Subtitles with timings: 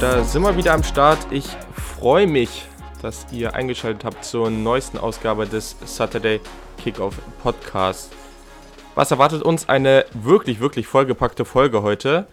[0.00, 1.18] Da sind wir wieder am Start.
[1.30, 1.44] Ich
[1.74, 2.66] freue mich,
[3.02, 6.40] dass ihr eingeschaltet habt zur neuesten Ausgabe des Saturday
[6.78, 8.10] Kickoff Podcast.
[8.94, 9.68] Was erwartet uns?
[9.68, 12.26] Eine wirklich, wirklich vollgepackte Folge heute.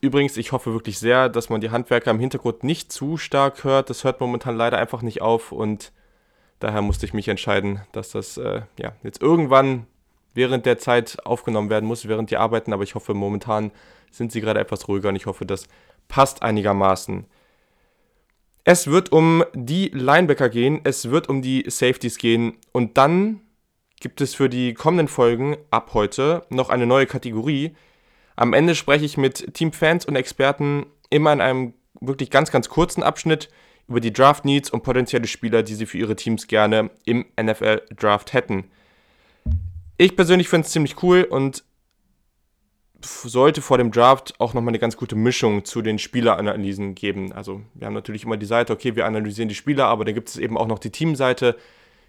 [0.00, 3.90] Übrigens, ich hoffe wirklich sehr, dass man die Handwerker im Hintergrund nicht zu stark hört.
[3.90, 5.92] Das hört momentan leider einfach nicht auf und
[6.60, 9.86] daher musste ich mich entscheiden, dass das äh, ja, jetzt irgendwann
[10.32, 12.72] während der Zeit aufgenommen werden muss, während die arbeiten.
[12.72, 13.70] Aber ich hoffe, momentan
[14.10, 15.68] sind sie gerade etwas ruhiger und ich hoffe, das
[16.08, 17.26] passt einigermaßen.
[18.64, 23.40] Es wird um die Linebacker gehen, es wird um die Safeties gehen und dann
[24.00, 27.76] gibt es für die kommenden Folgen ab heute noch eine neue Kategorie.
[28.34, 33.02] Am Ende spreche ich mit Teamfans und Experten immer in einem wirklich ganz, ganz kurzen
[33.02, 33.48] Abschnitt
[33.88, 37.82] über die Draft Needs und potenzielle Spieler, die sie für ihre Teams gerne im NFL
[37.96, 38.64] Draft hätten.
[39.96, 41.64] Ich persönlich finde es ziemlich cool und
[43.06, 47.32] sollte vor dem Draft auch nochmal eine ganz gute Mischung zu den Spieleranalysen geben.
[47.32, 50.28] Also wir haben natürlich immer die Seite, okay, wir analysieren die Spieler, aber dann gibt
[50.28, 51.56] es eben auch noch die Teamseite.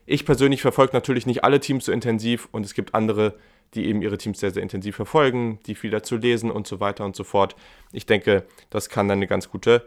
[0.05, 3.35] Ich persönlich verfolge natürlich nicht alle Teams so intensiv und es gibt andere,
[3.73, 7.05] die eben ihre Teams sehr, sehr intensiv verfolgen, die viel dazu lesen und so weiter
[7.05, 7.55] und so fort.
[7.91, 9.85] Ich denke, das kann dann eine ganz gute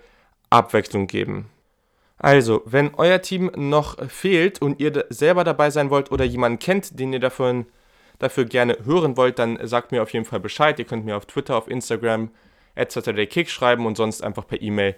[0.50, 1.48] Abwechslung geben.
[2.18, 7.00] Also, wenn euer Team noch fehlt und ihr selber dabei sein wollt oder jemanden kennt,
[7.00, 7.64] den ihr davon
[8.20, 10.78] dafür gerne hören wollt, dann sagt mir auf jeden Fall Bescheid.
[10.78, 12.30] Ihr könnt mir auf Twitter, auf Instagram
[12.76, 14.94] at SaturdayKick schreiben und sonst einfach per E-Mail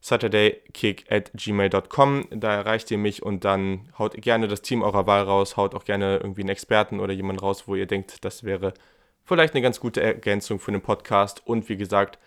[0.00, 2.28] saturdaykick at gmail.com.
[2.30, 5.84] Da erreicht ihr mich und dann haut gerne das Team eurer Wahl raus, haut auch
[5.84, 8.74] gerne irgendwie einen Experten oder jemanden raus, wo ihr denkt, das wäre
[9.24, 11.42] vielleicht eine ganz gute Ergänzung für den Podcast.
[11.44, 12.18] Und wie gesagt,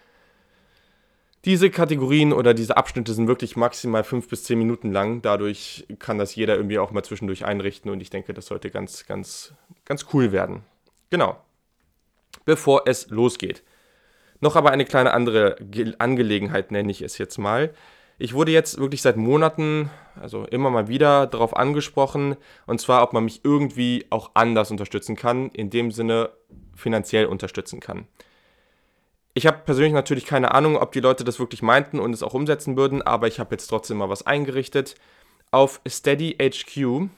[1.46, 5.22] diese Kategorien oder diese Abschnitte sind wirklich maximal fünf bis zehn Minuten lang.
[5.22, 9.06] Dadurch kann das jeder irgendwie auch mal zwischendurch einrichten und ich denke, das sollte ganz,
[9.06, 9.54] ganz,
[9.86, 10.64] ganz cool werden.
[11.10, 11.38] Genau.
[12.46, 13.64] Bevor es losgeht.
[14.42, 15.58] Noch aber eine kleine andere
[15.98, 17.74] Angelegenheit nenne ich es jetzt mal.
[18.18, 19.90] Ich wurde jetzt wirklich seit Monaten,
[20.20, 22.36] also immer mal wieder darauf angesprochen,
[22.68, 26.32] und zwar, ob man mich irgendwie auch anders unterstützen kann, in dem Sinne
[26.76, 28.08] finanziell unterstützen kann.
[29.40, 32.34] Ich habe persönlich natürlich keine Ahnung, ob die Leute das wirklich meinten und es auch
[32.34, 34.96] umsetzen würden, aber ich habe jetzt trotzdem mal was eingerichtet.
[35.50, 37.10] Auf steadyhq.com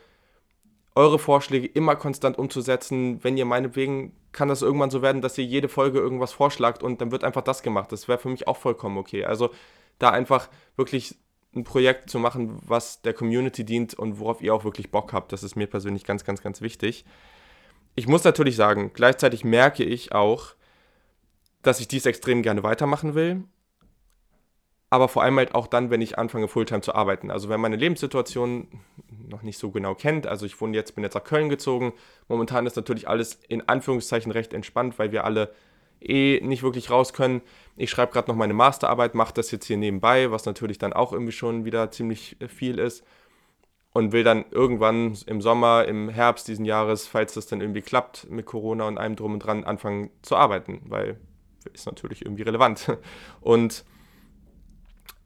[0.95, 3.23] eure Vorschläge immer konstant umzusetzen.
[3.23, 7.01] Wenn ihr meinetwegen, kann das irgendwann so werden, dass ihr jede Folge irgendwas vorschlagt und
[7.01, 7.91] dann wird einfach das gemacht.
[7.91, 9.25] Das wäre für mich auch vollkommen okay.
[9.25, 9.51] Also
[9.99, 11.15] da einfach wirklich
[11.55, 15.31] ein Projekt zu machen, was der Community dient und worauf ihr auch wirklich Bock habt.
[15.31, 17.05] Das ist mir persönlich ganz, ganz, ganz wichtig.
[17.95, 20.55] Ich muss natürlich sagen, gleichzeitig merke ich auch,
[21.61, 23.43] dass ich dies extrem gerne weitermachen will.
[24.89, 27.31] Aber vor allem halt auch dann, wenn ich anfange, Fulltime zu arbeiten.
[27.31, 28.67] Also wenn meine Lebenssituation
[29.27, 30.27] noch nicht so genau kennt.
[30.27, 31.93] Also ich wohne jetzt, bin jetzt nach Köln gezogen.
[32.27, 35.53] Momentan ist natürlich alles in Anführungszeichen recht entspannt, weil wir alle
[36.09, 37.41] eh nicht wirklich raus können.
[37.77, 41.13] Ich schreibe gerade noch meine Masterarbeit, mache das jetzt hier nebenbei, was natürlich dann auch
[41.13, 43.03] irgendwie schon wieder ziemlich äh, viel ist.
[43.93, 48.29] Und will dann irgendwann im Sommer, im Herbst diesen Jahres, falls das dann irgendwie klappt
[48.29, 51.17] mit Corona und allem drum und dran, anfangen zu arbeiten, weil
[51.73, 52.97] ist natürlich irgendwie relevant.
[53.41, 53.83] Und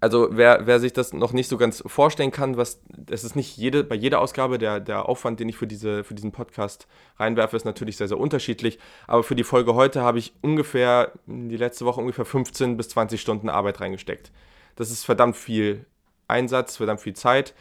[0.02, 3.58] also wer, wer sich das noch nicht so ganz vorstellen kann, was es ist nicht
[3.58, 6.88] jede, bei jeder Ausgabe der, der Aufwand, den ich für, diese, für diesen Podcast
[7.18, 8.80] reinwerfe, ist natürlich sehr, sehr unterschiedlich.
[9.08, 13.20] Aber für die Folge heute habe ich ungefähr, die letzte Woche ungefähr 15 bis 20
[13.20, 14.32] Stunden Arbeit reingesteckt.
[14.76, 15.86] Das ist verdammt viel
[16.30, 17.54] Einsatz, verdammt viel Zeit.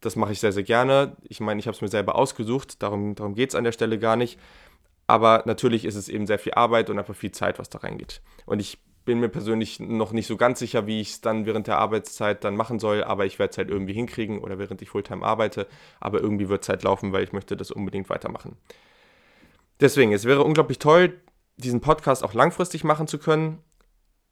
[0.00, 1.16] Das mache ich sehr, sehr gerne.
[1.28, 3.98] Ich meine, ich habe es mir selber ausgesucht, darum, darum geht es an der Stelle
[3.98, 4.38] gar nicht.
[5.06, 8.22] Aber natürlich ist es eben sehr viel Arbeit und einfach viel Zeit, was da reingeht.
[8.46, 11.66] Und ich bin mir persönlich noch nicht so ganz sicher, wie ich es dann während
[11.66, 14.90] der Arbeitszeit dann machen soll, aber ich werde es halt irgendwie hinkriegen oder während ich
[14.90, 15.66] Fulltime arbeite,
[15.98, 18.58] aber irgendwie wird es halt laufen, weil ich möchte das unbedingt weitermachen.
[19.80, 21.18] Deswegen, es wäre unglaublich toll,
[21.56, 23.60] diesen Podcast auch langfristig machen zu können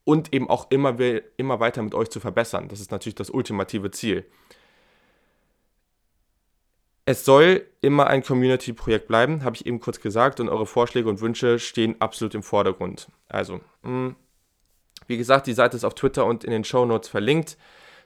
[0.04, 0.94] und eben auch immer,
[1.38, 2.68] immer weiter mit euch zu verbessern.
[2.68, 4.26] Das ist natürlich das ultimative Ziel.
[7.06, 11.22] Es soll immer ein Community-Projekt bleiben, habe ich eben kurz gesagt, und eure Vorschläge und
[11.22, 13.08] Wünsche stehen absolut im Vordergrund.
[13.26, 14.16] Also, mh, hm,
[15.06, 17.56] wie gesagt, die Seite ist auf Twitter und in den Show Notes verlinkt.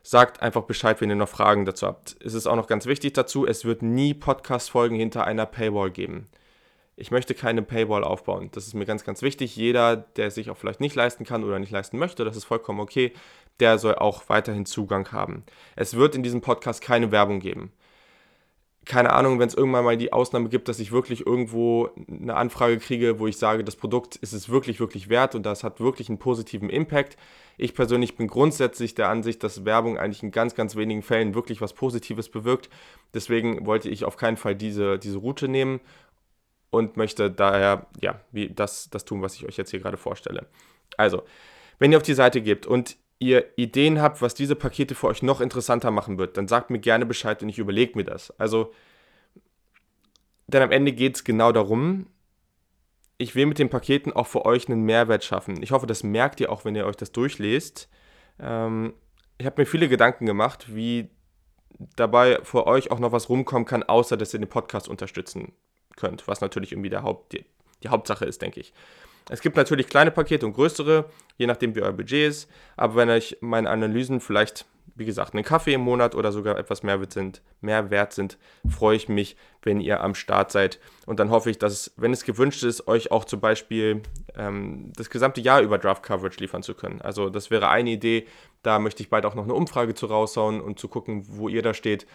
[0.03, 2.17] Sagt einfach Bescheid, wenn ihr noch Fragen dazu habt.
[2.25, 6.29] Es ist auch noch ganz wichtig dazu, es wird nie Podcast-Folgen hinter einer Paywall geben.
[6.97, 8.51] Ich möchte keine Paywall aufbauen.
[8.53, 9.57] Das ist mir ganz, ganz wichtig.
[9.57, 12.81] Jeder, der sich auch vielleicht nicht leisten kann oder nicht leisten möchte, das ist vollkommen
[12.81, 13.13] okay,
[13.59, 15.45] der soll auch weiterhin Zugang haben.
[15.77, 17.73] Es wird in diesem Podcast keine Werbung geben
[18.87, 22.79] keine Ahnung, wenn es irgendwann mal die Ausnahme gibt, dass ich wirklich irgendwo eine Anfrage
[22.79, 26.09] kriege, wo ich sage, das Produkt ist es wirklich, wirklich wert und das hat wirklich
[26.09, 27.17] einen positiven Impact.
[27.59, 31.61] Ich persönlich bin grundsätzlich der Ansicht, dass Werbung eigentlich in ganz, ganz wenigen Fällen wirklich
[31.61, 32.71] was Positives bewirkt.
[33.13, 35.81] Deswegen wollte ich auf keinen Fall diese, diese Route nehmen
[36.71, 40.47] und möchte daher ja, wie das, das tun, was ich euch jetzt hier gerade vorstelle.
[40.97, 41.23] Also,
[41.79, 45.23] wenn ihr auf die Seite geht und ihr Ideen habt, was diese Pakete für euch
[45.23, 48.33] noch interessanter machen wird, dann sagt mir gerne Bescheid und ich überlege mir das.
[48.41, 48.73] Also,
[50.49, 52.07] denn am Ende geht es genau darum,
[53.19, 55.63] ich will mit den Paketen auch für euch einen Mehrwert schaffen.
[55.63, 57.91] Ich hoffe, das merkt ihr auch, wenn ihr euch das durchlest.
[58.41, 58.95] Ähm,
[59.37, 61.11] ich habe mir viele Gedanken gemacht, wie
[61.97, 65.53] dabei für euch auch noch was rumkommen kann, außer dass ihr den Podcast unterstützen
[65.97, 67.45] könnt, was natürlich irgendwie der Haupt, die,
[67.83, 68.73] die Hauptsache ist, denke ich.
[69.29, 72.51] Es gibt natürlich kleine Pakete und größere, je nachdem wie euer Budget ist.
[72.77, 76.83] Aber wenn euch meine Analysen vielleicht, wie gesagt, einen Kaffee im Monat oder sogar etwas
[76.83, 78.39] mehr, sind, mehr wert sind,
[78.69, 80.81] freue ich mich, wenn ihr am Start seid.
[81.07, 84.03] Und dann hoffe ich, dass, wenn es gewünscht ist, euch auch zum Beispiel
[84.37, 87.01] ähm, das gesamte Jahr über Draft Coverage liefern zu können.
[87.01, 88.27] Also das wäre eine Idee.
[88.63, 91.63] Da möchte ich bald auch noch eine Umfrage zu raushauen und zu gucken, wo ihr
[91.63, 92.07] da steht.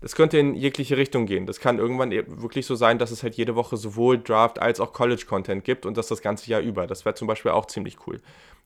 [0.00, 1.46] Das könnte in jegliche Richtung gehen.
[1.46, 4.80] Das kann irgendwann e- wirklich so sein, dass es halt jede Woche sowohl Draft als
[4.80, 6.86] auch College-Content gibt und das das ganze Jahr über.
[6.86, 8.20] Das wäre zum Beispiel auch ziemlich cool.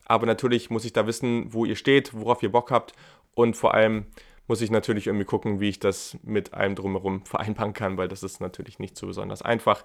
[0.04, 2.92] Aber natürlich muss ich da wissen, wo ihr steht, worauf ihr Bock habt
[3.34, 4.06] und vor allem
[4.46, 8.22] muss ich natürlich irgendwie gucken, wie ich das mit allem drumherum vereinbaren kann, weil das
[8.22, 9.84] ist natürlich nicht so besonders einfach.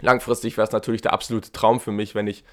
[0.00, 2.44] Langfristig wäre es natürlich der absolute Traum für mich, wenn ich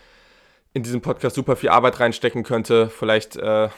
[0.74, 2.90] in diesen Podcast super viel Arbeit reinstecken könnte.
[2.90, 3.70] Vielleicht äh,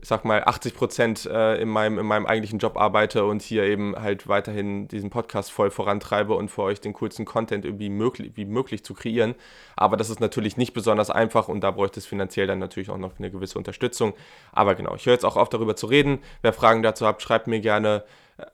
[0.00, 3.64] ich sag mal, 80 Prozent äh, in, meinem, in meinem eigentlichen Job arbeite und hier
[3.64, 8.32] eben halt weiterhin diesen Podcast voll vorantreibe und für euch den coolsten Content irgendwie möglich,
[8.36, 9.34] wie möglich zu kreieren.
[9.76, 12.98] Aber das ist natürlich nicht besonders einfach und da bräuchte es finanziell dann natürlich auch
[12.98, 14.14] noch eine gewisse Unterstützung.
[14.52, 16.20] Aber genau, ich höre jetzt auch auf, darüber zu reden.
[16.42, 18.04] Wer Fragen dazu habt, schreibt mir gerne.
[18.38, 18.46] Äh,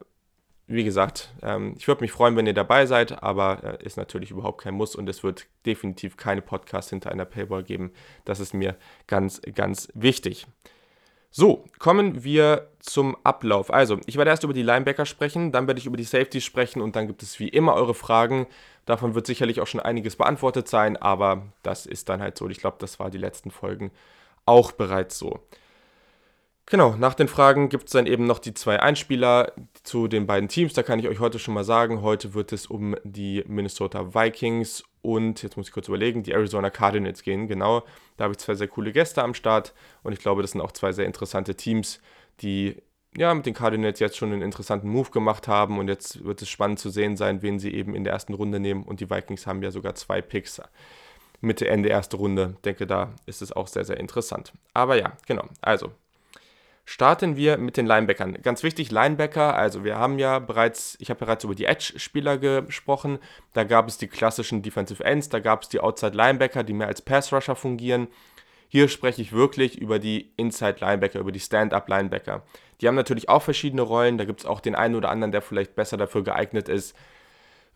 [0.68, 4.32] wie gesagt, ähm, ich würde mich freuen, wenn ihr dabei seid, aber äh, ist natürlich
[4.32, 7.92] überhaupt kein Muss und es wird definitiv keine Podcasts hinter einer Paywall geben.
[8.24, 8.74] Das ist mir
[9.06, 10.46] ganz, ganz wichtig.
[11.38, 13.70] So, kommen wir zum Ablauf.
[13.70, 16.80] Also, ich werde erst über die Linebacker sprechen, dann werde ich über die Safeties sprechen
[16.80, 18.46] und dann gibt es wie immer eure Fragen.
[18.86, 22.48] Davon wird sicherlich auch schon einiges beantwortet sein, aber das ist dann halt so.
[22.48, 23.90] Ich glaube, das war die letzten Folgen
[24.46, 25.40] auch bereits so.
[26.64, 30.48] Genau, nach den Fragen gibt es dann eben noch die zwei Einspieler zu den beiden
[30.48, 30.72] Teams.
[30.72, 34.84] Da kann ich euch heute schon mal sagen, heute wird es um die Minnesota Vikings
[35.06, 37.46] und, jetzt muss ich kurz überlegen, die Arizona Cardinals gehen.
[37.48, 37.84] Genau,
[38.16, 39.72] da habe ich zwei sehr coole Gäste am Start
[40.02, 42.00] und ich glaube, das sind auch zwei sehr interessante Teams,
[42.40, 42.76] die
[43.16, 46.48] ja mit den Cardinals jetzt schon einen interessanten Move gemacht haben und jetzt wird es
[46.48, 49.46] spannend zu sehen sein, wen sie eben in der ersten Runde nehmen und die Vikings
[49.46, 50.60] haben ja sogar zwei Picks
[51.40, 52.54] Mitte, Ende erste Runde.
[52.56, 54.52] Ich denke, da ist es auch sehr, sehr interessant.
[54.72, 55.44] Aber ja, genau.
[55.60, 55.92] Also,
[56.86, 58.40] starten wir mit den Linebackern.
[58.42, 63.18] Ganz wichtig, Linebacker, also wir haben ja bereits, ich habe bereits über die Edge-Spieler gesprochen.
[63.52, 66.86] Da gab es die klassischen Defensive Ends, da gab es die Outside Linebacker, die mehr
[66.86, 68.06] als Pass-Rusher fungieren.
[68.68, 72.44] Hier spreche ich wirklich über die Inside Linebacker, über die Stand-Up Linebacker.
[72.80, 75.42] Die haben natürlich auch verschiedene Rollen, da gibt es auch den einen oder anderen, der
[75.42, 76.96] vielleicht besser dafür geeignet ist,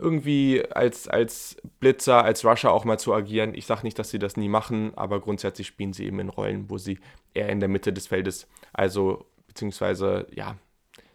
[0.01, 3.55] irgendwie als, als Blitzer, als Rusher auch mal zu agieren.
[3.55, 6.71] Ich sage nicht, dass sie das nie machen, aber grundsätzlich spielen sie eben in Rollen,
[6.71, 6.99] wo sie
[7.35, 10.57] eher in der Mitte des Feldes, also beziehungsweise ja,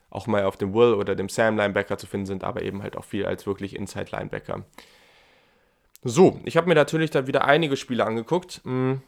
[0.09, 2.95] auch mal auf dem Will oder dem Sam Linebacker zu finden sind, aber eben halt
[2.95, 4.63] auch viel als wirklich Inside Linebacker.
[6.03, 8.61] So, ich habe mir natürlich da wieder einige Spiele angeguckt.
[8.63, 9.01] Hm,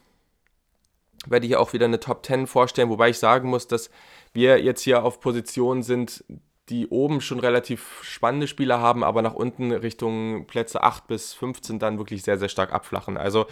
[1.28, 3.90] werde hier auch wieder eine Top 10 vorstellen, wobei ich sagen muss, dass
[4.34, 6.24] wir jetzt hier auf Positionen sind,
[6.70, 11.80] die oben schon relativ spannende Spieler haben, aber nach unten Richtung Plätze 8 bis 15
[11.80, 13.18] dann wirklich sehr, sehr stark abflachen.
[13.18, 13.46] Also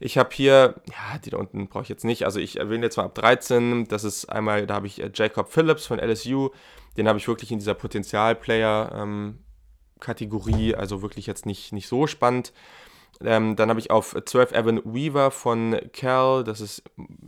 [0.00, 2.96] ich habe hier, ja, die da unten brauche ich jetzt nicht, also ich erwähne jetzt
[2.96, 6.48] mal ab 13, das ist einmal, da habe ich äh, Jacob Phillips von LSU,
[6.96, 12.54] den habe ich wirklich in dieser Potenzialplayer-Kategorie, ähm, also wirklich jetzt nicht, nicht so spannend.
[13.22, 16.82] Ähm, dann habe ich auf 12 Evan Weaver von Cal, das ist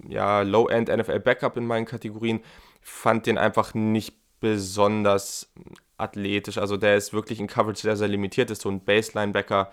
[0.09, 2.41] ja Low-End NFL Backup in meinen Kategorien,
[2.81, 5.51] fand den einfach nicht besonders
[5.97, 6.59] athletisch.
[6.59, 9.71] Also der ist wirklich in Coverage sehr, sehr limitiert, ist so ein Baseline-Backer,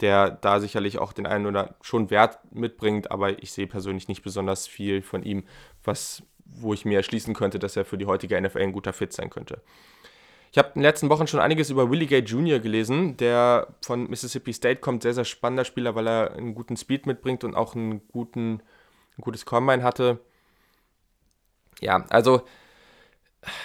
[0.00, 4.22] der da sicherlich auch den einen oder schon Wert mitbringt, aber ich sehe persönlich nicht
[4.22, 5.42] besonders viel von ihm,
[5.82, 9.12] was, wo ich mir erschließen könnte, dass er für die heutige NFL ein guter Fit
[9.12, 9.60] sein könnte.
[10.52, 12.60] Ich habe in den letzten Wochen schon einiges über Willie Gay Jr.
[12.60, 17.06] gelesen, der von Mississippi State kommt, sehr, sehr spannender Spieler, weil er einen guten Speed
[17.06, 18.62] mitbringt und auch einen guten,
[19.18, 20.20] ein gutes Combine hatte.
[21.80, 22.42] Ja, also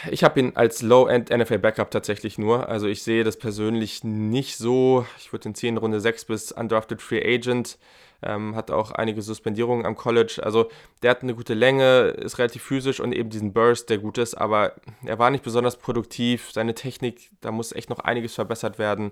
[0.09, 2.69] ich habe ihn als Low-End NFL Backup tatsächlich nur.
[2.69, 5.05] Also ich sehe das persönlich nicht so.
[5.17, 7.77] Ich würde ihn ziehen Runde 6 bis Undrafted Free Agent.
[8.21, 10.41] Ähm, hat auch einige Suspendierungen am College.
[10.43, 10.69] Also
[11.01, 14.35] der hat eine gute Länge, ist relativ physisch und eben diesen Burst, der gut ist,
[14.35, 14.73] aber
[15.05, 16.51] er war nicht besonders produktiv.
[16.51, 19.11] Seine Technik, da muss echt noch einiges verbessert werden.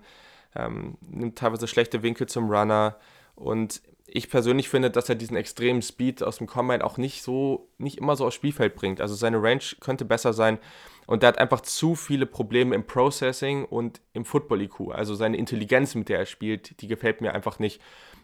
[0.55, 2.97] Ähm, nimmt teilweise schlechte Winkel zum Runner.
[3.35, 7.69] Und ich persönlich finde, dass er diesen extremen Speed aus dem Combine auch nicht so,
[7.77, 9.01] nicht immer so aufs Spielfeld bringt.
[9.01, 10.59] Also seine Range könnte besser sein.
[11.05, 14.91] Und der hat einfach zu viele Probleme im Processing und im Football-IQ.
[14.91, 17.81] Also seine Intelligenz, mit der er spielt, die gefällt mir einfach nicht.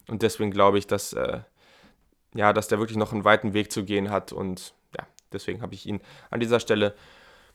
[0.08, 1.42] Und deswegen glaube ich, dass, äh,
[2.34, 4.32] ja, dass der wirklich noch einen weiten Weg zu gehen hat.
[4.32, 6.00] Und ja, deswegen habe ich ihn
[6.30, 6.96] an dieser Stelle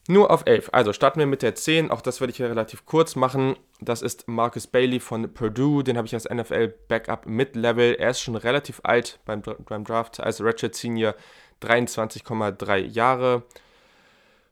[0.08, 0.70] nur auf 11.
[0.72, 1.90] Also starten wir mit der 10.
[1.90, 3.56] Auch das werde ich hier relativ kurz machen.
[3.80, 5.84] Das ist Marcus Bailey von Purdue.
[5.84, 7.94] Den habe ich als NFL Backup Mid-Level.
[7.94, 11.14] Er ist schon relativ alt beim, beim Draft als Ratchet Senior.
[11.62, 13.42] 23,3 Jahre.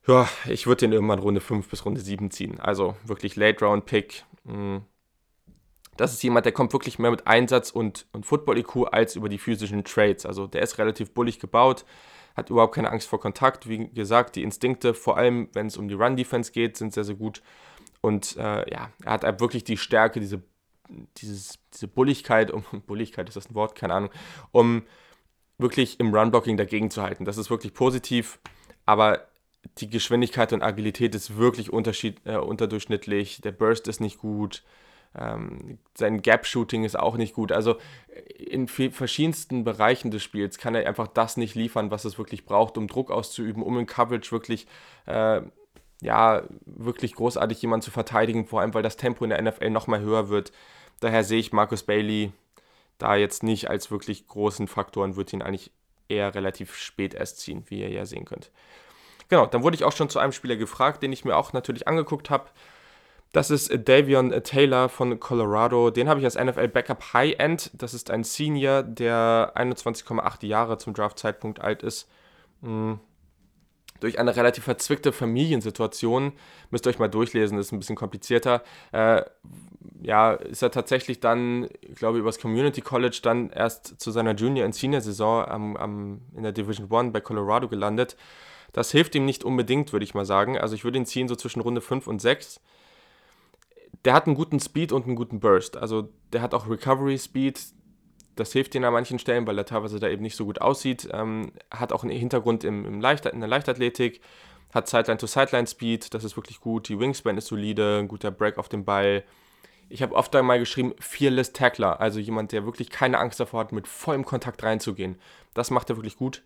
[0.07, 2.61] Ja, ich würde den irgendwann Runde 5 bis Runde 7 ziehen.
[2.61, 4.25] Also wirklich Late Round Pick.
[4.45, 4.83] Hm.
[5.97, 9.39] Das ist jemand, der kommt wirklich mehr mit Einsatz und, und Football-IQ als über die
[9.39, 10.27] physischen Trades.
[10.27, 11.87] Also der ist relativ bullig gebaut
[12.37, 13.69] hat überhaupt keine Angst vor Kontakt.
[13.69, 17.15] Wie gesagt, die Instinkte, vor allem wenn es um die Run-Defense geht, sind sehr, sehr
[17.15, 17.43] gut.
[18.03, 20.43] Und äh, ja, er hat halt wirklich die Stärke, diese,
[21.17, 24.11] dieses, diese Bulligkeit, um Bulligkeit ist das ein Wort, keine Ahnung,
[24.53, 24.83] um
[25.59, 27.25] wirklich im Run-Blocking dagegen zu halten.
[27.25, 28.39] Das ist wirklich positiv,
[28.85, 29.27] aber
[29.79, 33.41] die Geschwindigkeit und Agilität ist wirklich unterschied, äh, unterdurchschnittlich.
[33.41, 34.63] Der Burst ist nicht gut.
[35.15, 37.53] Ähm, sein Gap-Shooting ist auch nicht gut.
[37.53, 37.77] Also
[38.37, 42.77] in verschiedensten Bereichen des Spiels kann er einfach das nicht liefern, was es wirklich braucht,
[42.77, 44.67] um Druck auszuüben, um in Coverage wirklich,
[45.07, 45.43] äh,
[46.03, 50.01] ja, wirklich großartig jemanden zu verteidigen, vor allem weil das Tempo in der NFL nochmal
[50.01, 50.53] höher wird.
[51.01, 52.33] Daher sehe ich Marcus Bailey
[52.99, 55.71] da jetzt nicht als wirklich großen Faktor und würde ihn eigentlich
[56.09, 58.51] eher relativ spät erst ziehen, wie ihr ja sehen könnt.
[59.29, 61.89] Genau, dann wurde ich auch schon zu einem Spieler gefragt, den ich mir auch natürlich
[61.89, 62.49] angeguckt habe.
[63.37, 65.91] Das ist Davion Taylor von Colorado.
[65.91, 67.71] Den habe ich als NFL Backup High End.
[67.75, 72.09] Das ist ein Senior, der 21,8 Jahre zum Draft-Zeitpunkt alt ist.
[72.63, 72.99] Hm.
[74.01, 76.33] Durch eine relativ verzwickte Familiensituation,
[76.71, 78.63] müsst ihr euch mal durchlesen, ist ein bisschen komplizierter.
[78.93, 79.21] Äh,
[80.01, 84.65] ja, ist er tatsächlich dann, ich glaube, übers Community College dann erst zu seiner Junior-
[84.65, 88.17] und Senior-Saison am, am, in der Division One bei Colorado gelandet.
[88.73, 90.57] Das hilft ihm nicht unbedingt, würde ich mal sagen.
[90.57, 92.63] Also ich würde ihn ziehen so zwischen Runde 5 und 6
[94.07, 95.77] der hat einen guten Speed und einen guten Burst.
[95.77, 97.61] Also der hat auch Recovery Speed.
[98.37, 101.09] Das hilft ihm an manchen Stellen, weil er teilweise da eben nicht so gut aussieht.
[101.13, 104.21] Ähm, hat auch einen Hintergrund im, im Leicht, in der Leichtathletik.
[104.73, 106.15] Hat Sideline-to-Sideline-Speed.
[106.15, 106.89] Das ist wirklich gut.
[106.89, 107.99] Die Wingspan ist solide.
[107.99, 109.25] Ein guter Break auf dem Ball.
[109.89, 112.01] Ich habe oft einmal geschrieben, Fearless Tackler.
[112.01, 115.19] Also jemand, der wirklich keine Angst davor hat, mit vollem Kontakt reinzugehen.
[115.53, 116.45] Das macht er wirklich gut.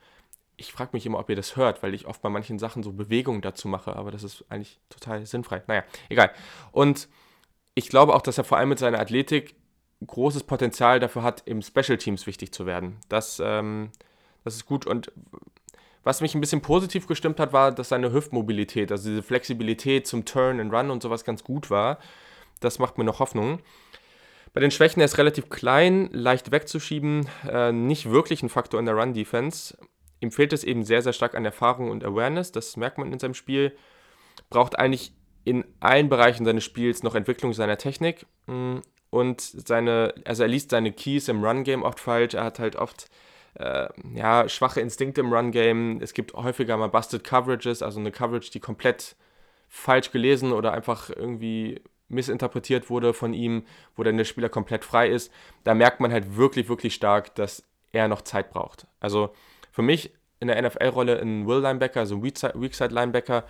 [0.56, 2.92] Ich frage mich immer, ob ihr das hört, weil ich oft bei manchen Sachen so
[2.92, 3.96] Bewegungen dazu mache.
[3.96, 5.62] Aber das ist eigentlich total sinnfrei.
[5.66, 6.30] Naja, egal.
[6.72, 7.08] Und
[7.74, 9.54] ich glaube auch, dass er vor allem mit seiner Athletik
[10.06, 12.98] großes Potenzial dafür hat, im Special Teams wichtig zu werden.
[13.08, 13.90] Das, ähm,
[14.44, 14.86] das ist gut.
[14.86, 15.12] Und
[16.02, 20.24] was mich ein bisschen positiv gestimmt hat, war, dass seine Hüftmobilität, also diese Flexibilität zum
[20.24, 21.98] Turn and Run und sowas ganz gut war.
[22.60, 23.60] Das macht mir noch Hoffnung.
[24.52, 28.86] Bei den Schwächen, er ist relativ klein, leicht wegzuschieben, äh, nicht wirklich ein Faktor in
[28.86, 29.76] der Run-Defense.
[30.20, 33.18] Ihm fehlt es eben sehr, sehr stark an Erfahrung und Awareness, das merkt man in
[33.18, 33.76] seinem Spiel.
[34.48, 35.12] Braucht eigentlich
[35.44, 38.26] in allen Bereichen seines Spiels noch Entwicklung seiner Technik.
[38.46, 38.78] Mm,
[39.10, 43.10] und seine, also er liest seine Keys im Run-Game oft falsch, er hat halt oft
[43.54, 48.52] äh, ja, schwache Instinkte im Run-Game, es gibt häufiger mal Busted Coverages, also eine Coverage,
[48.52, 49.16] die komplett
[49.68, 53.64] falsch gelesen oder einfach irgendwie missinterpretiert wurde von ihm,
[53.96, 55.32] wo dann der Spieler komplett frei ist,
[55.64, 58.86] da merkt man halt wirklich, wirklich stark, dass er noch Zeit braucht.
[58.98, 59.30] Also
[59.70, 63.44] für mich in der NFL-Rolle ein Will-Linebacker, also ein Weakside-Linebacker,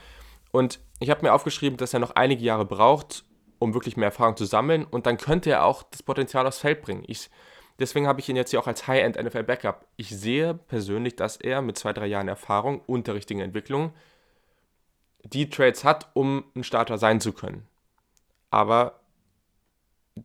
[0.52, 3.25] und ich habe mir aufgeschrieben, dass er noch einige Jahre braucht,
[3.59, 4.85] um wirklich mehr Erfahrung zu sammeln.
[4.85, 7.04] Und dann könnte er auch das Potenzial aufs Feld bringen.
[7.07, 7.30] Ich,
[7.78, 9.87] deswegen habe ich ihn jetzt hier auch als High-End NFL Backup.
[9.97, 13.92] Ich sehe persönlich, dass er mit zwei, drei Jahren Erfahrung und der richtigen Entwicklung
[15.23, 17.66] die Trades hat, um ein Starter sein zu können.
[18.50, 19.00] Aber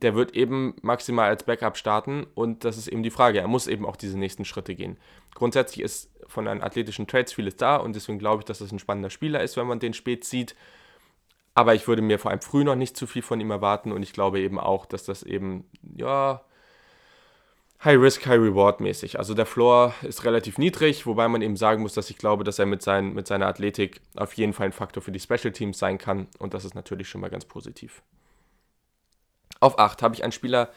[0.02, 3.40] der wird eben maximal als Backup starten und das ist eben die Frage.
[3.40, 4.98] Er muss eben auch diese nächsten Schritte gehen.
[5.34, 8.78] Grundsätzlich ist von den athletischen Trades vieles da und deswegen glaube ich, dass das ein
[8.78, 10.54] spannender Spieler ist, wenn man den spät sieht.
[11.54, 14.02] Aber ich würde mir vor allem früh noch nicht zu viel von ihm erwarten und
[14.02, 15.64] ich glaube eben auch, dass das eben,
[15.96, 16.42] ja,
[17.82, 19.18] High Risk, High Reward mäßig.
[19.18, 22.58] Also der Floor ist relativ niedrig, wobei man eben sagen muss, dass ich glaube, dass
[22.58, 25.78] er mit, sein, mit seiner Athletik auf jeden Fall ein Faktor für die Special Teams
[25.78, 28.02] sein kann und das ist natürlich schon mal ganz positiv.
[29.60, 30.70] Auf 8 habe ich einen Spieler,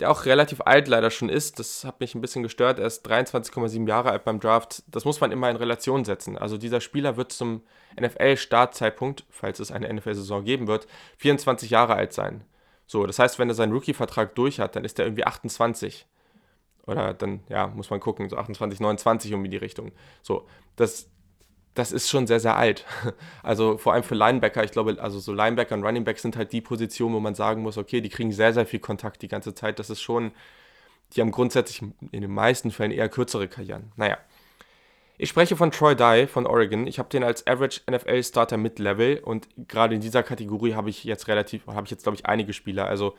[0.00, 1.58] der auch relativ alt leider schon ist.
[1.58, 2.78] Das hat mich ein bisschen gestört.
[2.78, 4.82] Er ist 23,7 Jahre alt beim Draft.
[4.88, 6.36] Das muss man immer in Relation setzen.
[6.36, 7.62] Also dieser Spieler wird zum
[7.98, 10.86] NFL-Startzeitpunkt, falls es eine NFL-Saison geben wird,
[11.18, 12.44] 24 Jahre alt sein.
[12.86, 16.06] So, das heißt, wenn er seinen Rookie-Vertrag durch hat, dann ist er irgendwie 28.
[16.86, 19.92] Oder dann, ja, muss man gucken, so 28, 29 um die Richtung.
[20.22, 21.10] So, das,
[21.76, 22.84] das ist schon sehr, sehr alt.
[23.42, 26.52] Also vor allem für Linebacker, ich glaube, also so Linebacker und Running Back sind halt
[26.52, 29.54] die Positionen, wo man sagen muss, okay, die kriegen sehr, sehr viel Kontakt die ganze
[29.54, 29.78] Zeit.
[29.78, 30.32] Das ist schon,
[31.12, 33.92] die haben grundsätzlich in den meisten Fällen eher kürzere Karrieren.
[33.96, 34.18] Naja.
[35.18, 36.86] Ich spreche von Troy Dye von Oregon.
[36.86, 41.04] Ich habe den als Average NFL Starter Mid-Level und gerade in dieser Kategorie habe ich
[41.04, 43.14] jetzt relativ, habe ich jetzt glaube ich einige Spieler, also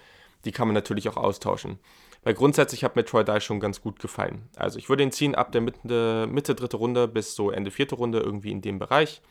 [0.46, 1.80] die kann man natürlich auch austauschen.
[2.24, 4.50] Weil grundsätzlich hat mir Troy Dye schon ganz gut gefallen.
[4.56, 7.96] Also ich würde ihn ziehen ab der Mitte, Mitte dritte Runde bis so Ende vierte
[7.96, 9.22] Runde, irgendwie in dem Bereich.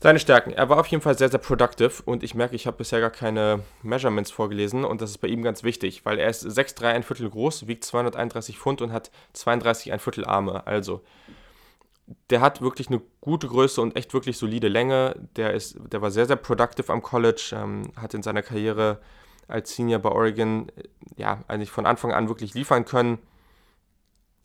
[0.00, 0.52] Seine Stärken.
[0.52, 3.10] Er war auf jeden Fall sehr, sehr productive und ich merke, ich habe bisher gar
[3.10, 7.02] keine Measurements vorgelesen und das ist bei ihm ganz wichtig, weil er ist 6'3 ein
[7.02, 10.66] Viertel groß, wiegt 231 Pfund und hat 32 ein Viertel Arme.
[10.66, 11.02] Also
[12.30, 15.14] der hat wirklich eine gute Größe und echt wirklich solide Länge.
[15.36, 19.00] Der, ist, der war sehr, sehr productive am College, ähm, hat in seiner Karriere
[19.48, 20.70] als Senior bei Oregon
[21.16, 23.18] ja eigentlich von Anfang an wirklich liefern können.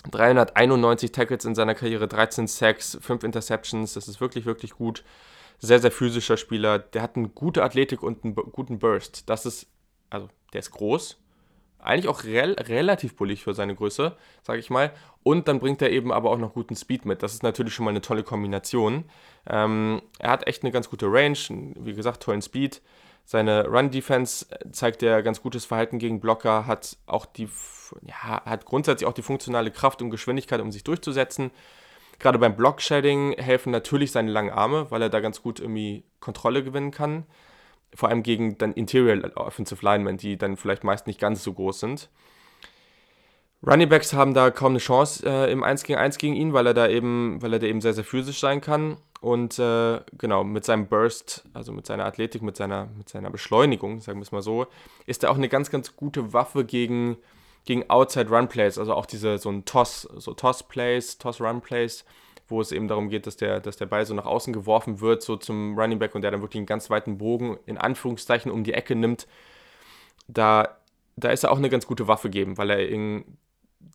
[0.10, 5.04] 391 Tackles in seiner Karriere, 13 Sacks, 5 Interceptions, das ist wirklich, wirklich gut.
[5.60, 6.80] Sehr, sehr physischer Spieler.
[6.80, 9.30] Der hat eine gute Athletik und einen guten Burst.
[9.30, 9.68] Das ist,
[10.10, 11.18] also, der ist groß.
[11.80, 14.92] Eigentlich auch rel relativ bullig für seine Größe, sage ich mal.
[15.24, 17.24] Und dann bringt er eben aber auch noch guten Speed mit.
[17.24, 19.06] Das ist natürlich schon mal eine tolle Kombination.
[19.48, 21.38] Ähm, er hat echt eine ganz gute Range,
[21.78, 22.82] wie gesagt, tollen Speed.
[23.32, 27.48] Seine Run-Defense zeigt er ganz gutes Verhalten gegen Blocker, hat auch die,
[28.02, 31.52] ja, hat grundsätzlich auch die funktionale Kraft und Geschwindigkeit, um sich durchzusetzen.
[32.18, 36.64] Gerade beim Block-Shedding helfen natürlich seine langen Arme, weil er da ganz gut irgendwie Kontrolle
[36.64, 37.28] gewinnen kann.
[37.94, 41.82] Vor allem gegen dann Interior Offensive Linemen, die dann vielleicht meist nicht ganz so groß
[41.82, 42.10] sind.
[43.62, 46.74] Runningbacks haben da kaum eine Chance äh, im 1 gegen 1 gegen ihn, weil er
[46.74, 48.98] da eben, weil er da eben sehr, sehr physisch sein kann.
[49.22, 54.00] Und äh, genau, mit seinem Burst, also mit seiner Athletik, mit seiner, mit seiner Beschleunigung,
[54.00, 54.68] sagen wir es mal so,
[55.08, 57.18] ist er auch eine ganz, ganz gute Waffe gegen,
[57.66, 61.60] gegen Outside Run Plays, also auch diese so ein Toss, so Toss Plays, Toss Run
[61.60, 62.06] Plays,
[62.48, 65.22] wo es eben darum geht, dass der, dass der Ball so nach außen geworfen wird,
[65.22, 68.64] so zum Running Back und der dann wirklich einen ganz weiten Bogen in Anführungszeichen um
[68.64, 69.28] die Ecke nimmt.
[70.28, 70.78] Da,
[71.18, 73.26] da ist er auch eine ganz gute Waffe geben, weil er in,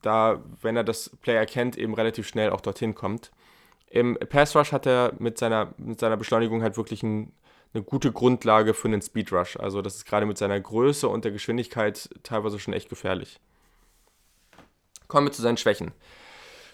[0.03, 3.31] da, wenn er das Play erkennt, eben relativ schnell auch dorthin kommt.
[3.95, 7.33] Im Pass Rush hat er mit seiner, mit seiner Beschleunigung halt wirklich ein,
[7.73, 9.57] eine gute Grundlage für einen Speed Rush.
[9.57, 13.39] Also das ist gerade mit seiner Größe und der Geschwindigkeit teilweise schon echt gefährlich.
[15.07, 15.93] Kommen wir zu seinen Schwächen.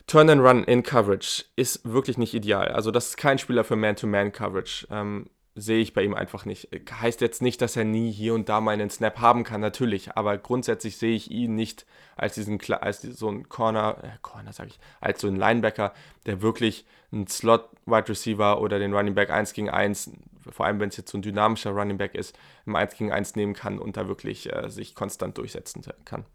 [0.07, 2.69] Turn and Run in Coverage ist wirklich nicht ideal.
[2.69, 4.87] Also das ist kein Spieler für Man-to-Man-Coverage.
[4.91, 6.69] Ähm, sehe ich bei ihm einfach nicht.
[7.01, 10.17] Heißt jetzt nicht, dass er nie hier und da mal einen Snap haben kann, natürlich,
[10.17, 11.87] aber grundsätzlich sehe ich ihn nicht
[12.17, 15.93] als diesen als so ein Corner, äh, Corner sage ich, als so ein Linebacker,
[16.27, 20.13] der wirklich einen Slot Wide Receiver oder den Running Back 1 gegen 1,
[20.51, 23.37] vor allem wenn es jetzt so ein dynamischer Running Back ist, im 1 gegen 1
[23.37, 26.27] nehmen kann und da wirklich äh, sich konstant durchsetzen kann.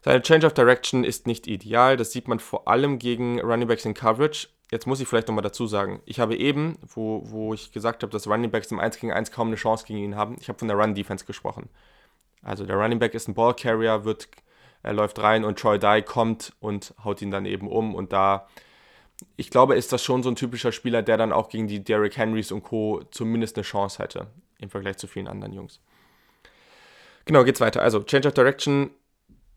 [0.00, 3.84] Seine Change of Direction ist nicht ideal, das sieht man vor allem gegen Running Backs
[3.84, 7.72] in Coverage jetzt muss ich vielleicht nochmal dazu sagen, ich habe eben, wo, wo ich
[7.72, 10.36] gesagt habe, dass Running Backs im 1 gegen 1 kaum eine Chance gegen ihn haben,
[10.40, 11.68] ich habe von der Run-Defense gesprochen.
[12.42, 14.28] Also der Running Back ist ein Ball-Carrier, wird,
[14.82, 18.48] er läuft rein und Troy Dye kommt und haut ihn dann eben um und da,
[19.36, 22.16] ich glaube, ist das schon so ein typischer Spieler, der dann auch gegen die Derrick
[22.16, 23.02] Henrys und Co.
[23.10, 25.80] zumindest eine Chance hätte, im Vergleich zu vielen anderen Jungs.
[27.26, 27.82] Genau, geht's weiter.
[27.82, 28.90] Also, Change of Direction,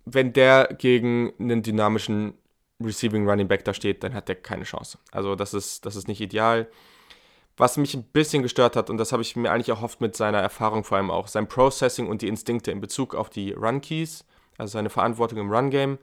[0.03, 2.35] wenn der gegen einen dynamischen
[2.83, 4.97] Receiving Running Back da steht, dann hat der keine Chance.
[5.11, 6.67] Also das ist, das ist nicht ideal.
[7.57, 10.39] Was mich ein bisschen gestört hat, und das habe ich mir eigentlich erhofft mit seiner
[10.39, 14.25] Erfahrung vor allem auch, sein Processing und die Instinkte in Bezug auf die Run Keys,
[14.57, 15.97] also seine Verantwortung im Run Game,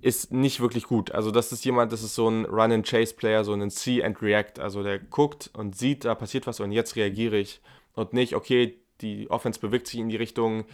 [0.00, 1.12] ist nicht wirklich gut.
[1.12, 4.58] Also das ist jemand, das ist so ein Run-and-Chase-Player, so ein See and React.
[4.58, 7.60] Also der guckt und sieht, da passiert was und jetzt reagiere ich.
[7.94, 10.64] Und nicht, okay, die Offense bewegt sich in die Richtung,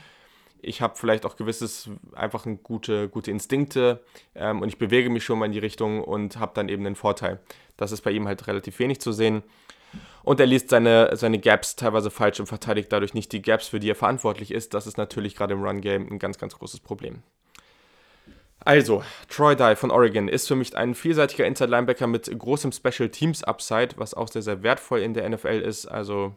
[0.61, 4.03] ich habe vielleicht auch gewisses, einfach gute, gute Instinkte
[4.35, 6.97] ähm, und ich bewege mich schon mal in die Richtung und habe dann eben einen
[6.97, 7.40] Vorteil.
[7.77, 9.42] Das ist bei ihm halt relativ wenig zu sehen.
[10.23, 13.81] Und er liest seine, seine Gaps teilweise falsch und verteidigt dadurch nicht die Gaps, für
[13.81, 14.75] die er verantwortlich ist.
[14.75, 17.23] Das ist natürlich gerade im Run-Game ein ganz, ganz großes Problem.
[18.61, 23.42] Also, Troy Dye von Oregon ist für mich ein vielseitiger Inside-Linebacker mit großem Special Teams
[23.44, 25.87] Upside, was auch sehr, sehr wertvoll in der NFL ist.
[25.87, 26.35] Also,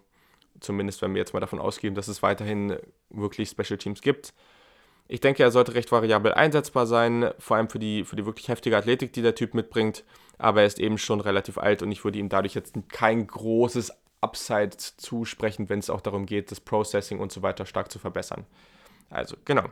[0.61, 2.77] Zumindest wenn wir jetzt mal davon ausgehen, dass es weiterhin
[3.09, 4.33] wirklich Special Teams gibt.
[5.07, 8.47] Ich denke, er sollte recht variabel einsetzbar sein, vor allem für die, für die wirklich
[8.47, 10.05] heftige Athletik, die der Typ mitbringt.
[10.37, 13.91] Aber er ist eben schon relativ alt und ich würde ihm dadurch jetzt kein großes
[14.21, 18.45] Upside zusprechen, wenn es auch darum geht, das Processing und so weiter stark zu verbessern.
[19.09, 19.65] Also, genau.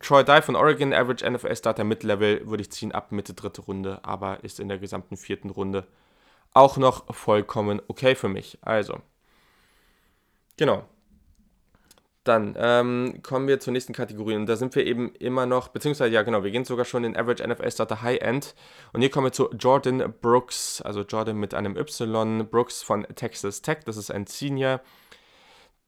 [0.00, 4.00] Troy Dye von Oregon, Average NFL Starter Mid-Level, würde ich ziehen ab Mitte dritte Runde,
[4.02, 5.86] aber ist in der gesamten vierten Runde
[6.52, 8.58] auch noch vollkommen okay für mich.
[8.62, 9.00] Also,
[10.60, 10.84] genau.
[12.22, 16.12] Dann ähm, kommen wir zur nächsten Kategorie und da sind wir eben immer noch, beziehungsweise
[16.12, 18.54] ja genau, wir gehen sogar schon in Average NFL Starter High End
[18.92, 23.62] und hier kommen wir zu Jordan Brooks, also Jordan mit einem Y, Brooks von Texas
[23.62, 24.82] Tech, das ist ein Senior.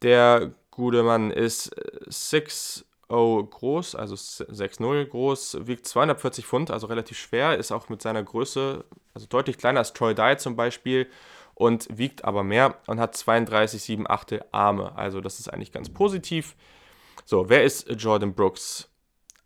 [0.01, 1.71] Der gute Mann ist
[2.07, 8.23] 6 groß, also 6'0 groß, wiegt 240 Pfund, also relativ schwer, ist auch mit seiner
[8.23, 11.09] Größe, also deutlich kleiner als Troy Dye zum Beispiel
[11.55, 14.97] und wiegt aber mehr und hat 32,7 Achtel Arme.
[14.97, 16.57] Also das ist eigentlich ganz positiv.
[17.25, 18.89] So, wer ist Jordan Brooks?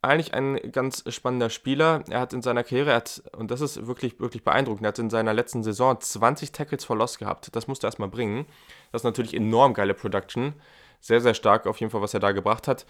[0.03, 2.05] Eigentlich ein ganz spannender Spieler.
[2.09, 5.11] Er hat in seiner Karriere, hat, und das ist wirklich, wirklich beeindruckend, er hat in
[5.11, 7.55] seiner letzten Saison 20 Tackles for Loss gehabt.
[7.57, 8.47] Das musste er erstmal bringen.
[8.93, 10.55] Das ist natürlich enorm geile Production.
[11.01, 12.87] Sehr, sehr stark auf jeden Fall, was er da gebracht hat.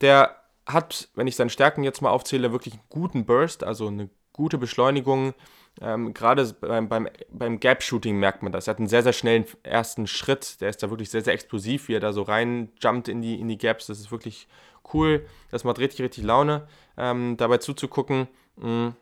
[0.00, 4.08] Der hat, wenn ich seine Stärken jetzt mal aufzähle, wirklich einen guten Burst, also eine
[4.32, 5.34] gute Beschleunigung,
[5.80, 8.66] ähm, Gerade beim, beim, beim Gap-Shooting merkt man das.
[8.66, 10.60] Er hat einen sehr, sehr schnellen ersten Schritt.
[10.60, 13.48] Der ist da wirklich sehr, sehr explosiv, wie er da so reinjumpt in die, in
[13.48, 13.86] die Gaps.
[13.86, 14.46] Das ist wirklich
[14.92, 15.26] cool.
[15.50, 18.28] Das macht richtig, richtig Laune, ähm, dabei zuzugucken.
[18.56, 18.94] Mhm.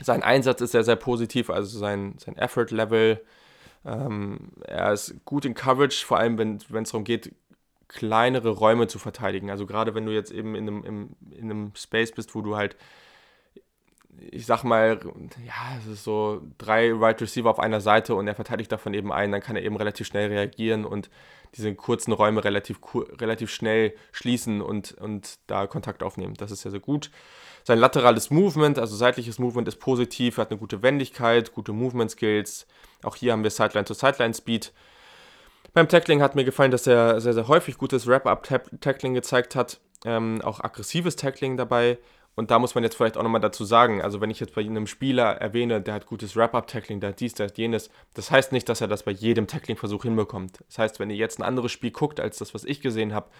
[0.00, 3.22] Sein Einsatz ist sehr, sehr positiv, also sein, sein Effort-Level.
[3.84, 7.34] Ähm, er ist gut in Coverage, vor allem wenn es darum geht,
[7.88, 9.50] kleinere Räume zu verteidigen.
[9.50, 12.76] Also gerade wenn du jetzt eben in einem, in einem Space bist, wo du halt
[14.30, 14.98] ich sag mal,
[15.44, 19.12] ja, es ist so drei Right Receiver auf einer Seite und er verteidigt davon eben
[19.12, 21.10] einen, dann kann er eben relativ schnell reagieren und
[21.54, 22.80] diese kurzen Räume relativ,
[23.20, 26.34] relativ schnell schließen und, und da Kontakt aufnehmen.
[26.34, 27.10] Das ist ja sehr gut.
[27.64, 32.10] Sein laterales Movement, also seitliches Movement ist positiv, er hat eine gute Wendigkeit, gute Movement
[32.10, 32.66] Skills.
[33.02, 34.72] Auch hier haben wir Sideline-to-Sideline-Speed.
[35.72, 39.80] Beim Tackling hat mir gefallen, dass er sehr, sehr häufig gutes Wrap-Up-Tackling gezeigt hat.
[40.04, 41.98] Ähm, auch aggressives Tackling dabei.
[42.36, 44.60] Und da muss man jetzt vielleicht auch nochmal dazu sagen, also wenn ich jetzt bei
[44.60, 48.52] einem Spieler erwähne, der hat gutes Wrap-Up-Tackling, der hat dies, der hat jenes, das heißt
[48.52, 50.62] nicht, dass er das bei jedem Tackling-Versuch hinbekommt.
[50.68, 53.30] Das heißt, wenn ihr jetzt ein anderes Spiel guckt, als das, was ich gesehen habe,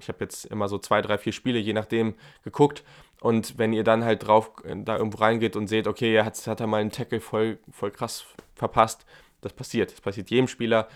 [0.00, 2.82] ich habe jetzt immer so zwei, drei, vier Spiele, je nachdem, geguckt.
[3.20, 6.60] Und wenn ihr dann halt drauf da irgendwo reingeht und seht, okay, er hat, hat
[6.60, 9.04] er mal einen Tackle voll, voll krass verpasst,
[9.42, 9.92] das passiert.
[9.92, 10.88] Das passiert jedem Spieler.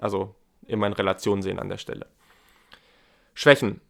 [0.00, 0.34] Also
[0.66, 2.06] immer in Relation sehen an der Stelle.
[3.34, 3.82] Schwächen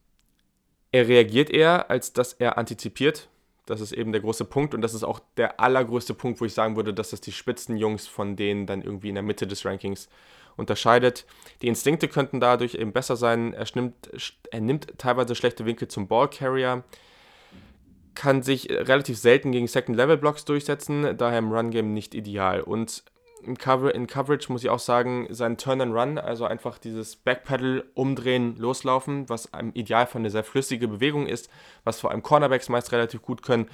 [0.92, 3.28] er reagiert eher, als dass er antizipiert.
[3.66, 6.54] Das ist eben der große Punkt und das ist auch der allergrößte Punkt, wo ich
[6.54, 10.08] sagen würde, dass das die Spitzenjungs von denen dann irgendwie in der Mitte des Rankings
[10.56, 11.26] unterscheidet.
[11.60, 13.52] Die Instinkte könnten dadurch eben besser sein.
[13.52, 14.10] Er nimmt,
[14.50, 16.82] er nimmt teilweise schlechte Winkel zum Ballcarrier,
[18.14, 22.62] kann sich relativ selten gegen Second-Level-Blocks durchsetzen, daher im Run-Game nicht ideal.
[22.62, 23.04] Und
[23.40, 27.16] in, Cover in Coverage muss ich auch sagen, sein Turn and Run, also einfach dieses
[27.16, 31.50] Backpedal, umdrehen, loslaufen, was im Idealfall eine sehr flüssige Bewegung ist,
[31.84, 33.68] was vor allem Cornerbacks meist relativ gut können.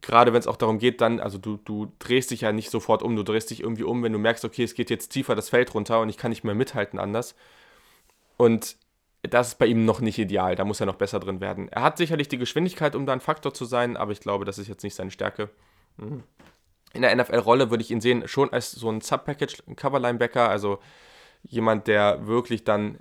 [0.00, 3.02] Gerade wenn es auch darum geht, dann, also du, du drehst dich ja nicht sofort
[3.02, 5.48] um, du drehst dich irgendwie um, wenn du merkst, okay, es geht jetzt tiefer das
[5.48, 7.36] Feld runter und ich kann nicht mehr mithalten anders.
[8.36, 8.76] Und
[9.22, 11.68] das ist bei ihm noch nicht ideal, da muss er noch besser drin werden.
[11.68, 14.58] Er hat sicherlich die Geschwindigkeit, um da ein Faktor zu sein, aber ich glaube, das
[14.58, 15.50] ist jetzt nicht seine Stärke.
[15.96, 16.22] Mhm
[16.96, 20.78] in der NFL-Rolle würde ich ihn sehen, schon als so ein Sub-Package, ein Cover-Linebacker, also
[21.42, 22.98] jemand, der wirklich dann,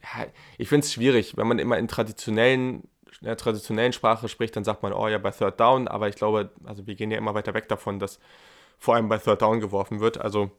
[0.58, 2.84] ich finde es schwierig, wenn man immer in traditionellen,
[3.22, 6.16] in der traditionellen Sprache spricht, dann sagt man, oh ja, bei Third Down, aber ich
[6.16, 8.20] glaube, also wir gehen ja immer weiter weg davon, dass
[8.78, 10.52] vor allem bei Third Down geworfen wird, also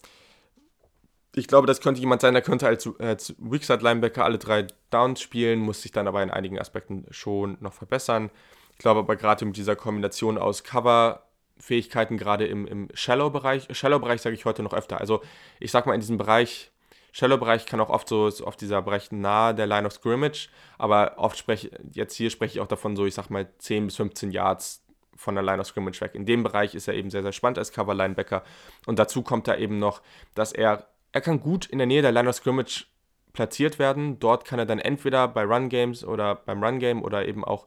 [1.37, 5.61] ich glaube, das könnte jemand sein, der könnte als, als Weakside-Linebacker alle drei Downs spielen,
[5.61, 8.31] muss sich dann aber in einigen Aspekten schon noch verbessern.
[8.73, 11.26] Ich glaube aber gerade mit dieser Kombination aus Cover,
[11.59, 13.69] Fähigkeiten gerade im, im Shallow-Bereich.
[13.71, 15.01] Shallow-Bereich sage ich heute noch öfter.
[15.01, 15.23] Also
[15.61, 16.71] ich sage mal in diesem Bereich,
[17.13, 21.15] Shallow-Bereich kann auch oft so, so auf dieser Bereich nahe der Line of Scrimmage, aber
[21.17, 24.33] oft spreche, jetzt hier spreche ich auch davon so, ich sag mal 10 bis 15
[24.33, 24.85] Yards
[25.17, 26.15] von der Line of Scrimmage weg.
[26.15, 28.43] In dem Bereich ist er eben sehr, sehr spannend als Cover-Linebacker.
[28.85, 30.03] Und dazu kommt da eben noch,
[30.35, 32.85] dass er, er kann gut in der Nähe der Line of Scrimmage
[33.33, 34.19] platziert werden.
[34.19, 37.67] Dort kann er dann entweder bei Run-Games oder beim Run-Game oder eben auch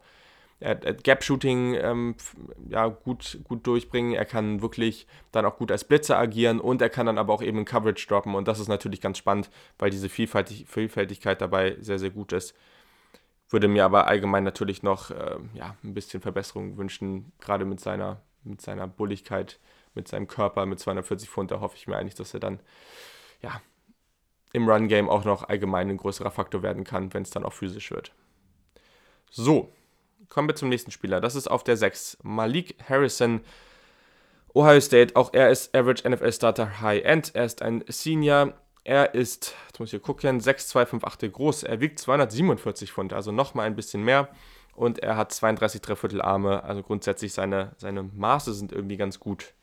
[0.60, 2.16] er hat Gap-Shooting ähm,
[2.68, 4.14] ja, gut, gut durchbringen.
[4.14, 7.42] Er kann wirklich dann auch gut als Blitzer agieren und er kann dann aber auch
[7.42, 8.36] eben in Coverage droppen.
[8.36, 12.54] Und das ist natürlich ganz spannend, weil diese Vielfältig Vielfältigkeit dabei sehr, sehr gut ist.
[13.50, 18.22] Würde mir aber allgemein natürlich noch äh, ja, ein bisschen Verbesserung wünschen, gerade mit seiner,
[18.44, 19.60] mit seiner Bulligkeit,
[19.96, 21.52] mit seinem Körper, mit 240 Pfund.
[21.52, 22.60] Da hoffe ich mir eigentlich, dass er dann
[23.42, 23.62] ja,
[24.52, 27.92] im Run-Game auch noch allgemein ein größerer Faktor werden kann, wenn es dann auch physisch
[27.92, 28.12] wird.
[29.32, 29.72] So,
[30.30, 31.20] Kommen wir zum nächsten Spieler.
[31.22, 32.20] Das ist auf der 6.
[32.22, 33.42] Malik Harrison,
[34.54, 35.16] Ohio State.
[35.16, 37.32] Auch er ist Average NFL Starter High End.
[37.34, 38.54] Er ist ein Senior.
[38.84, 41.64] Er ist, jetzt muss ich hier gucken, 6,258 groß.
[41.64, 44.30] Er wiegt 247 Pfund, also nochmal ein bisschen mehr.
[44.76, 46.64] Und er hat 32 Dreiviertel Arme.
[46.64, 49.54] Also grundsätzlich seine, seine Maße sind irgendwie ganz gut.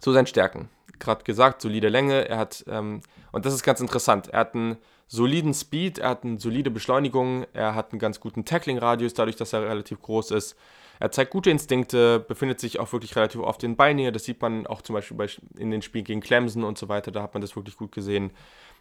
[0.00, 0.70] Zu seinen Stärken.
[0.98, 2.28] Gerade gesagt, solide Länge.
[2.28, 4.78] Er hat, ähm, und das ist ganz interessant, er hat einen
[5.10, 9.52] soliden Speed, er hat eine solide Beschleunigung, er hat einen ganz guten Tackling-Radius, dadurch, dass
[9.52, 10.56] er relativ groß ist.
[11.00, 14.12] Er zeigt gute Instinkte, befindet sich auch wirklich relativ oft in Beinen.
[14.12, 15.26] Das sieht man auch zum Beispiel bei,
[15.58, 17.10] in den Spielen gegen Clemson und so weiter.
[17.10, 18.30] Da hat man das wirklich gut gesehen.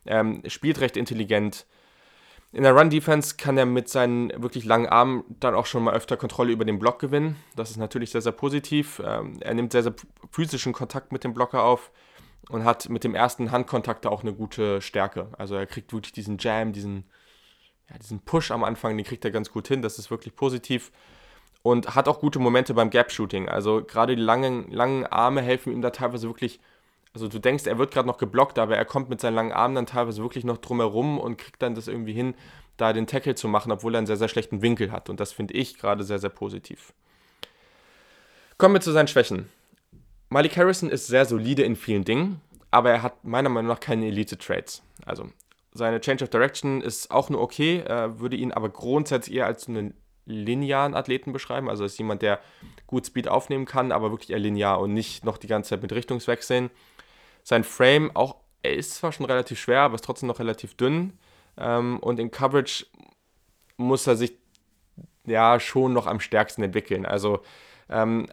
[0.05, 1.65] Ähm, spielt recht intelligent.
[2.51, 6.17] In der Run-Defense kann er mit seinen wirklich langen Armen dann auch schon mal öfter
[6.17, 7.37] Kontrolle über den Block gewinnen.
[7.55, 9.01] Das ist natürlich sehr, sehr positiv.
[9.03, 9.95] Ähm, er nimmt sehr, sehr
[10.31, 11.89] physischen Kontakt mit dem Blocker auf
[12.49, 15.27] und hat mit dem ersten Handkontakt auch eine gute Stärke.
[15.37, 17.05] Also er kriegt wirklich diesen Jam, diesen,
[17.89, 19.81] ja, diesen Push am Anfang, den kriegt er ganz gut hin.
[19.81, 20.91] Das ist wirklich positiv.
[21.61, 23.49] Und hat auch gute Momente beim Gap-Shooting.
[23.49, 26.59] Also gerade die langen, langen Arme helfen ihm da teilweise wirklich.
[27.13, 29.75] Also du denkst, er wird gerade noch geblockt, aber er kommt mit seinen langen Armen
[29.75, 32.33] dann teilweise wirklich noch drumherum und kriegt dann das irgendwie hin,
[32.77, 35.09] da den Tackle zu machen, obwohl er einen sehr, sehr schlechten Winkel hat.
[35.09, 36.93] Und das finde ich gerade sehr, sehr positiv.
[38.57, 39.49] Kommen wir zu seinen Schwächen.
[40.29, 44.07] Malik Harrison ist sehr solide in vielen Dingen, aber er hat meiner Meinung nach keine
[44.07, 44.83] Elite-Trades.
[45.05, 45.29] Also
[45.73, 49.67] seine Change of Direction ist auch nur okay, äh, würde ihn aber grundsätzlich eher als
[49.67, 51.69] einen linearen Athleten beschreiben.
[51.69, 52.39] Also ist jemand, der
[52.85, 55.91] gut Speed aufnehmen kann, aber wirklich eher linear und nicht noch die ganze Zeit mit
[55.91, 56.69] Richtungswechseln.
[57.43, 61.17] Sein Frame auch, er ist zwar schon relativ schwer, aber ist trotzdem noch relativ dünn.
[61.57, 62.85] Ähm, und in Coverage
[63.77, 64.33] muss er sich
[65.25, 67.05] ja schon noch am stärksten entwickeln.
[67.05, 67.41] Also
[67.89, 68.27] ähm,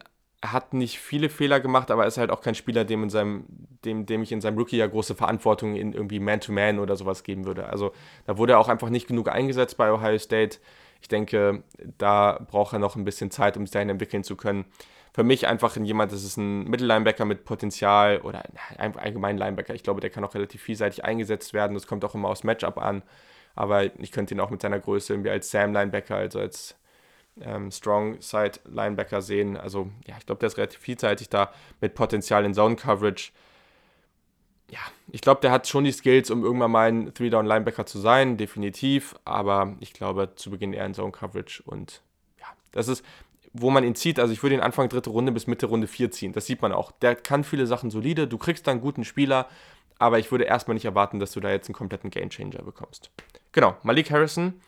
[0.45, 3.45] hat nicht viele Fehler gemacht, aber er ist halt auch kein Spieler, dem, in seinem,
[3.85, 7.23] dem, dem ich in seinem Rookie ja große Verantwortung in irgendwie Man-to-Man -Man oder sowas
[7.23, 7.67] geben würde.
[7.67, 7.91] Also
[8.25, 10.59] da wurde er auch einfach nicht genug eingesetzt bei Ohio State.
[11.01, 11.63] Ich denke,
[11.97, 14.65] da braucht er noch ein bisschen Zeit, um sich dahin entwickeln zu können.
[15.13, 18.43] Für mich einfach jemand, das ist ein Mittellinebacker mit Potenzial oder
[18.77, 19.73] ein allgemein Linebacker.
[19.73, 21.73] Ich glaube, der kann auch relativ vielseitig eingesetzt werden.
[21.73, 23.01] Das kommt auch immer aus Matchup an.
[23.55, 26.75] Aber ich könnte ihn auch mit seiner Größe irgendwie als Sam-Linebacker, also als
[27.41, 29.57] ähm, Strong Side Linebacker sehen.
[29.57, 33.31] Also ja, ich glaube, der ist relativ vielseitig da mit Potenzial in Zone Coverage.
[34.69, 34.79] Ja,
[35.11, 39.15] ich glaube, der hat schon die Skills, um irgendwann mal ein Three-Down-Linebacker zu sein, definitiv.
[39.23, 41.63] Aber ich glaube, zu Beginn eher in Zone Coverage.
[41.65, 42.01] Und
[42.39, 43.05] ja, das ist,
[43.53, 44.19] wo man ihn zieht.
[44.19, 46.33] Also ich würde ihn Anfang dritte Runde bis Mitte Runde 4 ziehen.
[46.33, 46.91] Das sieht man auch.
[46.91, 48.27] Der kann viele Sachen solide.
[48.27, 49.47] Du kriegst da einen guten Spieler.
[49.99, 53.09] Aber ich würde erstmal nicht erwarten, dass du da jetzt einen kompletten Gamechanger bekommst.
[53.51, 54.61] Genau, Malik Harrison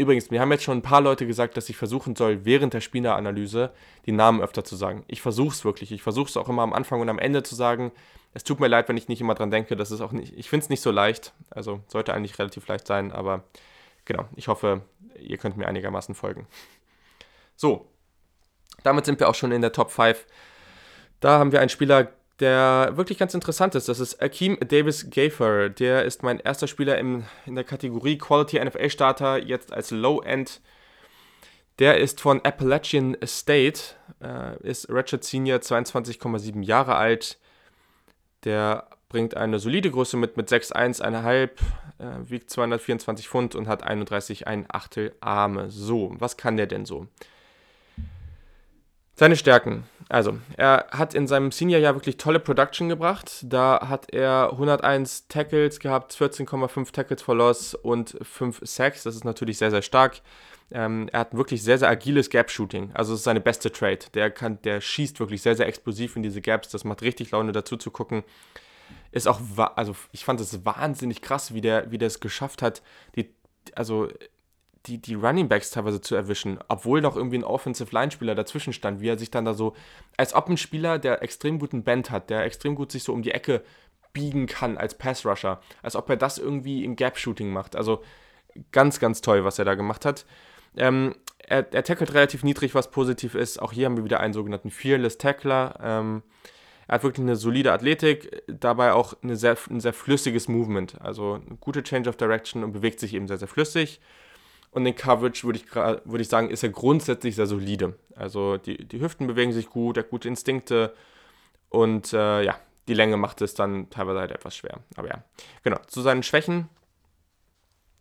[0.00, 2.80] Übrigens, mir haben jetzt schon ein paar Leute gesagt, dass ich versuchen soll, während der
[2.80, 3.70] Spieleranalyse
[4.06, 5.04] die Namen öfter zu sagen.
[5.08, 5.92] Ich versuche es wirklich.
[5.92, 7.92] Ich versuche es auch immer am Anfang und am Ende zu sagen.
[8.32, 9.76] Es tut mir leid, wenn ich nicht immer dran denke.
[9.76, 10.32] Das ist auch nicht.
[10.38, 11.34] Ich finde es nicht so leicht.
[11.50, 13.44] Also sollte eigentlich relativ leicht sein, aber
[14.06, 14.24] genau.
[14.36, 14.80] Ich hoffe,
[15.18, 16.46] ihr könnt mir einigermaßen folgen.
[17.54, 17.86] So,
[18.82, 20.26] damit sind wir auch schon in der Top 5.
[21.20, 22.08] Da haben wir einen Spieler
[22.40, 23.88] der wirklich ganz interessant ist.
[23.88, 25.68] Das ist Akeem Davis Gafer.
[25.68, 30.20] Der ist mein erster Spieler im, in der Kategorie Quality NFL Starter, jetzt als Low
[30.22, 30.60] End.
[31.78, 33.80] Der ist von Appalachian State,
[34.22, 37.38] äh, ist Ratchet Senior, 22,7 Jahre alt.
[38.44, 41.50] Der bringt eine solide Größe mit, mit 6,1,5,
[41.98, 45.70] äh, wiegt 224 Pfund und hat 31,1 Achtel Arme.
[45.70, 47.06] So, was kann der denn so?
[49.20, 49.84] Seine Stärken.
[50.08, 53.40] Also, er hat in seinem Senior-Jahr wirklich tolle Production gebracht.
[53.42, 59.02] Da hat er 101 Tackles gehabt, 14,5 Tackles for Loss und 5 Sacks.
[59.02, 60.22] Das ist natürlich sehr, sehr stark.
[60.70, 62.92] Ähm, er hat wirklich sehr, sehr agiles Gap-Shooting.
[62.94, 63.98] Also, es ist seine beste Trade.
[64.14, 66.70] Der, kann, der schießt wirklich sehr, sehr explosiv in diese Gaps.
[66.70, 68.24] Das macht richtig Laune, dazu zu gucken.
[69.12, 69.38] Ist auch,
[69.76, 72.80] also, ich fand es wahnsinnig krass, wie der, wie der es geschafft hat,
[73.16, 73.28] die,
[73.74, 74.08] also
[74.86, 79.00] die, die Running Backs teilweise zu erwischen, obwohl noch irgendwie ein Offensive Line-Spieler dazwischen stand,
[79.00, 79.74] wie er sich dann da so,
[80.16, 83.22] als ob ein Spieler, der extrem guten Band hat, der extrem gut sich so um
[83.22, 83.62] die Ecke
[84.12, 87.76] biegen kann als Pass-Rusher, als ob er das irgendwie im Gap-Shooting macht.
[87.76, 88.02] Also
[88.72, 90.24] ganz, ganz toll, was er da gemacht hat.
[90.76, 93.60] Ähm, er, er tackelt relativ niedrig, was positiv ist.
[93.60, 95.78] Auch hier haben wir wieder einen sogenannten Fearless Tackler.
[95.82, 96.22] Ähm,
[96.86, 101.00] er hat wirklich eine solide Athletik, dabei auch sehr, ein sehr flüssiges Movement.
[101.00, 104.00] Also eine gute Change of Direction und bewegt sich eben sehr, sehr flüssig.
[104.70, 107.98] Und den Coverage würde ich, würd ich sagen, ist er grundsätzlich sehr solide.
[108.14, 110.94] Also die, die Hüften bewegen sich gut, er hat gute Instinkte
[111.70, 112.56] und äh, ja,
[112.86, 114.80] die Länge macht es dann teilweise halt etwas schwer.
[114.96, 115.24] Aber ja,
[115.62, 115.78] genau.
[115.86, 116.68] Zu seinen Schwächen.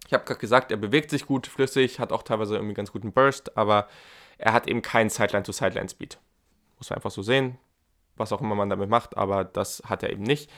[0.07, 3.11] Ich habe gerade gesagt, er bewegt sich gut, flüssig, hat auch teilweise irgendwie ganz guten
[3.11, 3.87] Burst, aber
[4.39, 6.17] er hat eben keinen Sideline-to-Sideline-Speed.
[6.77, 7.59] Muss man einfach so sehen,
[8.15, 10.49] was auch immer man damit macht, aber das hat er eben nicht.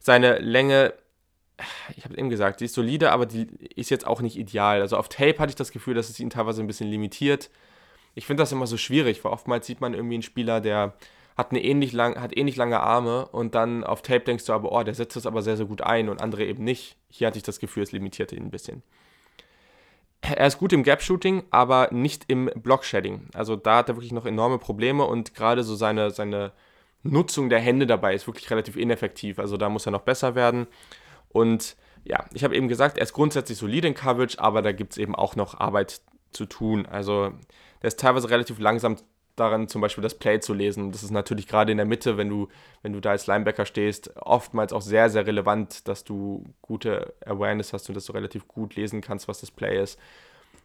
[0.00, 0.94] Seine Länge
[1.96, 4.80] ich habe eben gesagt, die ist solide, aber die ist jetzt auch nicht ideal.
[4.80, 7.50] Also auf Tape hatte ich das Gefühl, dass es ihn teilweise ein bisschen limitiert.
[8.14, 10.94] Ich finde das immer so schwierig, weil oftmals sieht man irgendwie einen Spieler, der
[11.36, 14.72] hat, eine ähnlich lang, hat ähnlich lange Arme und dann auf Tape denkst du aber,
[14.72, 16.96] oh, der setzt das aber sehr, sehr gut ein und andere eben nicht.
[17.08, 18.82] Hier hatte ich das Gefühl, es limitierte ihn ein bisschen.
[20.22, 23.28] Er ist gut im Gap-Shooting, aber nicht im Block-Shedding.
[23.32, 26.52] Also da hat er wirklich noch enorme Probleme und gerade so seine, seine
[27.02, 29.38] Nutzung der Hände dabei ist wirklich relativ ineffektiv.
[29.38, 30.66] Also da muss er noch besser werden.
[31.32, 34.92] Und ja, ich habe eben gesagt, er ist grundsätzlich solide in Coverage, aber da gibt
[34.92, 36.86] es eben auch noch Arbeit zu tun.
[36.86, 37.32] Also
[37.82, 38.96] der ist teilweise relativ langsam
[39.36, 40.92] daran, zum Beispiel das Play zu lesen.
[40.92, 42.48] Das ist natürlich gerade in der Mitte, wenn du,
[42.82, 47.72] wenn du da als Linebacker stehst, oftmals auch sehr, sehr relevant, dass du gute Awareness
[47.72, 49.98] hast und dass du relativ gut lesen kannst, was das Play ist.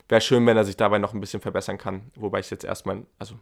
[0.10, 2.12] Wäre schön, wenn er sich dabei noch ein bisschen verbessern kann.
[2.16, 3.36] Wobei ich jetzt erstmal, also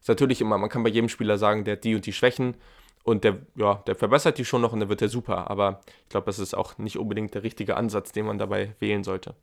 [0.00, 2.54] ist natürlich immer, man kann bei jedem Spieler sagen, der hat die und die Schwächen
[3.06, 5.48] und der, ja, der verbessert die schon noch und dann wird er super.
[5.48, 9.04] Aber ich glaube, das ist auch nicht unbedingt der richtige Ansatz, den man dabei wählen
[9.04, 9.36] sollte.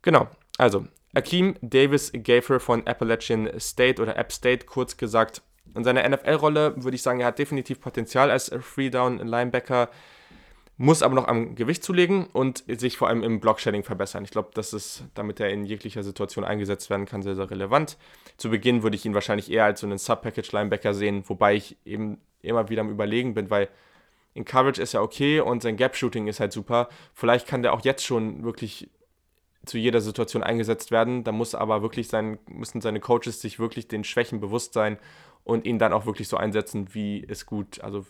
[0.00, 5.42] Genau, also Akeem Davis Gafer von Appalachian State oder App State, kurz gesagt.
[5.74, 9.90] In seiner NFL-Rolle würde ich sagen, er hat definitiv Potenzial als Free-Down-Linebacker,
[10.78, 14.24] muss aber noch am Gewicht zulegen und sich vor allem im Block-Shedding verbessern.
[14.24, 17.96] Ich glaube, das ist, damit er in jeglicher Situation eingesetzt werden kann, sehr, sehr relevant.
[18.36, 22.20] Zu Beginn würde ich ihn wahrscheinlich eher als so einen Sub-Package-Linebacker sehen, wobei ich eben
[22.42, 23.68] immer wieder am Überlegen bin, weil
[24.34, 26.90] in Coverage ist er okay und sein Gap-Shooting ist halt super.
[27.14, 28.90] Vielleicht kann der auch jetzt schon wirklich
[29.64, 31.24] zu jeder Situation eingesetzt werden.
[31.24, 34.98] Da muss aber wirklich sein, müssen seine Coaches sich wirklich den Schwächen bewusst sein
[35.46, 37.80] und ihn dann auch wirklich so einsetzen, wie es gut.
[37.80, 38.04] Also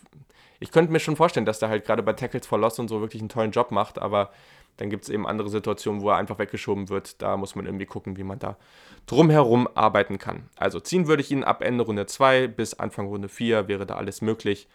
[0.59, 2.99] ich könnte mir schon vorstellen, dass der halt gerade bei Tackles for Loss und so
[2.99, 4.31] wirklich einen tollen Job macht, aber
[4.75, 7.21] dann gibt es eben andere Situationen, wo er einfach weggeschoben wird.
[7.21, 8.57] Da muss man irgendwie gucken, wie man da
[9.05, 10.49] drumherum arbeiten kann.
[10.55, 13.95] Also ziehen würde ich ihn ab Ende Runde 2 bis Anfang Runde 4 wäre da
[13.95, 14.67] alles möglich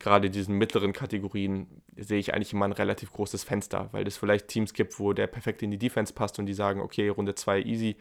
[0.00, 4.48] gerade diesen mittleren Kategorien sehe ich eigentlich immer ein relativ großes Fenster, weil es vielleicht
[4.48, 7.62] Teams gibt, wo der perfekt in die Defense passt und die sagen, okay, Runde 2
[7.62, 7.96] easy.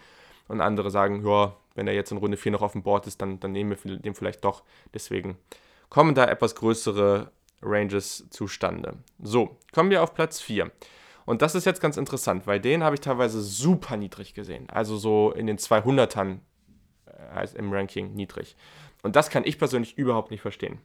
[0.49, 3.21] Und andere sagen, ja, wenn er jetzt in Runde 4 noch auf dem Board ist,
[3.21, 4.63] dann, dann nehmen wir den vielleicht doch.
[4.93, 5.37] Deswegen
[5.89, 7.31] kommen da etwas größere
[7.61, 8.97] Ranges zustande.
[9.21, 10.71] So, kommen wir auf Platz 4.
[11.25, 14.67] Und das ist jetzt ganz interessant, weil den habe ich teilweise super niedrig gesehen.
[14.69, 16.39] Also so in den 200ern
[17.05, 18.55] äh, im Ranking niedrig.
[19.03, 20.79] Und das kann ich persönlich überhaupt nicht verstehen.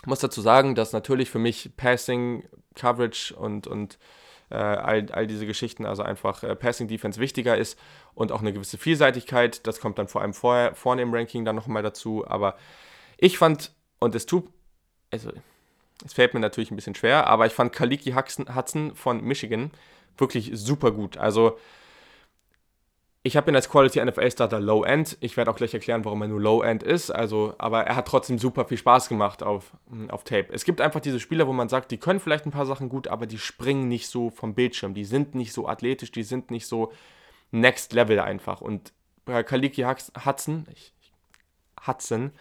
[0.00, 3.98] Ich muss dazu sagen, dass natürlich für mich Passing, Coverage und, und
[4.50, 7.78] äh, all, all diese Geschichten, also einfach äh, Passing Defense wichtiger ist
[8.14, 9.66] und auch eine gewisse Vielseitigkeit.
[9.66, 12.26] Das kommt dann vor allem vorher, vorne im Ranking dann nochmal dazu.
[12.26, 12.56] Aber
[13.16, 14.48] ich fand, und es tut,
[15.10, 15.30] also
[16.04, 19.70] es fällt mir natürlich ein bisschen schwer, aber ich fand Kaliki Hudson von Michigan
[20.16, 21.16] wirklich super gut.
[21.16, 21.58] Also
[23.22, 25.18] ich habe ihn als Quality NFL Starter Low End.
[25.20, 27.10] Ich werde auch gleich erklären, warum er nur Low End ist.
[27.10, 30.46] Also, aber er hat trotzdem super viel Spaß gemacht auf, hm, auf Tape.
[30.52, 33.08] Es gibt einfach diese Spieler, wo man sagt, die können vielleicht ein paar Sachen gut,
[33.08, 34.94] aber die springen nicht so vom Bildschirm.
[34.94, 36.92] Die sind nicht so athletisch, die sind nicht so
[37.50, 38.62] Next Level einfach.
[38.62, 38.94] Und
[39.26, 40.66] bei Kaliki Hudson,
[41.86, 42.32] Hudson,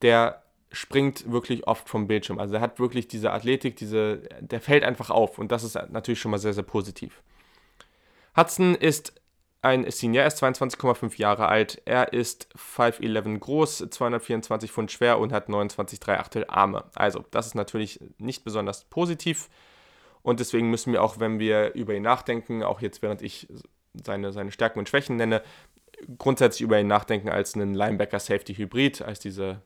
[0.00, 2.38] der springt wirklich oft vom Bildschirm.
[2.38, 5.40] Also er hat wirklich diese Athletik, diese, der fällt einfach auf.
[5.40, 7.20] Und das ist natürlich schon mal sehr, sehr positiv.
[8.36, 9.12] Hudson ist
[9.64, 11.80] ein Senior, er ist 22,5 Jahre alt.
[11.84, 16.84] Er ist 5'11 groß, 224 Pfund schwer und hat 29,3 Achtel Arme.
[16.94, 19.48] Also, das ist natürlich nicht besonders positiv.
[20.22, 23.48] Und deswegen müssen wir auch, wenn wir über ihn nachdenken, auch jetzt während ich
[23.92, 25.42] seine, seine Stärken und Schwächen nenne,
[26.18, 29.62] grundsätzlich über ihn nachdenken als einen Linebacker-Safety-Hybrid, als diese.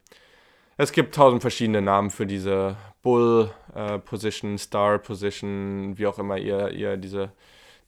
[0.76, 6.96] Es gibt tausend verschiedene Namen für diese Bull-Position, äh, Star-Position, wie auch immer ihr, ihr
[6.96, 7.32] diese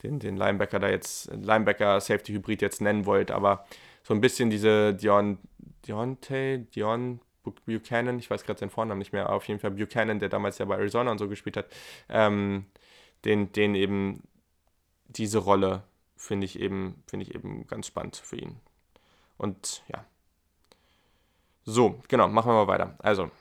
[0.03, 3.65] den, den Linebacker da jetzt, Linebacker-Safety-Hybrid jetzt nennen wollt, aber
[4.03, 5.37] so ein bisschen diese Dion,
[5.87, 7.19] Deontay, Dion
[7.65, 10.65] Buchanan, ich weiß gerade seinen Vornamen nicht mehr, auf jeden Fall Buchanan, der damals ja
[10.65, 11.67] bei Arizona und so gespielt hat,
[12.09, 12.65] ähm,
[13.25, 14.23] den, den eben
[15.07, 15.83] diese Rolle
[16.15, 18.57] finde ich eben, finde ich eben ganz spannend für ihn.
[19.37, 20.05] Und ja.
[21.65, 22.95] So, genau, machen wir mal weiter.
[22.99, 23.31] Also,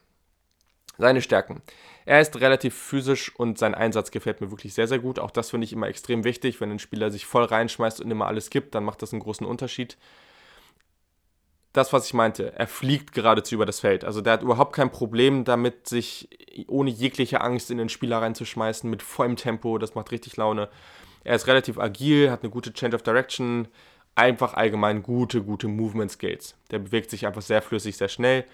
[0.98, 1.62] seine Stärken.
[2.06, 5.18] Er ist relativ physisch und sein Einsatz gefällt mir wirklich sehr, sehr gut.
[5.18, 6.60] Auch das finde ich immer extrem wichtig.
[6.60, 9.46] Wenn ein Spieler sich voll reinschmeißt und immer alles gibt, dann macht das einen großen
[9.46, 9.96] Unterschied.
[11.72, 14.04] Das, was ich meinte, er fliegt geradezu über das Feld.
[14.04, 16.28] Also der hat überhaupt kein Problem damit, sich
[16.66, 19.78] ohne jegliche Angst in den Spieler reinzuschmeißen, mit vollem Tempo.
[19.78, 20.68] Das macht richtig Laune.
[21.22, 23.68] Er ist relativ agil, hat eine gute Change of Direction,
[24.16, 26.56] einfach allgemein gute, gute Movement Skills.
[26.72, 28.46] Der bewegt sich einfach sehr flüssig, sehr schnell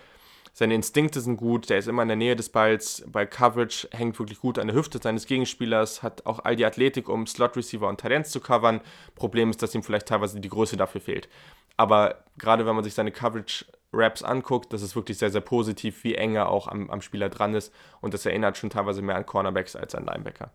[0.59, 4.19] seine Instinkte sind gut, der ist immer in der Nähe des Balls, bei Coverage hängt
[4.19, 7.87] wirklich gut an der Hüfte seines Gegenspielers, hat auch all die Athletik, um Slot Receiver
[7.87, 8.81] und Talents zu covern.
[9.17, 11.29] Problem ist, dass ihm vielleicht teilweise die Größe dafür fehlt.
[11.77, 16.03] Aber gerade wenn man sich seine Coverage Raps anguckt, das ist wirklich sehr, sehr positiv,
[16.05, 17.71] wie eng er auch am, am Spieler dran ist.
[18.01, 20.53] Und das erinnert schon teilweise mehr an Cornerbacks als an Linebacker.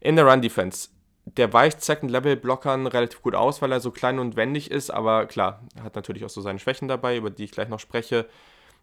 [0.00, 0.88] In der Run-Defense.
[1.26, 5.62] Der weicht Second-Level-Blockern relativ gut aus, weil er so klein und wendig ist, aber klar,
[5.80, 8.26] hat natürlich auch so seine Schwächen dabei, über die ich gleich noch spreche.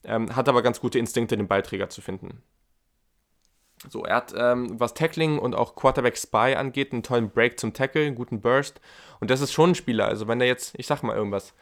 [0.04, 2.42] Ähm, hat aber ganz gute Instinkte, den Ballträger zu finden.
[3.88, 7.74] So, er hat, ähm, was Tackling und auch Quarterback Spy angeht, einen tollen Break zum
[7.74, 8.82] Tackle, einen guten Burst.
[9.20, 10.06] Und das ist schon ein Spieler.
[10.08, 11.54] Also, wenn er jetzt, ich sag mal irgendwas,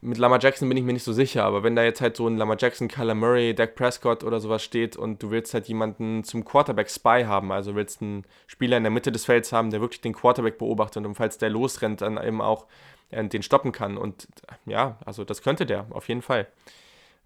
[0.00, 2.28] mit Lama Jackson bin ich mir nicht so sicher, aber wenn da jetzt halt so
[2.28, 6.22] ein Lama Jackson, Kyler Murray, Dak Prescott oder sowas steht und du willst halt jemanden
[6.22, 9.80] zum Quarterback Spy haben, also willst einen Spieler in der Mitte des Felds haben, der
[9.80, 12.66] wirklich den Quarterback beobachtet und falls der losrennt, dann eben auch
[13.10, 13.96] äh, den stoppen kann.
[13.96, 14.28] Und
[14.66, 16.46] ja, also das könnte der auf jeden Fall.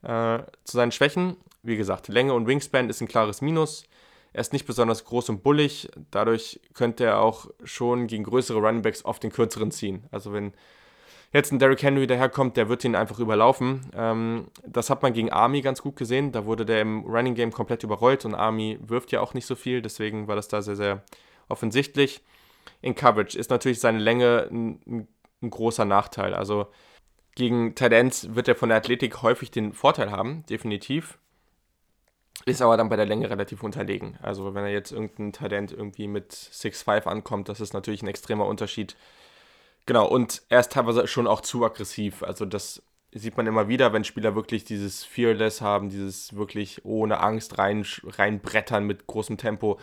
[0.02, 3.84] Äh, zu seinen Schwächen, wie gesagt, Länge und Wingspan ist ein klares Minus.
[4.32, 9.04] Er ist nicht besonders groß und bullig, dadurch könnte er auch schon gegen größere Runningbacks
[9.04, 10.04] oft den kürzeren ziehen.
[10.12, 10.52] Also wenn
[11.32, 13.90] jetzt ein Derrick Henry daherkommt, der wird ihn einfach überlaufen.
[13.94, 16.32] Ähm, das hat man gegen Army ganz gut gesehen.
[16.32, 19.56] Da wurde der im Running Game komplett überrollt und Army wirft ja auch nicht so
[19.56, 21.02] viel, deswegen war das da sehr, sehr
[21.48, 22.22] offensichtlich.
[22.82, 25.08] In Coverage ist natürlich seine Länge ein,
[25.42, 26.34] ein großer Nachteil.
[26.34, 26.68] Also
[27.40, 31.18] gegen Tight Ends wird er von der Athletik häufig den Vorteil haben, definitiv.
[32.44, 34.18] Ist aber dann bei der Länge relativ unterlegen.
[34.20, 38.44] Also wenn er jetzt irgendein Talent irgendwie mit 6'5 ankommt, das ist natürlich ein extremer
[38.44, 38.94] Unterschied.
[39.86, 42.22] Genau, und er ist teilweise schon auch zu aggressiv.
[42.22, 47.20] Also das sieht man immer wieder, wenn Spieler wirklich dieses Fearless haben, dieses wirklich ohne
[47.20, 49.80] Angst rein, reinbrettern mit großem Tempo.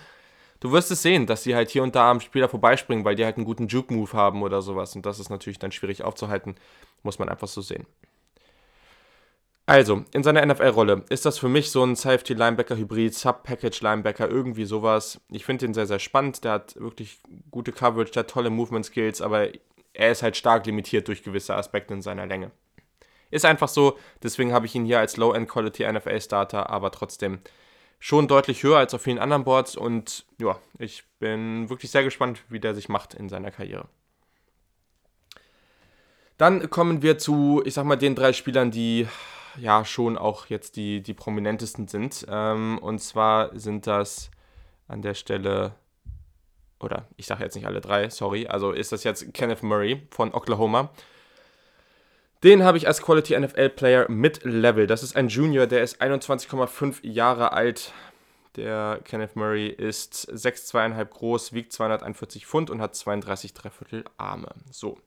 [0.60, 3.26] Du wirst es sehen, dass sie halt hier und da am Spieler vorbeispringen, weil die
[3.26, 4.96] halt einen guten Juke-Move haben oder sowas.
[4.96, 6.56] Und das ist natürlich dann schwierig aufzuhalten.
[7.04, 7.86] Muss man einfach so sehen.
[9.70, 15.20] Also, in seiner NFL-Rolle ist das für mich so ein Safety-Linebacker-Hybrid, Sub-Package-Linebacker, irgendwie sowas.
[15.30, 16.46] Ich finde ihn sehr, sehr spannend.
[16.46, 17.20] Der hat wirklich
[17.52, 19.50] gute Coverage, der hat tolle Movement-Skills, aber
[19.94, 22.52] er ist halt stark limitiert durch gewisse Aspekte in seiner Länge.
[23.30, 27.40] Ist einfach so, deswegen habe ich ihn hier als Low-End-Quality NFL-Starter, aber trotzdem
[28.00, 32.44] schon deutlich höher als auf vielen anderen Boards und ja, ich bin wirklich sehr gespannt,
[32.50, 33.88] wie der sich macht in seiner Karriere.
[36.38, 39.08] Dann kommen wir zu, ich sag mal, den drei Spielern, die
[39.58, 42.26] ja schon auch jetzt die, die prominentesten sind.
[42.30, 44.30] Ähm, und zwar sind das
[44.88, 45.74] an der Stelle,
[46.80, 50.34] oder ich sage jetzt nicht alle drei, sorry, also ist das jetzt Kenneth Murray von
[50.34, 50.92] Oklahoma.
[52.44, 54.86] Den habe ich als Quality NFL Player mit Level.
[54.86, 57.94] Das ist ein Junior, der ist 21,5 Jahre alt.
[58.56, 64.50] Der Kenneth Murray ist 6,2,5 groß, wiegt 241 Pfund und hat 32 Dreiviertel Arme.
[64.72, 64.98] So.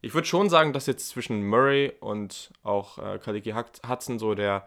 [0.00, 3.54] Ich würde schon sagen, dass jetzt zwischen Murray und auch äh, Kaliki
[3.88, 4.66] Hudson so der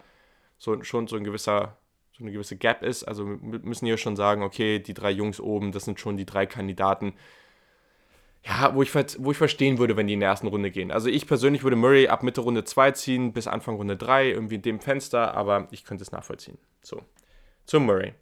[0.57, 1.77] so schon so ein gewisser
[2.13, 3.03] so eine gewisse Gap ist.
[3.03, 6.25] Also wir müssen hier schon sagen, okay, die drei Jungs oben, das sind schon die
[6.25, 7.13] drei Kandidaten.
[8.47, 10.91] Ja, wo ich, wo ich verstehen würde, wenn die in der ersten Runde gehen.
[10.91, 14.55] Also ich persönlich würde Murray ab Mitte Runde 2 ziehen, bis Anfang Runde 3, irgendwie
[14.55, 16.59] in dem Fenster, aber ich könnte es nachvollziehen.
[16.83, 17.01] So,
[17.65, 18.13] zum Murray.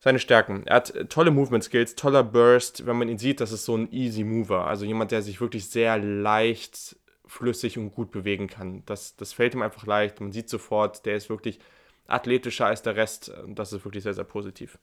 [0.00, 0.66] Seine Stärken.
[0.66, 2.86] Er hat tolle Movement Skills, toller Burst.
[2.86, 4.66] Wenn man ihn sieht, das ist so ein Easy Mover.
[4.66, 6.96] Also jemand, der sich wirklich sehr leicht,
[7.26, 8.84] flüssig und gut bewegen kann.
[8.86, 10.20] Das, das fällt ihm einfach leicht.
[10.20, 11.58] Man sieht sofort, der ist wirklich
[12.06, 13.30] athletischer als der Rest.
[13.30, 14.78] Und das ist wirklich sehr, sehr positiv.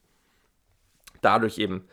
[1.21, 1.87] Dadurch eben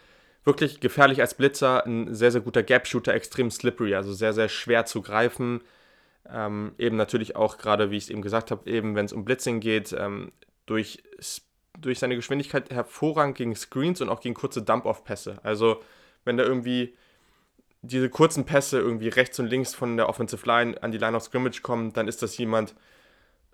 [0.45, 4.85] wirklich gefährlich als Blitzer, ein sehr, sehr guter Gap-Shooter, extrem slippery, also sehr, sehr schwer
[4.87, 5.61] zu greifen.
[6.29, 9.25] Ähm, eben natürlich auch gerade, wie ich es eben gesagt habe, eben wenn es um
[9.25, 10.33] Blitzing geht, ähm,
[10.67, 11.03] durch
[11.81, 15.39] durch seine Geschwindigkeit hervorragend gegen Screens und auch gegen kurze Dump-Off-Pässe.
[15.43, 15.83] Also
[16.25, 16.95] wenn da irgendwie
[17.83, 21.25] diese kurzen Pässe irgendwie rechts und links von der Offensive Line an die Line of
[21.25, 22.75] Scrimmage kommen, dann ist das jemand,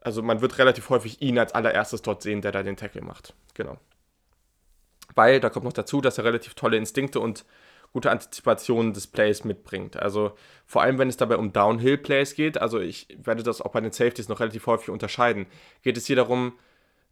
[0.01, 3.35] also man wird relativ häufig ihn als allererstes dort sehen, der da den Tackle macht.
[3.55, 3.79] Genau.
[5.15, 7.45] Weil, da kommt noch dazu, dass er relativ tolle Instinkte und
[7.93, 9.97] gute Antizipation des Plays mitbringt.
[9.97, 10.33] Also
[10.67, 13.93] vor allem, wenn es dabei um Downhill-Plays geht, also ich werde das auch bei den
[13.93, 15.47] Safeties noch relativ häufig unterscheiden,
[15.83, 16.53] geht es hier darum,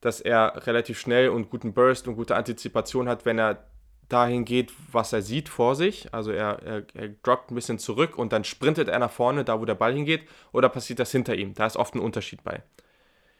[0.00, 3.64] dass er relativ schnell und guten Burst und gute Antizipation hat, wenn er
[4.08, 6.12] dahin geht, was er sieht vor sich.
[6.12, 9.60] Also er, er, er droppt ein bisschen zurück und dann sprintet er nach vorne, da
[9.60, 11.54] wo der Ball hingeht, oder passiert das hinter ihm.
[11.54, 12.62] Da ist oft ein Unterschied bei.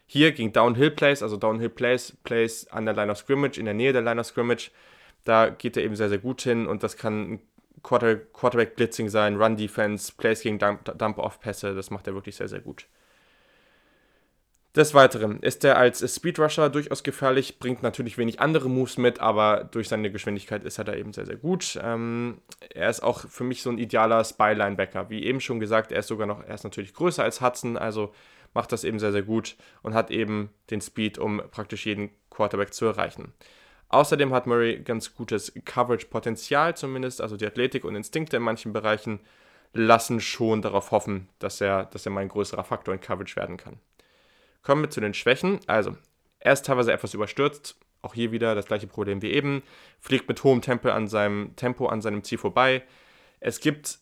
[0.06, 3.74] Hier ging Downhill Plays, also Downhill Plays, Plays an der Line of Scrimmage, in der
[3.74, 4.70] Nähe der Line of Scrimmage.
[5.24, 7.40] Da geht er eben sehr, sehr gut hin und das kann
[7.82, 11.74] Quarter, Quarterback Blitzing sein, Run Defense, Plays gegen Dump-Off-Pässe.
[11.74, 12.86] Das macht er wirklich sehr, sehr gut.
[14.76, 19.64] Des Weiteren ist er als Speedrusher durchaus gefährlich, bringt natürlich wenig andere Moves mit, aber
[19.64, 21.78] durch seine Geschwindigkeit ist er da eben sehr, sehr gut.
[21.82, 22.42] Ähm,
[22.74, 25.08] er ist auch für mich so ein idealer Spy-Linebacker.
[25.08, 28.12] Wie eben schon gesagt, er ist sogar noch, er ist natürlich größer als Hudson, also
[28.56, 32.74] macht das eben sehr, sehr gut und hat eben den Speed, um praktisch jeden Quarterback
[32.74, 33.32] zu erreichen.
[33.90, 39.20] Außerdem hat Murray ganz gutes Coverage-Potenzial zumindest, also die Athletik und Instinkte in manchen Bereichen.
[39.72, 43.58] lassen schon darauf hoffen, dass er, dass er mal ein größerer Faktor in Coverage werden
[43.58, 43.78] kann.
[44.62, 45.60] Kommen wir zu den Schwächen.
[45.66, 45.96] Also,
[46.38, 47.76] er ist teilweise etwas überstürzt.
[48.00, 49.62] Auch hier wieder das gleiche Problem wie eben.
[50.00, 52.84] Fliegt mit hohem Tempo an seinem, Tempo an seinem Ziel vorbei.
[53.40, 53.98] Es gibt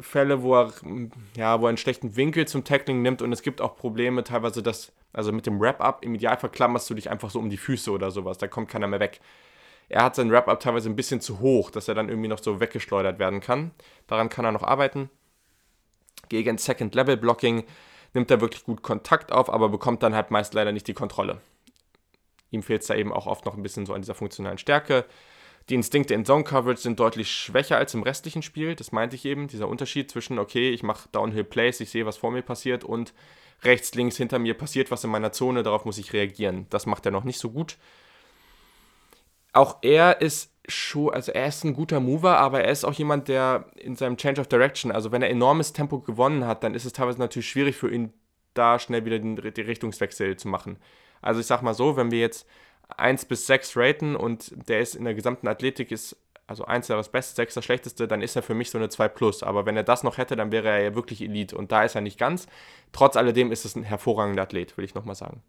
[0.00, 0.72] Fälle, wo er,
[1.36, 4.62] ja, wo er einen schlechten Winkel zum Tackling nimmt und es gibt auch Probleme teilweise,
[4.62, 7.90] dass, also mit dem Wrap-Up, im Idealfall klammerst du dich einfach so um die Füße
[7.90, 9.20] oder sowas, da kommt keiner mehr weg.
[9.88, 12.60] Er hat seinen Wrap-Up teilweise ein bisschen zu hoch, dass er dann irgendwie noch so
[12.60, 13.70] weggeschleudert werden kann.
[14.06, 15.10] Daran kann er noch arbeiten.
[16.28, 17.64] Gegen Second-Level-Blocking
[18.14, 21.40] nimmt er wirklich gut Kontakt auf, aber bekommt dann halt meist leider nicht die Kontrolle.
[22.50, 25.04] Ihm fehlt es da eben auch oft noch ein bisschen so an dieser funktionalen Stärke.
[25.68, 28.74] Die Instinkte in Zone Coverage sind deutlich schwächer als im restlichen Spiel.
[28.74, 29.48] Das meinte ich eben.
[29.48, 33.14] Dieser Unterschied zwischen, okay, ich mache Downhill Plays, ich sehe, was vor mir passiert und
[33.62, 36.66] rechts, links, hinter mir passiert was in meiner Zone, darauf muss ich reagieren.
[36.70, 37.78] Das macht er noch nicht so gut
[39.54, 43.28] auch er ist schon, also er ist ein guter Mover, aber er ist auch jemand,
[43.28, 46.84] der in seinem Change of Direction, also wenn er enormes Tempo gewonnen hat, dann ist
[46.84, 48.12] es teilweise natürlich schwierig für ihn,
[48.54, 50.76] da schnell wieder den, den Richtungswechsel zu machen.
[51.22, 52.46] Also ich sag mal so, wenn wir jetzt
[52.96, 56.16] 1 bis 6 raten und der ist in der gesamten Athletik ist,
[56.46, 59.08] also 1 das Beste, 6 das Schlechteste, dann ist er für mich so eine 2
[59.08, 59.42] Plus.
[59.42, 61.56] Aber wenn er das noch hätte, dann wäre er ja wirklich Elite.
[61.56, 62.46] Und da ist er nicht ganz.
[62.92, 65.42] Trotz alledem ist es ein hervorragender Athlet, will ich nochmal sagen.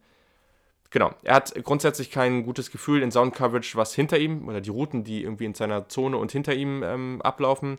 [0.91, 4.69] Genau, er hat grundsätzlich kein gutes Gefühl in Sound Coverage, was hinter ihm oder die
[4.69, 7.77] Routen, die irgendwie in seiner Zone und hinter ihm ähm, ablaufen.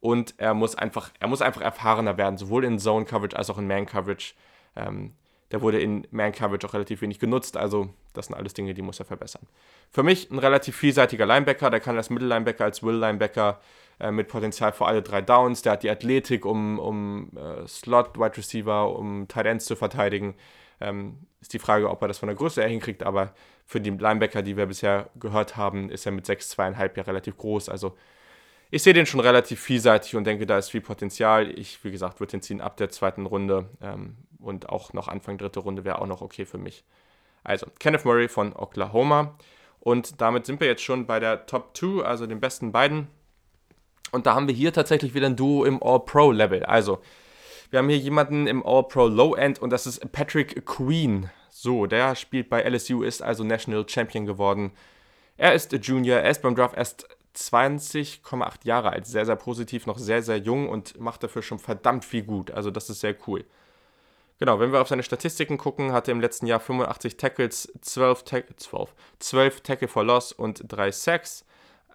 [0.00, 3.58] Und er muss einfach, er muss einfach erfahrener werden, sowohl in Zone Coverage als auch
[3.58, 4.34] in Man Coverage.
[4.74, 5.12] Ähm,
[5.52, 8.82] der wurde in Man Coverage auch relativ wenig genutzt, also das sind alles Dinge, die
[8.82, 9.46] muss er verbessern.
[9.90, 13.60] Für mich ein relativ vielseitiger Linebacker, der kann als Mittellinebacker, als Will-Linebacker
[14.00, 18.18] äh, mit Potenzial für alle drei Downs, der hat die Athletik, um, um äh, Slot,
[18.18, 20.34] Wide Receiver, um Tight Ends zu verteidigen.
[20.80, 23.32] Ähm, ist die Frage, ob er das von der Größe her hinkriegt, aber
[23.64, 27.68] für die Linebacker, die wir bisher gehört haben, ist er mit 6,2,5 ja relativ groß.
[27.68, 27.96] Also
[28.70, 31.50] ich sehe den schon relativ vielseitig und denke, da ist viel Potenzial.
[31.56, 35.38] Ich, wie gesagt, würde den ziehen ab der zweiten Runde ähm, und auch noch Anfang
[35.38, 36.84] dritte Runde wäre auch noch okay für mich.
[37.44, 39.36] Also, Kenneth Murray von Oklahoma.
[39.80, 43.06] Und damit sind wir jetzt schon bei der Top 2, also den besten beiden.
[44.10, 46.64] Und da haben wir hier tatsächlich wieder ein Duo im All-Pro-Level.
[46.64, 46.98] Also,
[47.70, 51.30] wir haben hier jemanden im All-Pro Low-End und das ist Patrick Queen.
[51.50, 54.72] So, der spielt bei LSU, ist also National Champion geworden.
[55.36, 59.06] Er ist Junior, er ist beim Draft erst 20,8 Jahre alt.
[59.06, 62.50] Sehr, sehr positiv, noch sehr, sehr jung und macht dafür schon verdammt viel gut.
[62.50, 63.44] Also, das ist sehr cool.
[64.38, 68.22] Genau, wenn wir auf seine Statistiken gucken, hatte er im letzten Jahr 85 Tackles, 12,
[68.24, 71.46] Ta 12, 12 Tackle for Loss und 3 Sacks,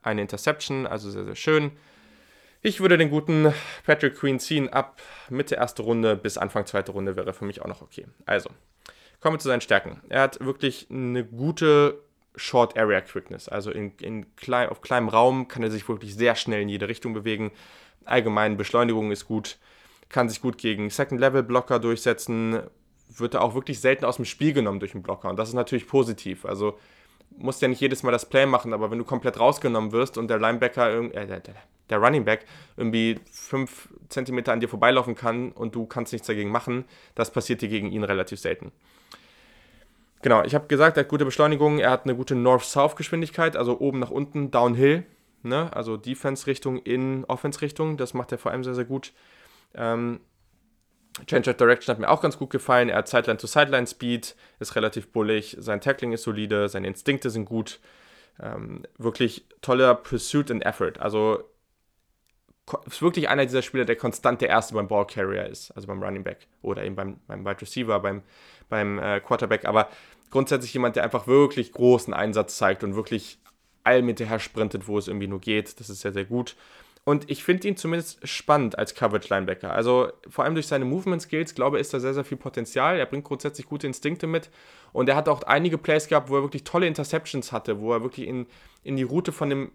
[0.01, 1.71] eine Interception, also sehr, sehr schön.
[2.63, 3.53] Ich würde den guten
[3.85, 4.69] Patrick Queen ziehen.
[4.69, 8.05] Ab Mitte erste Runde bis Anfang zweite Runde wäre für mich auch noch okay.
[8.25, 8.49] Also,
[9.19, 10.01] kommen wir zu seinen Stärken.
[10.09, 11.99] Er hat wirklich eine gute
[12.35, 13.49] Short Area Quickness.
[13.49, 16.87] Also in, in klein, auf kleinem Raum kann er sich wirklich sehr schnell in jede
[16.87, 17.51] Richtung bewegen.
[18.05, 19.57] Allgemein Beschleunigung ist gut.
[20.11, 22.59] Kann sich gut gegen Second Level Blocker durchsetzen.
[23.09, 25.29] Wird er auch wirklich selten aus dem Spiel genommen durch einen Blocker.
[25.29, 26.45] Und das ist natürlich positiv.
[26.45, 26.77] Also
[27.37, 30.27] musst ja nicht jedes Mal das Play machen, aber wenn du komplett rausgenommen wirst und
[30.29, 31.41] der Linebacker, äh, der,
[31.89, 32.45] der, Running Back
[32.77, 36.85] irgendwie 5 cm an dir vorbeilaufen kann und du kannst nichts dagegen machen,
[37.15, 38.71] das passiert dir gegen ihn relativ selten.
[40.21, 43.99] Genau, ich habe gesagt, er hat gute Beschleunigung, er hat eine gute North-South-Geschwindigkeit, also oben
[43.99, 45.03] nach unten, Downhill,
[45.41, 45.71] ne?
[45.73, 49.13] also Defense-Richtung in Offense-Richtung, das macht er vor allem sehr, sehr gut.
[49.75, 50.19] Ähm,
[51.25, 52.89] Change of Direction hat mir auch ganz gut gefallen.
[52.89, 57.79] Er hat Sideline-to-Sideline-Speed, ist relativ bullig, sein Tackling ist solide, seine Instinkte sind gut.
[58.39, 60.93] Ähm, wirklich toller Pursuit and Effort.
[60.99, 61.43] Also
[62.85, 66.23] ist wirklich einer dieser Spieler, der konstant der Erste beim Ballcarrier ist, also beim Running
[66.23, 68.23] Back oder eben beim, beim Wide Receiver, beim,
[68.69, 69.65] beim äh, Quarterback.
[69.65, 69.89] Aber
[70.29, 73.39] grundsätzlich jemand, der einfach wirklich großen Einsatz zeigt und wirklich
[73.83, 75.79] all mit her sprintet, wo es irgendwie nur geht.
[75.79, 76.55] Das ist sehr, sehr gut.
[77.03, 79.73] Und ich finde ihn zumindest spannend als Coverage-Linebacker.
[79.73, 82.97] Also vor allem durch seine Movement-Skills, glaube ich, ist da sehr, sehr viel Potenzial.
[82.99, 84.51] Er bringt grundsätzlich gute Instinkte mit.
[84.93, 88.03] Und er hat auch einige Plays gehabt, wo er wirklich tolle Interceptions hatte, wo er
[88.03, 88.45] wirklich in,
[88.83, 89.71] in die Route von dem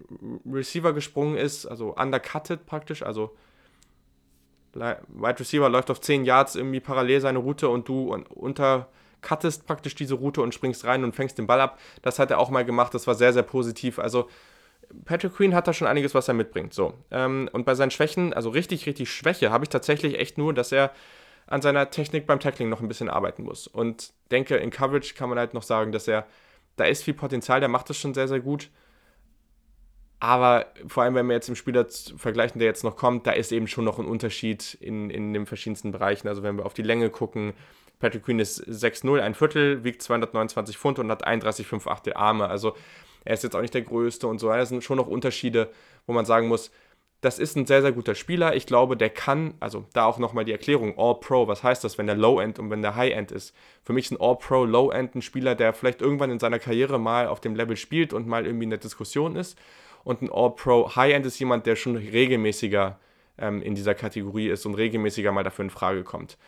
[0.48, 3.02] Receiver gesprungen ist, also undercutted praktisch.
[3.02, 3.34] Also
[4.74, 10.14] Wide Receiver läuft auf 10 Yards irgendwie parallel seine Route und du untercuttest praktisch diese
[10.14, 11.80] Route und springst rein und fängst den Ball ab.
[12.02, 12.94] Das hat er auch mal gemacht.
[12.94, 13.98] Das war sehr, sehr positiv.
[13.98, 14.28] Also
[15.04, 16.74] Patrick Queen hat da schon einiges, was er mitbringt.
[16.74, 16.94] So.
[17.10, 20.72] Ähm, und bei seinen Schwächen, also richtig, richtig Schwäche, habe ich tatsächlich echt nur, dass
[20.72, 20.92] er
[21.46, 23.66] an seiner Technik beim Tackling noch ein bisschen arbeiten muss.
[23.66, 26.26] Und denke, in Coverage kann man halt noch sagen, dass er,
[26.76, 28.70] da ist viel Potenzial, der macht das schon sehr, sehr gut.
[30.18, 33.52] Aber vor allem, wenn wir jetzt im Spieler vergleichen, der jetzt noch kommt, da ist
[33.52, 36.26] eben schon noch ein Unterschied in, in den verschiedensten Bereichen.
[36.26, 37.52] Also wenn wir auf die Länge gucken,
[37.98, 42.48] Patrick Queen ist 6'0, ein Viertel, wiegt 229 Pfund und hat 31,58 Arme.
[42.48, 42.74] Also
[43.26, 44.48] er ist jetzt auch nicht der Größte und so.
[44.48, 45.70] Das sind schon noch Unterschiede,
[46.06, 46.70] wo man sagen muss,
[47.20, 48.54] das ist ein sehr, sehr guter Spieler.
[48.54, 52.06] Ich glaube, der kann, also da auch nochmal die Erklärung, All-Pro, was heißt das, wenn
[52.06, 53.54] der Low-End und wenn der High-End ist?
[53.82, 57.26] Für mich ist ein All-Pro, Low-End ein Spieler, der vielleicht irgendwann in seiner Karriere mal
[57.26, 59.58] auf dem Level spielt und mal irgendwie in der Diskussion ist.
[60.04, 62.98] Und ein All-Pro, High-End ist jemand, der schon regelmäßiger
[63.38, 66.38] ähm, in dieser Kategorie ist und regelmäßiger mal dafür in Frage kommt.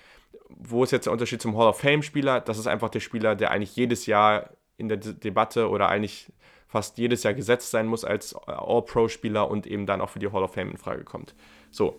[0.49, 2.41] Wo ist jetzt der Unterschied zum Hall of Fame-Spieler?
[2.41, 6.33] Das ist einfach der Spieler, der eigentlich jedes Jahr in der De Debatte oder eigentlich
[6.69, 10.43] fast jedes Jahr gesetzt sein muss als All-Pro-Spieler und eben dann auch für die Hall
[10.43, 11.35] of Fame in Frage kommt.
[11.71, 11.99] So,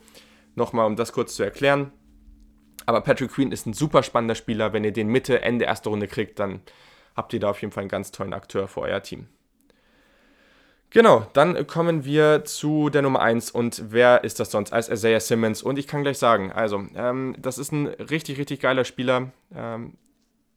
[0.55, 1.91] nochmal, um das kurz zu erklären.
[2.85, 4.71] Aber Patrick Queen ist ein super spannender Spieler.
[4.71, 6.61] Wenn ihr den Mitte, Ende erste Runde kriegt, dann
[7.15, 9.27] habt ihr da auf jeden Fall einen ganz tollen Akteur für euer Team.
[10.91, 15.19] Genau, dann kommen wir zu der Nummer 1 und wer ist das sonst als Isaiah
[15.19, 15.61] Simmons?
[15.61, 19.31] Und ich kann gleich sagen, also, ähm, das ist ein richtig, richtig geiler Spieler.
[19.53, 19.97] Ähm,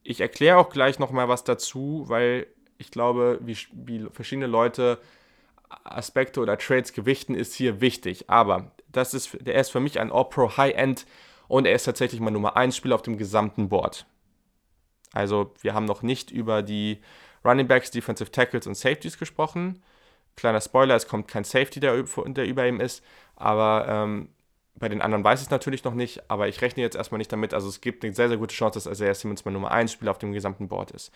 [0.03, 2.47] ich erkläre auch gleich nochmal was dazu, weil
[2.83, 4.99] ich glaube, wie, wie verschiedene Leute
[5.85, 8.28] Aspekte oder Trades gewichten, ist hier wichtig.
[8.28, 11.07] Aber das ist, der ist für mich ein All-Pro High-End
[11.49, 14.07] und er ist tatsächlich mein Nummer 1 Spieler auf dem gesamten Board.
[15.12, 17.01] Also wir haben noch nicht über die
[17.45, 19.83] Running Backs, Defensive Tackles und Safeties gesprochen.
[20.37, 23.05] Kleiner Spoiler, es kommt kein Safety, der, der über ihm ist,
[23.37, 24.28] aber ähm,
[24.74, 27.30] bei den anderen weiß ich es natürlich noch nicht, aber ich rechne jetzt erstmal nicht
[27.30, 27.53] damit.
[27.53, 30.11] Also es gibt eine sehr, sehr gute Chance, dass Isaiah Simmons mein Nummer 1 Spieler
[30.11, 31.12] auf dem gesamten Board ist.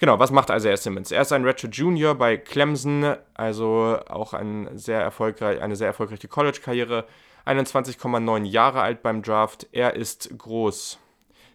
[0.00, 1.10] Genau, was macht Isaiah Simmons?
[1.10, 6.26] Er ist ein Redshirt Junior bei Clemson, also auch ein sehr erfolgreich, eine sehr erfolgreiche
[6.26, 7.04] College-Karriere.
[7.44, 9.66] 21,9 Jahre alt beim Draft.
[9.72, 10.98] Er ist groß.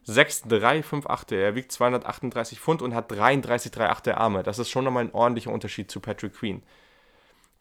[0.04, 1.36] 6,358.
[1.36, 4.44] Er wiegt 238 Pfund und hat 33,38 Arme.
[4.44, 6.62] Das ist schon nochmal ein ordentlicher Unterschied zu Patrick Queen.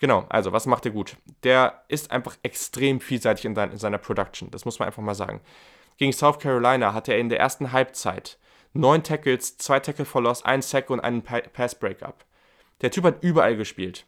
[0.00, 1.16] Genau, also was macht er gut?
[1.44, 4.50] Der ist einfach extrem vielseitig in, seiner Production.
[4.50, 5.40] Das muss man einfach mal sagen.
[5.96, 8.36] Gegen South Carolina hatte er in der ersten Halbzeit
[8.74, 12.24] neun Tackles, zwei Tackle for Loss, ein Sack und einen Pass Breakup.
[12.82, 14.04] Der Typ hat überall gespielt.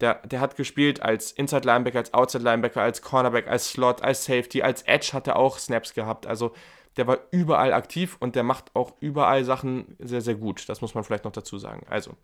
[0.00, 4.24] Der, der hat gespielt als Inside Linebacker, als Outside Linebacker, als Cornerback, als Slot, als
[4.24, 6.26] Safety, als Edge hat er auch Snaps gehabt.
[6.26, 6.54] Also
[6.96, 10.68] der war überall aktiv und der macht auch überall Sachen sehr, sehr gut.
[10.68, 11.86] Das muss man vielleicht noch dazu sagen.
[11.88, 12.16] Also,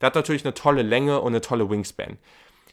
[0.00, 2.18] der hat natürlich eine tolle Länge und eine tolle Wingspan.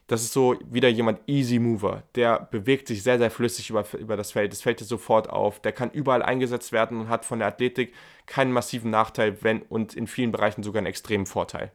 [0.08, 2.04] Das ist so wieder jemand Easy Mover.
[2.16, 4.51] Der bewegt sich sehr, sehr flüssig über, über das Feld.
[4.51, 5.62] Das fällt dir sofort auf.
[5.62, 7.93] Der kann überall eingesetzt werden und hat von der Athletik
[8.26, 11.72] keinen massiven Nachteil wenn, und in vielen Bereichen sogar einen extremen Vorteil.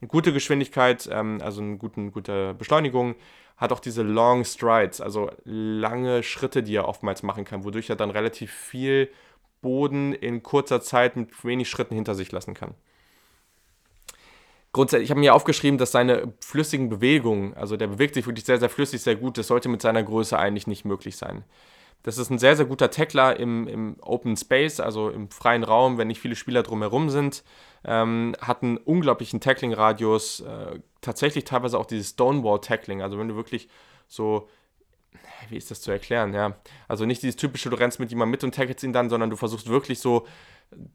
[0.00, 3.16] Eine gute Geschwindigkeit, ähm, also eine guten, gute Beschleunigung,
[3.56, 7.96] hat auch diese Long Strides, also lange Schritte, die er oftmals machen kann, wodurch er
[7.96, 9.10] dann relativ viel
[9.62, 12.74] Boden in kurzer Zeit mit wenig Schritten hinter sich lassen kann
[14.74, 18.58] grundsätzlich, ich habe mir aufgeschrieben, dass seine flüssigen Bewegungen, also der bewegt sich wirklich sehr,
[18.58, 21.44] sehr flüssig, sehr gut, das sollte mit seiner Größe eigentlich nicht möglich sein.
[22.02, 25.96] Das ist ein sehr, sehr guter Tackler im, im Open Space, also im freien Raum,
[25.96, 27.44] wenn nicht viele Spieler drumherum sind.
[27.82, 33.68] Ähm, hat einen unglaublichen Tackling-Radius, äh, tatsächlich teilweise auch dieses Stonewall-Tackling, also wenn du wirklich
[34.06, 34.48] so
[35.48, 36.56] wie ist das zu erklären, ja.
[36.88, 39.36] Also nicht dieses typische, du rennst mit jemandem mit und tackelst ihn dann, sondern du
[39.36, 40.26] versuchst wirklich so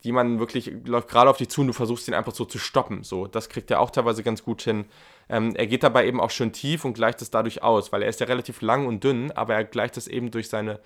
[0.01, 3.03] jemanden wirklich läuft gerade auf dich zu und du versuchst ihn einfach so zu stoppen.
[3.03, 4.85] So, das kriegt er auch teilweise ganz gut hin.
[5.29, 8.09] Ähm, er geht dabei eben auch schön tief und gleicht es dadurch aus, weil er
[8.09, 10.79] ist ja relativ lang und dünn, aber er gleicht es eben durch seine,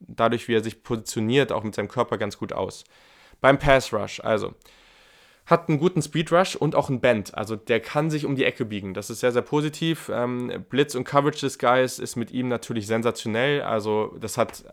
[0.00, 2.84] dadurch, wie er sich positioniert, auch mit seinem Körper ganz gut aus.
[3.40, 4.54] Beim Pass Rush, also
[5.50, 7.34] hat einen guten Speed Rush und auch einen Bend.
[7.34, 8.94] Also der kann sich um die Ecke biegen.
[8.94, 10.10] Das ist sehr, sehr positiv.
[10.12, 13.62] Ähm, Blitz und Coverage des Guys ist mit ihm natürlich sensationell.
[13.62, 14.64] Also das hat,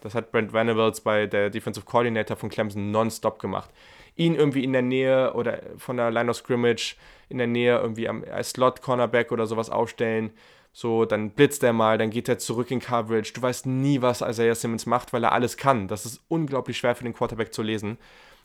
[0.00, 3.70] das hat Brent Venables bei der Defensive Coordinator von Clemson nonstop gemacht.
[4.16, 6.96] Ihn irgendwie in der Nähe oder von der Line of Scrimmage
[7.28, 10.30] in der Nähe irgendwie am, Slot-Cornerback oder sowas aufstellen.
[10.72, 13.32] So, dann blitzt er mal, dann geht er zurück in Coverage.
[13.32, 15.88] Du weißt nie, was Isaiah Simmons macht, weil er alles kann.
[15.88, 17.98] Das ist unglaublich schwer für den Quarterback zu lesen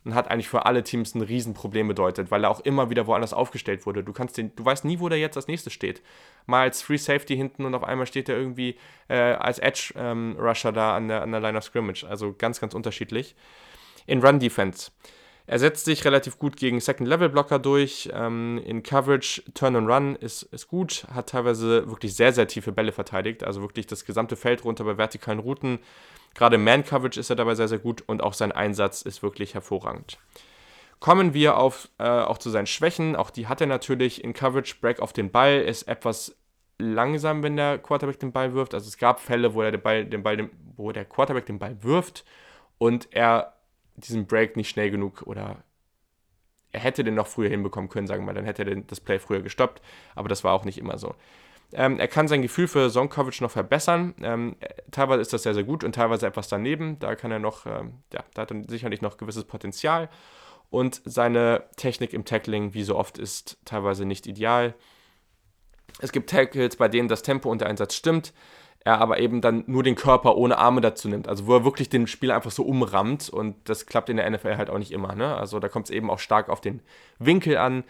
[0.06, 3.34] und hat eigentlich für alle Teams ein Riesenproblem bedeutet, weil er auch immer wieder woanders
[3.34, 4.04] aufgestellt wurde.
[4.04, 6.02] Du kannst den, du weißt nie, wo der jetzt als nächstes steht.
[6.46, 8.78] Mal als Free Safety hinten und auf einmal steht er irgendwie
[9.10, 12.06] äh, als Edge ähm, Rusher da an der, an der Line of Scrimmage.
[12.08, 13.36] Also ganz, ganz unterschiedlich.
[14.06, 14.92] In Run Defense.
[15.48, 18.10] Er setzt sich relativ gut gegen Second-Level-Blocker durch.
[18.14, 21.06] Ähm, in Coverage, Turn and Run ist, ist gut.
[21.14, 23.44] Hat teilweise wirklich sehr, sehr tiefe Bälle verteidigt.
[23.44, 25.80] Also wirklich das gesamte Feld runter bei vertikalen Routen.
[26.34, 30.18] Gerade Man-Coverage ist er dabei sehr, sehr gut und auch sein Einsatz ist wirklich hervorragend.
[31.00, 33.16] Kommen wir auf, äh, auch zu seinen Schwächen.
[33.16, 34.76] Auch die hat er natürlich in Coverage.
[34.82, 36.36] Break auf den Ball ist etwas
[36.80, 38.74] langsam, wenn der Quarterback den Ball wirft.
[38.74, 41.78] Also es gab Fälle, wo, er den Ball, den Ball, wo der Quarterback den Ball
[41.84, 42.26] wirft
[42.78, 43.55] und er
[43.96, 45.64] diesen Break nicht schnell genug oder
[46.72, 49.20] er hätte den noch früher hinbekommen können, sagen wir mal, dann hätte er das Play
[49.20, 49.82] früher gestoppt,
[50.14, 51.16] aber das war auch nicht immer so.
[51.74, 54.14] Ähm, er kann sein Gefühl für Zone Coverage noch verbessern.
[54.22, 54.56] Ähm,
[54.92, 57.00] teilweise ist das sehr, sehr gut und teilweise etwas daneben.
[57.00, 60.10] Da kann er noch, ähm, ja, da hat er sicherlich noch gewisses Potenzial.
[60.70, 64.76] Und seine Technik im Tackling, wie so oft, ist teilweise nicht ideal.
[66.00, 68.34] Es gibt Tackles, bei denen das Tempo und der Einsatz stimmt.
[68.86, 71.28] Er aber eben dann nur den Körper ohne Arme dazu nimmt.
[71.28, 74.58] Also wo er wirklich den Spieler einfach so umrammt und das klappt in der NFL
[74.58, 75.16] halt auch nicht immer.
[75.16, 75.36] Ne?
[75.36, 76.82] Also da kommt es eben auch stark auf den
[77.18, 77.84] Winkel an.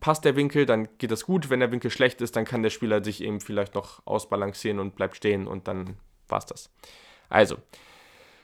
[0.00, 1.50] Passt der Winkel, dann geht das gut.
[1.50, 4.96] Wenn der Winkel schlecht ist, dann kann der Spieler sich eben vielleicht noch ausbalancieren und
[4.96, 6.70] bleibt stehen und dann war's das.
[7.28, 7.56] Also,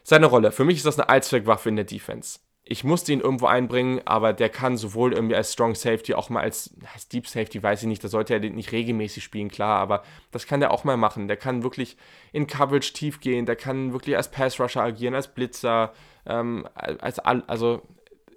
[0.03, 0.53] seine Rolle.
[0.53, 4.33] Für mich ist das eine Allzweckwaffe in der Defense ich musste ihn irgendwo einbringen, aber
[4.33, 7.89] der kann sowohl irgendwie als Strong Safety, auch mal als, als Deep Safety, weiß ich
[7.89, 11.29] nicht, da sollte er nicht regelmäßig spielen, klar, aber das kann der auch mal machen.
[11.29, 11.99] Der kann wirklich
[12.33, 15.93] in Coverage tief gehen, der kann wirklich als Pass Rusher agieren, als Blitzer,
[16.25, 17.83] ähm, als, also,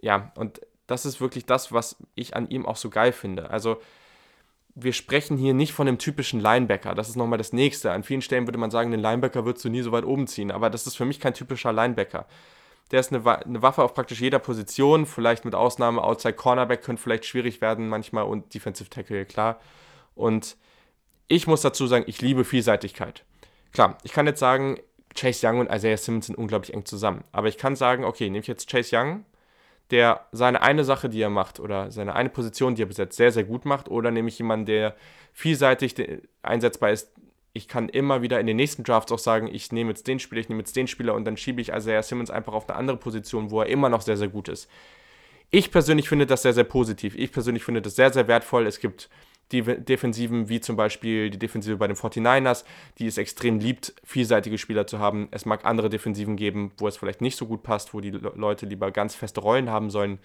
[0.01, 3.49] ja, und das ist wirklich das, was ich an ihm auch so geil finde.
[3.49, 3.77] Also,
[4.75, 6.93] wir sprechen hier nicht von einem typischen Linebacker.
[6.93, 7.91] Das ist nochmal das nächste.
[7.91, 10.51] An vielen Stellen würde man sagen, den Linebacker würdest du nie so weit oben ziehen,
[10.51, 12.27] aber das ist für mich kein typischer Linebacker.
[12.91, 17.01] Der ist eine, eine, Waffe auf praktisch jeder Position, vielleicht mit Ausnahme Outside Cornerback könnte
[17.01, 19.59] vielleicht schwierig werden manchmal und Defensive Tackle, klar.
[20.15, 20.55] Und
[21.27, 23.25] ich muss dazu sagen, ich liebe Vielseitigkeit.
[23.73, 24.79] Klar, ich kann jetzt sagen,
[25.15, 27.23] Chase Young und Isaiah Simmons sind unglaublich eng zusammen.
[27.31, 29.25] Aber ich kann sagen, okay, nehme ich jetzt Chase Young,
[29.91, 33.31] der seine eine Sache, die er macht, oder seine eine Position, die er besetzt, sehr,
[33.31, 34.95] sehr gut macht, oder nehme ich jemanden, der
[35.33, 35.95] vielseitig
[36.41, 37.11] einsetzbar ist,
[37.57, 40.39] ich kann immer wieder in den nächsten Drafts auch sagen, ich nehme jetzt den Spieler,
[40.39, 42.97] ich nehme jetzt den Spieler und dann schiebe ich Isaiah Simmons einfach auf eine andere
[42.97, 44.69] Position, wo er immer noch sehr, sehr gut ist.
[45.49, 47.15] Ich persönlich finde das sehr, sehr positiv.
[47.17, 48.67] Ich persönlich finde das sehr, sehr wertvoll.
[48.67, 49.09] Es gibt
[49.51, 52.63] die Defensiven, wie zum Beispiel die Defensive bei den 49ers,
[52.99, 55.29] die es extrem liebt, vielseitige Spieler zu haben.
[55.31, 58.65] Es mag andere Defensiven geben, wo es vielleicht nicht so gut passt, wo die Leute
[58.65, 60.19] lieber ganz feste Rollen haben sollen.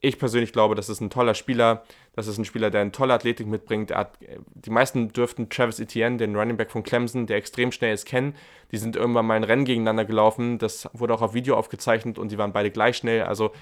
[0.00, 1.84] Ich persönlich glaube, das ist ein toller Spieler.
[2.14, 3.94] Das ist ein Spieler, der eine tolle Athletik mitbringt.
[3.94, 4.18] Hat,
[4.54, 8.34] die meisten dürften Travis Etienne, den Running Back von Clemson, der extrem schnell ist, kennen.
[8.72, 10.58] Die sind irgendwann mal ein Rennen gegeneinander gelaufen.
[10.58, 13.22] Das wurde auch auf Video aufgezeichnet und sie waren beide gleich schnell.
[13.22, 13.52] Also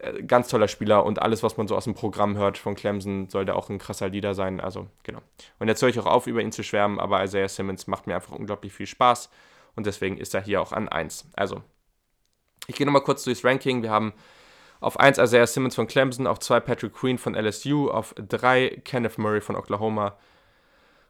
[0.00, 3.28] äh, ganz toller Spieler und alles, was man so aus dem Programm hört von Clemson,
[3.28, 4.60] soll da auch ein krasser Leader sein.
[4.60, 5.20] Also genau.
[5.58, 8.14] Und jetzt höre ich auch auf, über ihn zu schwärmen, aber Isaiah Simmons macht mir
[8.14, 9.28] einfach unglaublich viel Spaß
[9.74, 11.28] und deswegen ist er hier auch an 1.
[11.36, 11.62] Also,
[12.66, 13.82] ich gehe nochmal kurz durchs Ranking.
[13.82, 14.12] Wir haben
[14.80, 19.18] auf 1 Isaiah Simmons von Clemson, auf 2 Patrick Queen von LSU, auf 3 Kenneth
[19.18, 20.16] Murray von Oklahoma,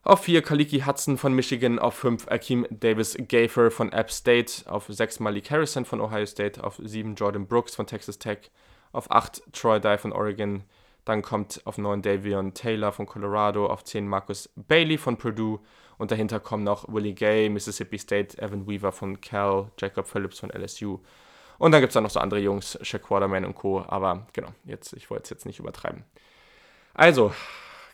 [0.03, 4.87] auf 4 Kaliki Hudson von Michigan, auf 5 Akeem Davis Gafer von App State, auf
[4.89, 8.51] 6 Malik Harrison von Ohio State, auf 7 Jordan Brooks von Texas Tech,
[8.93, 10.65] auf 8 Troy Dye von Oregon,
[11.05, 15.61] dann kommt auf 9 Davion Taylor von Colorado, auf 10 Marcus Bailey von Purdue
[15.99, 20.51] und dahinter kommen noch Willie Gay, Mississippi State, Evan Weaver von Cal, Jacob Phillips von
[20.51, 21.01] LSU
[21.59, 23.85] und dann gibt es da noch so andere Jungs, Shaq Quarterman und Co.
[23.87, 26.05] Aber genau, jetzt, ich wollte es jetzt nicht übertreiben.
[26.95, 27.33] Also,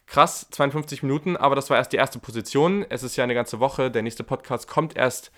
[0.07, 2.85] krass, 52 Minuten, aber das war erst die erste Position.
[2.89, 3.91] Es ist ja eine ganze Woche.
[3.91, 5.33] Der nächste Podcast kommt erst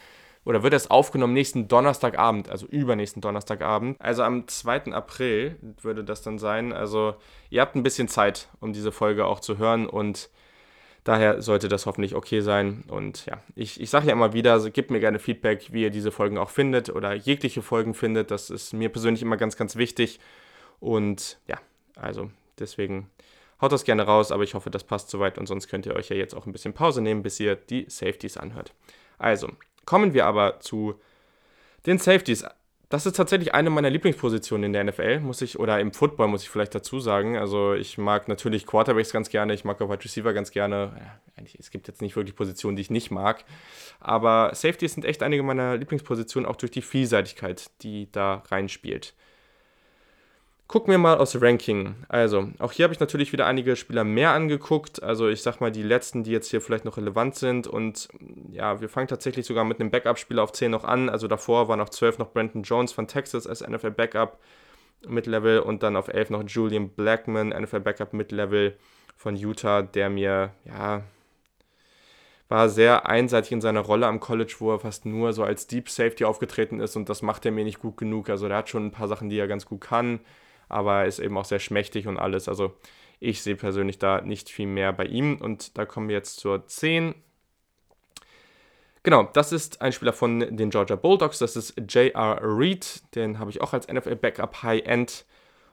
[0.45, 4.01] oder wird erst aufgenommen nächsten Donnerstagabend, also übernächsten Donnerstagabend.
[4.01, 4.93] Also am 2.
[4.93, 6.73] April würde das dann sein.
[6.73, 7.17] Also
[7.51, 10.31] ihr habt ein bisschen Zeit, um diese Folge auch zu hören und
[11.07, 12.83] Daher sollte das hoffentlich okay sein.
[12.89, 15.91] Und ja, ich, ich sage ja immer wieder, also gebt mir gerne Feedback, wie ihr
[15.91, 18.33] diese Folgen auch findet oder jegliche Folgen findet.
[18.33, 20.19] Das ist mir persönlich immer ganz, ganz wichtig.
[20.81, 21.61] Und ja,
[21.95, 23.09] also deswegen
[23.61, 26.09] haut das gerne raus, aber ich hoffe, das passt soweit und sonst könnt ihr euch
[26.09, 28.75] ja jetzt auch ein bisschen Pause nehmen, bis ihr die Safeties anhört.
[29.17, 29.53] Also,
[29.85, 31.01] kommen wir aber zu
[31.87, 32.45] den Safeties
[32.89, 36.43] das ist tatsächlich eine meiner Lieblingspositionen in der NFL, muss ich, oder im Football muss
[36.43, 37.37] ich vielleicht dazu sagen.
[37.37, 40.93] Also ich mag natürlich Quarterbacks ganz gerne, ich mag auch Wide Receiver ganz gerne.
[40.97, 43.45] Ja, eigentlich, es gibt jetzt nicht wirklich Positionen, die ich nicht mag.
[43.99, 49.15] Aber Safeties sind echt einige meiner Lieblingspositionen, auch durch die Vielseitigkeit, die da reinspielt.
[50.69, 51.95] Gucken wir mal aus Ranking.
[52.09, 55.01] Also, auch hier habe ich natürlich wieder einige Spieler mehr angeguckt.
[55.01, 57.69] Also, ich sag mal, die letzten, die jetzt hier vielleicht noch relevant sind.
[57.69, 58.09] Und
[58.51, 61.09] ja, wir fangen tatsächlich sogar mit einem Backup-Spieler auf 10 noch an.
[61.09, 64.41] Also, davor waren auf 12 noch Brandon Jones von Texas als NFL-Backup
[65.07, 68.77] Mid-Level und dann auf 11 noch Julian Blackman, NFL-Backup Mid-Level
[69.17, 71.05] von Utah, der mir, ja,
[72.49, 75.89] war sehr einseitig in seiner Rolle am College, wo er fast nur so als Deep
[75.89, 78.31] Safety aufgetreten ist und das macht er mir nicht gut genug.
[78.31, 80.19] Also, der hat schon ein paar Sachen, die er ganz gut kann
[80.69, 82.49] aber er ist eben auch sehr schmächtig und alles.
[82.49, 82.75] Also
[83.21, 85.37] ich sehe persönlich da nicht viel mehr bei ihm.
[85.41, 87.15] Und da kommen wir jetzt zur 10.
[89.03, 91.39] Genau, das ist ein Spieler von den Georgia Bulldogs.
[91.39, 92.41] Das ist J.R.
[92.43, 93.03] Reed.
[93.15, 95.25] Den habe ich auch als NFL-Backup High-End.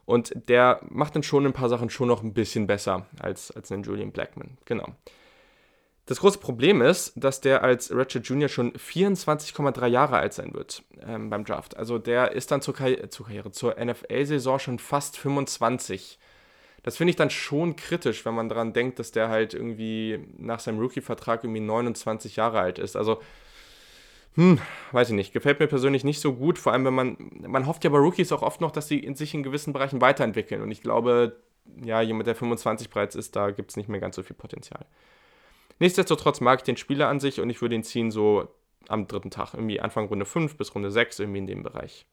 [0.06, 3.72] Und der macht dann schon ein paar Sachen schon noch ein bisschen besser als, als
[3.72, 4.58] ein Julian Blackman.
[4.66, 4.88] Genau.
[6.06, 8.50] Das große Problem ist, dass der als Ratchet Jr.
[8.50, 11.78] schon 24,3 Jahre alt sein wird ähm, beim Draft.
[11.78, 16.20] Also der ist dann zur, Karri zur Karriere, zur NFL-Saison schon fast 25.
[16.84, 20.60] Das finde ich dann schon kritisch, wenn man daran denkt, dass der halt irgendwie nach
[20.60, 22.98] seinem Rookie-Vertrag irgendwie 29 Jahre alt ist.
[22.98, 23.22] Also,
[24.36, 24.60] hm,
[24.92, 25.32] weiß ich nicht.
[25.32, 26.60] Gefällt mir persönlich nicht so gut.
[26.60, 29.16] Vor allem, wenn man, man hofft ja bei Rookies auch oft noch, dass sie in
[29.16, 30.62] sich in gewissen Bereichen weiterentwickeln.
[30.62, 31.38] Und ich glaube,
[31.82, 34.86] ja, jemand, der 25 bereits ist, da gibt es nicht mehr ganz so viel Potenzial.
[35.84, 38.48] Nichtsdestotrotz mag ich den Spieler an sich und ich würde ihn ziehen so
[38.88, 42.06] am dritten Tag, irgendwie Anfang Runde 5 bis Runde 6, irgendwie in dem Bereich.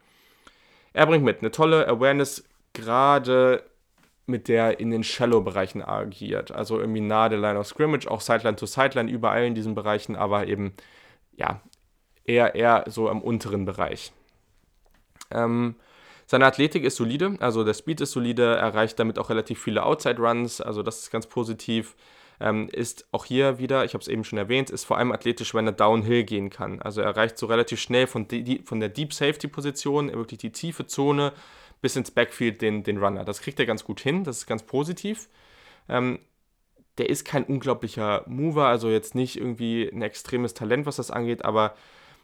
[0.92, 2.42] Er bringt mit eine tolle Awareness,
[2.72, 3.62] gerade
[4.26, 6.50] mit der in den Shallow-Bereichen agiert.
[6.50, 10.16] Also irgendwie nahe der Line of Scrimmage, auch Sideline to Sideline, überall in diesen Bereichen,
[10.16, 10.72] aber eben,
[11.36, 11.60] ja,
[12.24, 14.10] eher, eher so am unteren Bereich.
[15.30, 15.76] Ähm,
[16.26, 20.60] seine Athletik ist solide, also der Speed ist solide, erreicht damit auch relativ viele Outside-Runs,
[20.60, 21.94] also das ist ganz positiv.
[22.40, 25.54] Ähm, ist auch hier wieder, ich habe es eben schon erwähnt, ist vor allem athletisch,
[25.54, 26.80] wenn er downhill gehen kann.
[26.80, 30.50] Also er erreicht so relativ schnell von, die, von der Deep Safety Position, wirklich die
[30.50, 31.32] tiefe Zone,
[31.82, 33.24] bis ins Backfield den, den Runner.
[33.24, 35.28] Das kriegt er ganz gut hin, das ist ganz positiv.
[35.88, 36.18] Ähm,
[36.98, 41.44] der ist kein unglaublicher Mover, also jetzt nicht irgendwie ein extremes Talent, was das angeht,
[41.44, 41.74] aber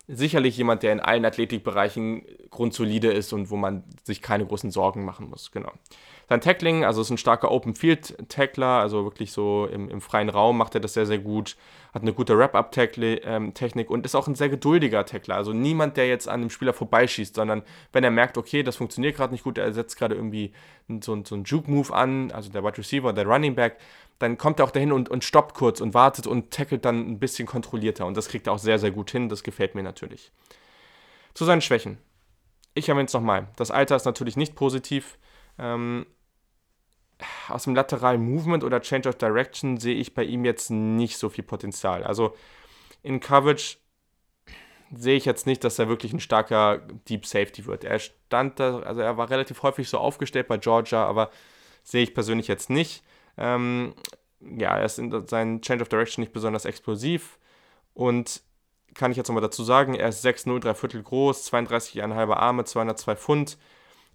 [0.08, 5.04] sicherlich jemand, der in allen Athletikbereichen grundsolide ist und wo man sich keine großen Sorgen
[5.04, 5.50] machen muss.
[5.50, 5.72] Genau.
[6.28, 10.74] Sein Tackling, also ist ein starker Open-Field-Tackler, also wirklich so im, im, freien Raum macht
[10.74, 11.56] er das sehr, sehr gut.
[11.94, 13.52] Hat eine gute Wrap-Up-Technik ähm,
[13.88, 15.36] und ist auch ein sehr geduldiger Tackler.
[15.36, 19.16] Also niemand, der jetzt an dem Spieler vorbeischießt, sondern wenn er merkt, okay, das funktioniert
[19.16, 20.52] gerade nicht gut, er setzt gerade irgendwie
[21.00, 23.76] so, so einen Juke-Move an, also der Wide Receiver, der Running Back,
[24.18, 27.18] dann kommt er auch dahin und, und stoppt kurz und wartet und tackelt dann ein
[27.18, 28.06] bisschen kontrollierter.
[28.06, 29.28] Und das kriegt er auch sehr, sehr gut hin.
[29.28, 30.32] Das gefällt mir natürlich.
[31.34, 31.98] Zu seinen Schwächen.
[32.74, 33.48] Ich erwähne es nochmal.
[33.56, 35.18] Das Alter ist natürlich nicht positiv.
[35.58, 36.06] Ähm,
[37.48, 41.28] aus dem lateralen Movement oder Change of Direction sehe ich bei ihm jetzt nicht so
[41.28, 42.04] viel Potenzial.
[42.04, 42.34] Also
[43.02, 43.78] in Coverage
[44.94, 47.84] sehe ich jetzt nicht, dass er wirklich ein starker Deep Safety wird.
[47.84, 51.30] Er stand da, also er war relativ häufig so aufgestellt bei Georgia, aber
[51.82, 53.02] sehe ich persönlich jetzt nicht.
[53.36, 53.94] Ähm,
[54.40, 57.38] ja, er ist in seinem Change of Direction nicht besonders explosiv
[57.94, 58.42] und
[58.94, 63.16] kann ich jetzt nochmal dazu sagen, er ist 6'0, 3 Viertel groß, 32,5 Arme, 202
[63.16, 63.58] Pfund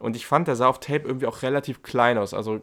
[0.01, 2.33] und ich fand, der sah auf Tape irgendwie auch relativ klein aus.
[2.33, 2.61] Also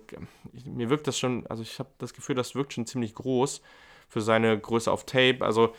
[0.53, 3.63] ich, mir wirkt das schon, also ich habe das Gefühl, das wirkt schon ziemlich groß
[4.09, 5.39] für seine Größe auf Tape.
[5.43, 5.75] Also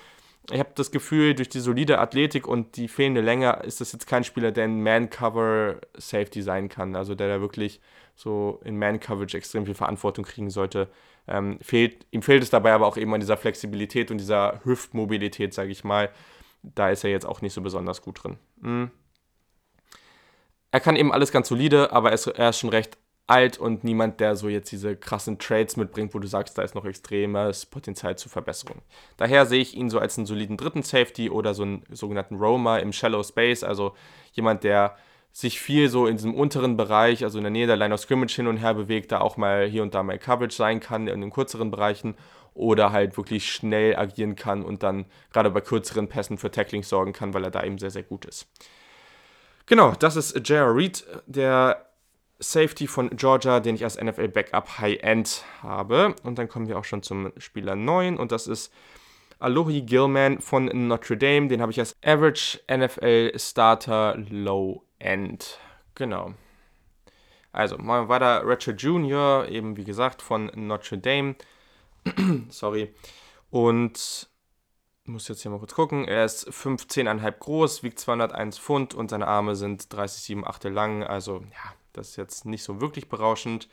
[0.51, 4.07] ich habe das Gefühl, durch die solide Athletik und die fehlende Länge ist das jetzt
[4.07, 6.95] kein Spieler, der ein Man-Cover-Safety sein kann.
[6.95, 7.81] Also der da wirklich
[8.19, 10.89] so in Man-Coverage extrem viel Verantwortung kriegen sollte.
[11.27, 15.53] Ähm, fehlt, ihm fehlt es dabei aber auch eben an dieser Flexibilität und dieser Hüftmobilität,
[15.53, 16.09] sage ich mal.
[16.63, 18.37] Da ist er jetzt auch nicht so besonders gut drin.
[18.59, 18.91] Mhm
[20.71, 22.97] er kann eben alles ganz solide, aber er ist, er ist schon recht
[23.27, 26.73] alt und niemand, der so jetzt diese krassen Trades mitbringt, wo du sagst, da ist
[26.73, 28.81] noch extremes Potenzial zur Verbesserung.
[29.17, 32.79] Daher sehe ich ihn so als einen soliden dritten Safety oder so einen sogenannten Roamer
[32.79, 33.93] im Shallow Space, also
[34.33, 34.97] jemand, der
[35.31, 38.35] sich viel so in diesem unteren Bereich, also in der Nähe der Line of Scrimmage
[38.35, 41.21] hin und her bewegt, da auch mal hier und da mal Coverage sein kann in
[41.21, 42.15] den kürzeren Bereichen
[42.53, 47.13] oder halt wirklich schnell agieren kann und dann gerade bei kürzeren Pässen für Tackling sorgen
[47.13, 48.47] kann, weil er da eben sehr, sehr gut ist.
[49.65, 50.75] Genau, das ist J.R.
[50.75, 51.85] Reed, der
[52.39, 56.15] Safety von Georgia, den ich als NFL Backup High-End habe.
[56.23, 58.73] Und dann kommen wir auch schon zum Spieler 9 und das ist
[59.39, 61.47] Alohi Gilman von Notre Dame.
[61.47, 65.59] Den habe ich als Average NFL Starter Low End.
[65.95, 66.33] Genau.
[67.51, 68.41] Also, mal weiter.
[68.45, 71.35] Ratchet Jr., eben wie gesagt, von Notre Dame.
[72.49, 72.93] Sorry.
[73.49, 74.29] Und
[75.05, 76.05] muss jetzt hier mal kurz gucken.
[76.05, 81.03] Er ist 15,5 groß, wiegt 201 Pfund und seine Arme sind 30,7 Achtel lang.
[81.03, 83.67] Also, ja, das ist jetzt nicht so wirklich berauschend.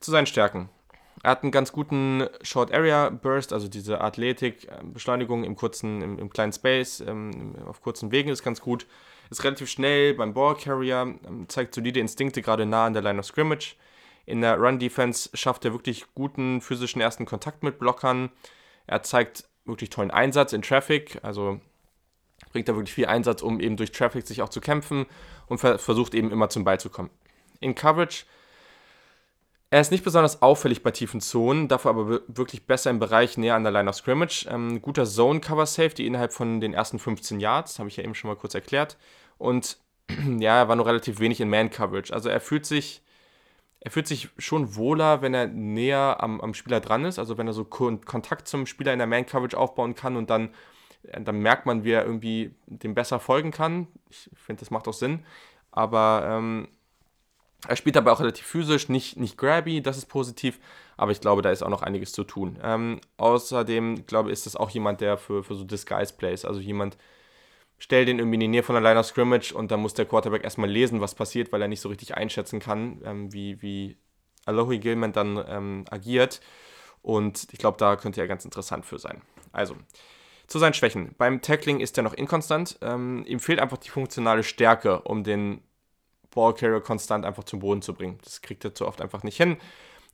[0.00, 0.68] Zu seinen Stärken.
[1.22, 6.02] Er hat einen ganz guten Short Area Burst, also diese Athletik, äh, Beschleunigung im kurzen,
[6.02, 8.86] im, im kleinen Space, ähm, auf kurzen Wegen ist ganz gut.
[9.30, 13.18] Ist relativ schnell beim Ball Carrier, ähm, zeigt solide Instinkte gerade nah an der Line
[13.18, 13.76] of Scrimmage.
[14.24, 18.30] In der Run Defense schafft er wirklich guten physischen ersten Kontakt mit Blockern.
[18.86, 21.60] Er zeigt wirklich tollen Einsatz in Traffic, also
[22.50, 25.06] bringt da wirklich viel Einsatz, um eben durch Traffic sich auch zu kämpfen
[25.46, 27.10] und ver versucht eben immer zum Ball zu kommen.
[27.60, 28.24] In Coverage,
[29.70, 33.56] er ist nicht besonders auffällig bei tiefen Zonen, dafür aber wirklich besser im Bereich näher
[33.56, 34.46] an der Line of Scrimmage.
[34.48, 38.36] Ähm, guter Zone-Cover-Safety innerhalb von den ersten 15 Yards, habe ich ja eben schon mal
[38.36, 38.96] kurz erklärt.
[39.38, 39.78] Und
[40.38, 42.12] ja, er war nur relativ wenig in Man-Coverage.
[42.14, 43.02] Also er fühlt sich
[43.86, 47.46] er fühlt sich schon wohler, wenn er näher am, am Spieler dran ist, also wenn
[47.46, 50.50] er so Kontakt zum Spieler in der Man-Coverage aufbauen kann und dann,
[51.04, 53.86] äh, dann merkt man, wie er irgendwie dem besser folgen kann.
[54.10, 55.24] Ich finde, das macht auch Sinn.
[55.70, 56.68] Aber ähm,
[57.66, 60.60] er spielt dabei auch relativ physisch, nicht, nicht grabby, das ist positiv,
[60.96, 62.58] aber ich glaube, da ist auch noch einiges zu tun.
[62.62, 66.96] Ähm, außerdem, glaube ich, ist das auch jemand, der für, für so Disguise-Plays, also jemand,
[67.78, 70.06] stell den irgendwie in die Nähe von der Line of Scrimmage und dann muss der
[70.06, 73.96] Quarterback erstmal lesen, was passiert, weil er nicht so richtig einschätzen kann, ähm, wie, wie
[74.44, 76.40] Alohi Gilman dann ähm, agiert.
[77.02, 79.22] Und ich glaube, da könnte er ganz interessant für sein.
[79.52, 79.76] Also,
[80.46, 81.14] zu seinen Schwächen.
[81.18, 82.78] Beim Tackling ist er noch inkonstant.
[82.80, 85.60] Ähm, ihm fehlt einfach die funktionale Stärke, um den
[86.36, 88.20] Ballcarrier konstant einfach zum Boden zu bringen.
[88.22, 89.56] Das kriegt er zu oft einfach nicht hin.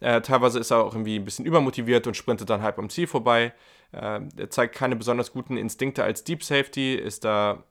[0.00, 3.06] Äh, teilweise ist er auch irgendwie ein bisschen übermotiviert und sprintet dann halb am Ziel
[3.06, 3.52] vorbei.
[3.92, 7.64] Äh, er zeigt keine besonders guten Instinkte als Deep Safety, ist da,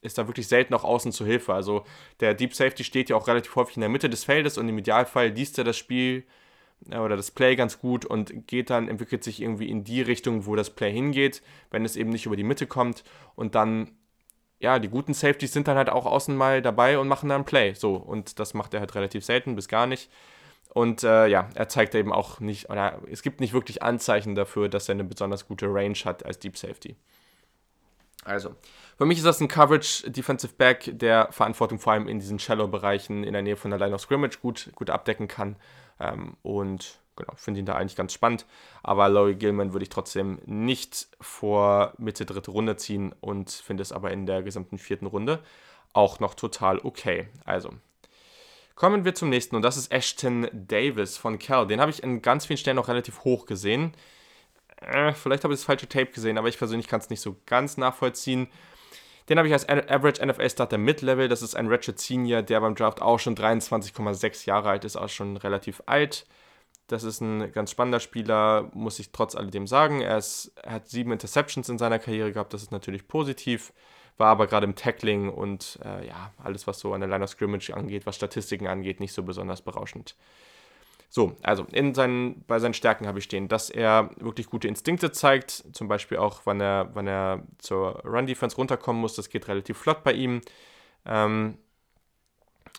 [0.00, 1.54] ist da wirklich selten auch außen zu Hilfe.
[1.54, 1.84] Also
[2.20, 4.78] der Deep Safety steht ja auch relativ häufig in der Mitte des Feldes und im
[4.78, 6.24] Idealfall liest er das Spiel
[6.90, 10.46] äh, oder das Play ganz gut und geht dann, entwickelt sich irgendwie in die Richtung,
[10.46, 13.92] wo das Play hingeht, wenn es eben nicht über die Mitte kommt und dann
[14.62, 17.74] ja, die guten Safeties sind dann halt auch außen mal dabei und machen dann Play.
[17.74, 20.10] So, und das macht er halt relativ selten bis gar nicht.
[20.72, 24.68] Und äh, ja, er zeigt eben auch nicht, oder es gibt nicht wirklich Anzeichen dafür,
[24.68, 26.96] dass er eine besonders gute Range hat als Deep Safety.
[28.24, 28.54] Also,
[28.96, 33.24] für mich ist das ein Coverage Defensive Back, der Verantwortung vor allem in diesen Shallow-Bereichen
[33.24, 35.56] in der Nähe von der Line of Scrimmage gut, gut abdecken kann.
[35.98, 38.46] Ähm, und genau, finde ihn da eigentlich ganz spannend.
[38.82, 43.92] Aber Laurie Gilman würde ich trotzdem nicht vor Mitte dritte Runde ziehen und finde es
[43.92, 45.40] aber in der gesamten vierten Runde
[45.92, 47.28] auch noch total okay.
[47.44, 47.70] Also,
[48.74, 51.66] kommen wir zum nächsten und das ist Ashton Davis von Cal.
[51.66, 53.92] Den habe ich in ganz vielen Stellen noch relativ hoch gesehen.
[54.80, 57.36] Äh, vielleicht habe ich das falsche Tape gesehen, aber ich persönlich kann es nicht so
[57.46, 58.48] ganz nachvollziehen.
[59.28, 61.28] Den habe ich als Average NFL Starter Mid-Level.
[61.28, 65.08] Das ist ein Ratchet Senior, der beim Draft auch schon 23,6 Jahre alt ist, auch
[65.08, 66.26] schon relativ alt.
[66.92, 70.02] Das ist ein ganz spannender Spieler, muss ich trotz alledem sagen.
[70.02, 73.72] Er, ist, er hat sieben Interceptions in seiner Karriere gehabt, das ist natürlich positiv.
[74.18, 77.30] War aber gerade im Tackling und äh, ja, alles, was so an der Line of
[77.30, 80.16] Scrimmage angeht, was Statistiken angeht, nicht so besonders berauschend.
[81.08, 85.12] So, also in seinen, bei seinen Stärken habe ich stehen, dass er wirklich gute Instinkte
[85.12, 89.78] zeigt, zum Beispiel auch, wann er, wann er zur Run-Defense runterkommen muss, das geht relativ
[89.78, 90.42] flott bei ihm.
[91.06, 91.56] Ähm,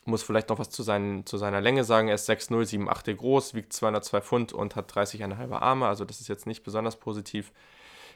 [0.06, 2.08] muss vielleicht noch was zu, seinen, zu seiner Länge sagen.
[2.08, 5.88] Er ist 6'0, 7'8 groß, wiegt 202 Pfund und hat 30,5 Arme.
[5.88, 7.52] Also das ist jetzt nicht besonders positiv.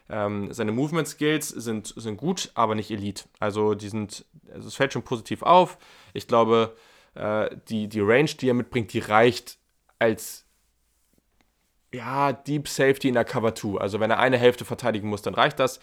[0.09, 3.25] Ähm, seine Movement Skills sind, sind gut, aber nicht Elite.
[3.39, 5.77] Also die sind, also es fällt schon positiv auf.
[6.13, 6.75] Ich glaube,
[7.15, 9.57] äh, die, die Range, die er mitbringt, die reicht
[9.99, 10.45] als
[11.93, 13.79] ja, Deep Safety in der Cover 2.
[13.79, 15.79] Also wenn er eine Hälfte verteidigen muss, dann reicht das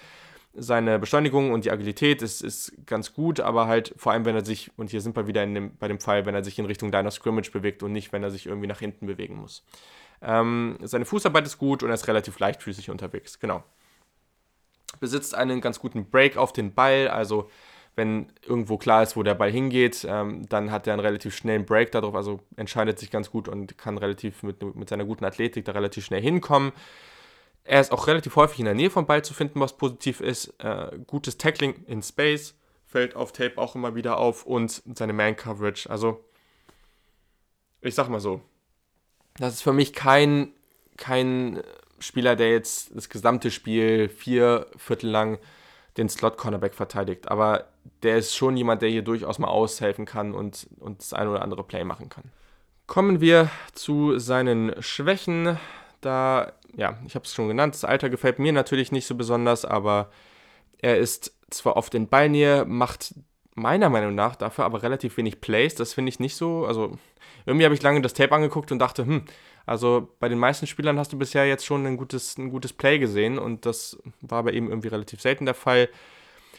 [0.56, 4.44] seine Beschleunigung und die Agilität ist, ist ganz gut, aber halt vor allem, wenn er
[4.44, 6.92] sich, und hier sind wir wieder dem, bei dem Fall, wenn er sich in Richtung
[6.92, 9.64] Diner Scrimmage bewegt und nicht, wenn er sich irgendwie nach hinten bewegen muss.
[10.22, 13.64] Ähm, seine Fußarbeit ist gut und er ist relativ leichtfüßig unterwegs, genau.
[15.00, 17.50] Besitzt einen ganz guten Break auf den Ball, also
[17.96, 21.64] wenn irgendwo klar ist, wo der Ball hingeht, ähm, dann hat er einen relativ schnellen
[21.64, 25.64] Break darauf, also entscheidet sich ganz gut und kann relativ mit, mit seiner guten Athletik
[25.64, 26.72] da relativ schnell hinkommen.
[27.64, 30.54] Er ist auch relativ häufig in der Nähe vom Ball zu finden, was positiv ist.
[30.58, 32.54] Äh, gutes Tackling in Space
[32.84, 35.88] fällt auf Tape auch immer wieder auf und seine Man-Coverage.
[35.88, 36.22] Also,
[37.80, 38.42] ich sag mal so,
[39.38, 40.52] das ist für mich kein,
[40.96, 41.62] kein
[41.98, 45.38] Spieler, der jetzt das gesamte Spiel vier Viertel lang
[45.96, 47.28] den Slot-Cornerback verteidigt.
[47.28, 47.68] Aber
[48.02, 51.42] der ist schon jemand, der hier durchaus mal aushelfen kann und, und das ein oder
[51.42, 52.24] andere Play machen kann.
[52.86, 55.58] Kommen wir zu seinen Schwächen.
[56.00, 59.64] Da ja, ich habe es schon genannt, das Alter gefällt mir natürlich nicht so besonders,
[59.64, 60.10] aber
[60.78, 63.14] er ist zwar oft in Ballnähe, macht
[63.54, 65.74] meiner Meinung nach dafür aber relativ wenig Plays.
[65.74, 66.66] Das finde ich nicht so.
[66.66, 66.98] Also
[67.46, 69.24] irgendwie habe ich lange das Tape angeguckt und dachte, hm,
[69.66, 72.98] also bei den meisten Spielern hast du bisher jetzt schon ein gutes, ein gutes Play
[72.98, 75.88] gesehen und das war aber eben irgendwie relativ selten der Fall.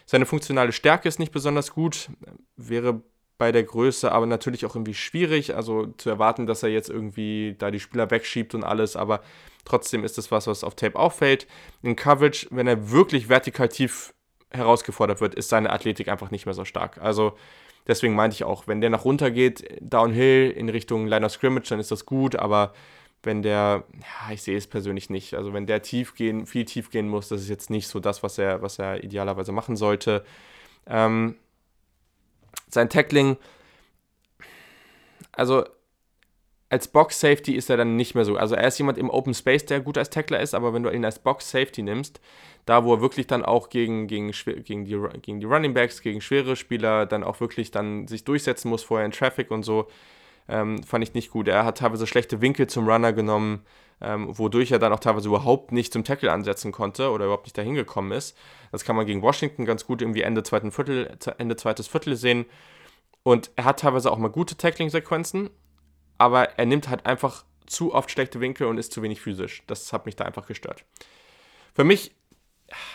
[0.05, 2.09] Seine funktionale Stärke ist nicht besonders gut,
[2.55, 3.01] wäre
[3.38, 5.55] bei der Größe aber natürlich auch irgendwie schwierig.
[5.55, 9.22] Also zu erwarten, dass er jetzt irgendwie da die Spieler wegschiebt und alles, aber
[9.66, 11.47] Trotzdem ist es was, was auf Tape auffällt.
[11.82, 14.13] In Coverage, wenn er wirklich vertikal tief
[14.51, 16.99] herausgefordert wird, ist seine Athletik einfach nicht mehr so stark.
[16.99, 17.36] Also
[17.88, 21.70] deswegen meinte ich auch, wenn der nach runter geht, Downhill in Richtung Line of Scrimmage,
[21.70, 22.74] dann ist das gut, aber
[23.24, 25.34] wenn der, ja, ich sehe es persönlich nicht.
[25.34, 28.24] Also wenn der tief gehen, viel tief gehen muss, das ist jetzt nicht so das,
[28.24, 30.24] was er, was er idealerweise machen sollte.
[30.86, 31.36] Ähm,
[32.70, 33.38] sein Tackling,
[35.32, 35.66] also
[36.76, 38.36] als Box Safety ist er dann nicht mehr so.
[38.36, 40.90] Also er ist jemand im Open Space, der gut als Tackler ist, aber wenn du
[40.90, 42.20] ihn als Box Safety nimmst,
[42.66, 46.20] da wo er wirklich dann auch gegen, gegen, gegen, die, gegen die Running Backs, gegen
[46.20, 49.88] schwere Spieler dann auch wirklich dann sich durchsetzen muss vorher in Traffic und so,
[50.50, 51.48] ähm, fand ich nicht gut.
[51.48, 53.62] Er hat teilweise schlechte Winkel zum Runner genommen,
[54.02, 57.58] ähm, wodurch er dann auch teilweise überhaupt nicht zum Tackle ansetzen konnte oder überhaupt nicht
[57.58, 58.38] dahin gekommen ist.
[58.74, 62.46] Das kann man gegen Washington ganz gut irgendwie Ende, zweiten Viertel, Ende zweites Viertel sehen.
[63.24, 65.50] Und er hat teilweise auch mal gute Tackling-Sequenzen,
[66.18, 69.63] aber er nimmt halt einfach zu oft schlechte Winkel und ist zu wenig physisch.
[69.68, 70.86] Das hat mich da einfach gestört.
[71.74, 72.11] Für mich,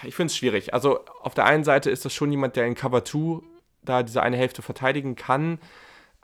[0.02, 0.74] ich finde es schwierig.
[0.74, 3.42] Also auf der einen Seite ist das schon jemand, der in Cover 2
[3.82, 5.58] da diese eine Hälfte verteidigen kann,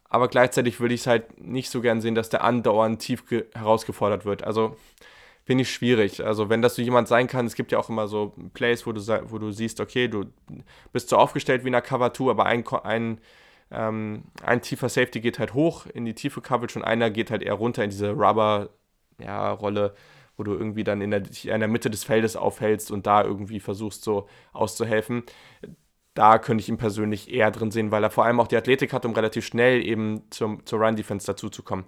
[0.08, 3.24] aber gleichzeitig würde ich es halt nicht so gern sehen, dass der andauernd tief
[3.54, 4.44] herausgefordert wird.
[4.44, 4.76] Also
[5.44, 6.24] finde ich schwierig.
[6.24, 8.92] Also wenn das so jemand sein kann, es gibt ja auch immer so Plays, wo
[8.92, 10.26] du, wo du siehst, okay, du
[10.92, 13.20] bist so aufgestellt wie in der Cover 2, aber ein, ein
[13.70, 17.42] ähm, ein tiefer Safety geht halt hoch in die tiefe Coverage und einer geht halt
[17.42, 18.70] eher runter in diese Rubber
[19.18, 23.22] ja, wo du irgendwie dann in der, in der Mitte des Feldes aufhältst und da
[23.22, 25.24] irgendwie versuchst so auszuhelfen.
[26.14, 28.92] Da könnte ich ihn persönlich eher drin sehen, weil er vor allem auch die Athletik
[28.92, 31.84] hat, um relativ schnell eben zum, zur Run-Defense dazuzukommen.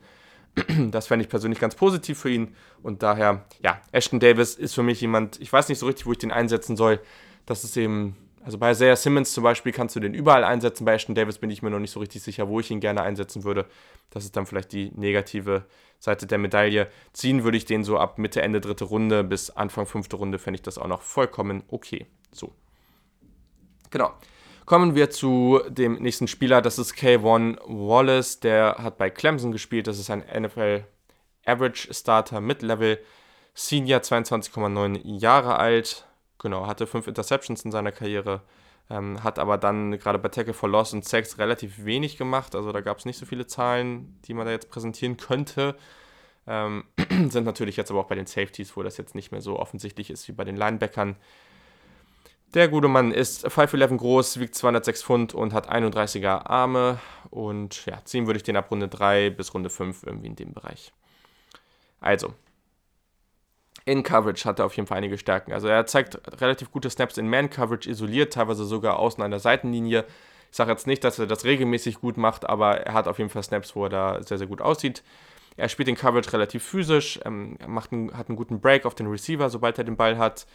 [0.91, 2.55] Das fände ich persönlich ganz positiv für ihn.
[2.83, 6.13] Und daher, ja, Ashton Davis ist für mich jemand, ich weiß nicht so richtig, wo
[6.13, 7.01] ich den einsetzen soll.
[7.47, 10.85] Das ist eben, also bei Isaiah Simmons zum Beispiel kannst du den überall einsetzen.
[10.85, 13.03] Bei Ashton Davis bin ich mir noch nicht so richtig sicher, wo ich ihn gerne
[13.03, 13.67] einsetzen würde.
[14.11, 15.65] Das ist dann vielleicht die negative
[15.99, 16.89] Seite der Medaille.
[17.13, 20.57] Ziehen würde ich den so ab Mitte, Ende dritte Runde bis Anfang fünfte Runde, fände
[20.57, 22.07] ich das auch noch vollkommen okay.
[22.33, 22.53] So.
[23.91, 24.13] Genau.
[24.65, 29.87] Kommen wir zu dem nächsten Spieler, das ist K1 Wallace, der hat bei Clemson gespielt,
[29.87, 30.85] das ist ein NFL
[31.47, 32.99] Average Starter Mid-Level,
[33.55, 36.07] Senior, 22,9 Jahre alt,
[36.39, 38.43] genau, hatte fünf Interceptions in seiner Karriere,
[38.91, 42.73] ähm, hat aber dann gerade bei Tackle for Loss und Sacks relativ wenig gemacht, also
[42.73, 45.77] da gab es nicht so viele Zahlen, die man da jetzt präsentieren könnte.
[46.47, 46.85] Ähm,
[47.29, 50.11] sind natürlich jetzt aber auch bei den Safeties, wo das jetzt nicht mehr so offensichtlich
[50.11, 51.17] ist wie bei den Linebackern.
[52.55, 56.99] Der gute Mann ist 5'11 groß, wiegt 206 Pfund und hat 31er Arme.
[57.29, 60.55] Und ja, ziehen würde ich den ab Runde 3 bis Runde 5 irgendwie in dem
[60.55, 60.95] Bereich.
[62.01, 62.33] Also,
[63.89, 65.53] in Coverage hat er auf jeden Fall einige Stärken.
[65.53, 70.05] Also er zeigt relativ gute Snaps in Man-Coverage, isoliert, teilweise sogar außen an der Seitenlinie.
[70.51, 73.31] Ich sage jetzt nicht, dass er das regelmäßig gut macht, aber er hat auf jeden
[73.31, 75.03] Fall Snaps, wo er da sehr, sehr gut aussieht.
[75.57, 79.09] Er spielt in Coverage relativ physisch, ähm, macht einen, hat einen guten Break auf den
[79.09, 80.47] Receiver, sobald er den Ball hat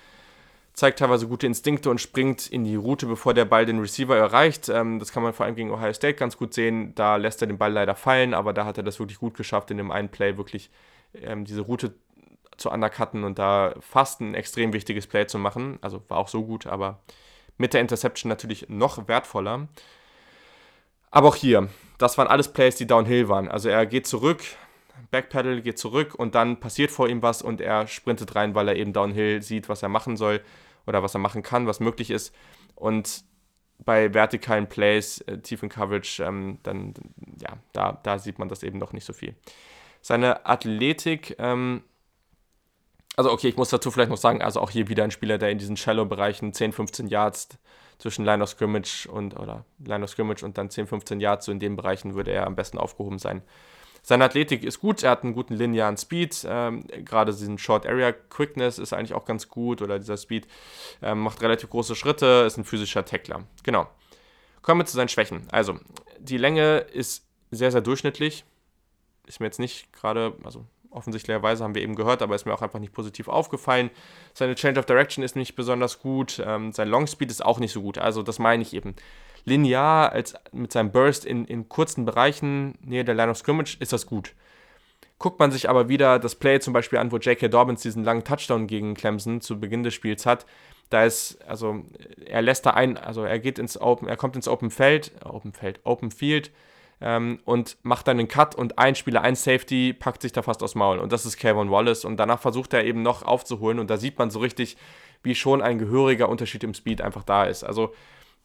[0.73, 4.69] zeigt teilweise gute Instinkte und springt in die Route, bevor der Ball den Receiver erreicht.
[4.69, 6.95] Ähm, das kann man vor allem gegen Ohio State ganz gut sehen.
[6.95, 9.69] Da lässt er den Ball leider fallen, aber da hat er das wirklich gut geschafft,
[9.71, 10.71] in dem einen Play wirklich
[11.21, 11.93] ähm, diese Route
[12.57, 15.79] zu undercutten und da fast ein extrem wichtiges Play zu machen.
[15.81, 17.01] Also war auch so gut, aber
[17.57, 19.67] mit der Interception natürlich noch wertvoller.
[21.11, 23.47] Aber auch hier, das waren alles Plays, die downhill waren.
[23.47, 24.41] Also er geht zurück,
[25.11, 28.75] Backpedal, geht zurück und dann passiert vor ihm was und er sprintet rein, weil er
[28.75, 30.41] eben downhill sieht, was er machen soll
[30.87, 32.33] oder was er machen kann, was möglich ist.
[32.75, 33.23] Und
[33.79, 36.93] bei vertikalen Plays, äh, tiefen Coverage, ähm, dann,
[37.39, 39.35] ja, da, da sieht man das eben noch nicht so viel.
[40.01, 41.83] Seine Athletik, ähm,
[43.16, 45.51] also okay, ich muss dazu vielleicht noch sagen, also auch hier wieder ein Spieler, der
[45.51, 47.49] in diesen Shallow-Bereichen 10, 15 Yards
[47.99, 51.51] zwischen Line of Scrimmage und, oder Line of Scrimmage und dann 10, 15 Yards, so
[51.51, 53.43] in den Bereichen würde er am besten aufgehoben sein.
[54.05, 58.11] Seine Athletik ist gut, er hat einen guten linearen Speed, ähm, gerade diesen Short Area
[58.11, 60.45] Quickness ist eigentlich auch ganz gut oder dieser Speed
[61.01, 63.45] ähm, macht relativ große Schritte, ist ein physischer Tackler.
[63.64, 63.88] Genau.
[64.61, 65.47] Kommen wir zu seinen Schwächen.
[65.51, 65.80] Also,
[66.20, 68.43] die Länge ist sehr, sehr durchschnittlich.
[69.26, 72.61] Ist mir jetzt nicht gerade, also offensichtlicherweise haben wir eben gehört, aber ist mir auch
[72.61, 73.89] einfach nicht positiv aufgefallen.
[74.33, 77.71] Seine Change of Direction ist nicht besonders gut, ähm, sein Long Speed ist auch nicht
[77.71, 77.97] so gut.
[77.97, 78.95] Also, das meine ich eben
[79.45, 83.93] linear als mit seinem Burst in, in kurzen Bereichen nähe der Line of Scrimmage ist
[83.93, 84.33] das gut.
[85.19, 87.47] Guckt man sich aber wieder das Play zum Beispiel an, wo J.K.
[87.47, 90.45] Dobbins diesen langen Touchdown gegen Clemson zu Beginn des Spiels hat,
[90.89, 91.83] da ist, also
[92.25, 95.51] er lässt da ein, also er geht ins Open, er kommt ins Open Feld, Open
[95.53, 96.51] Feld, Open Field
[97.03, 100.63] ähm, und macht dann einen Cut und ein Spieler, ein Safety, packt sich da fast
[100.63, 100.99] aufs Maul.
[100.99, 102.05] Und das ist Kevin Wallace.
[102.05, 104.77] Und danach versucht er eben noch aufzuholen und da sieht man so richtig,
[105.21, 107.63] wie schon ein gehöriger Unterschied im Speed einfach da ist.
[107.63, 107.93] Also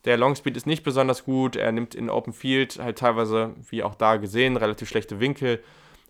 [0.05, 1.55] der Longspeed ist nicht besonders gut.
[1.55, 5.63] Er nimmt in Open Field halt teilweise, wie auch da gesehen, relativ schlechte Winkel.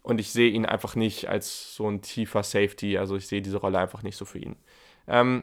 [0.03, 2.97] Und ich sehe ihn einfach nicht als so ein tiefer Safety.
[2.97, 4.57] Also ich sehe diese Rolle einfach nicht so für ihn.
[5.07, 5.43] Ähm,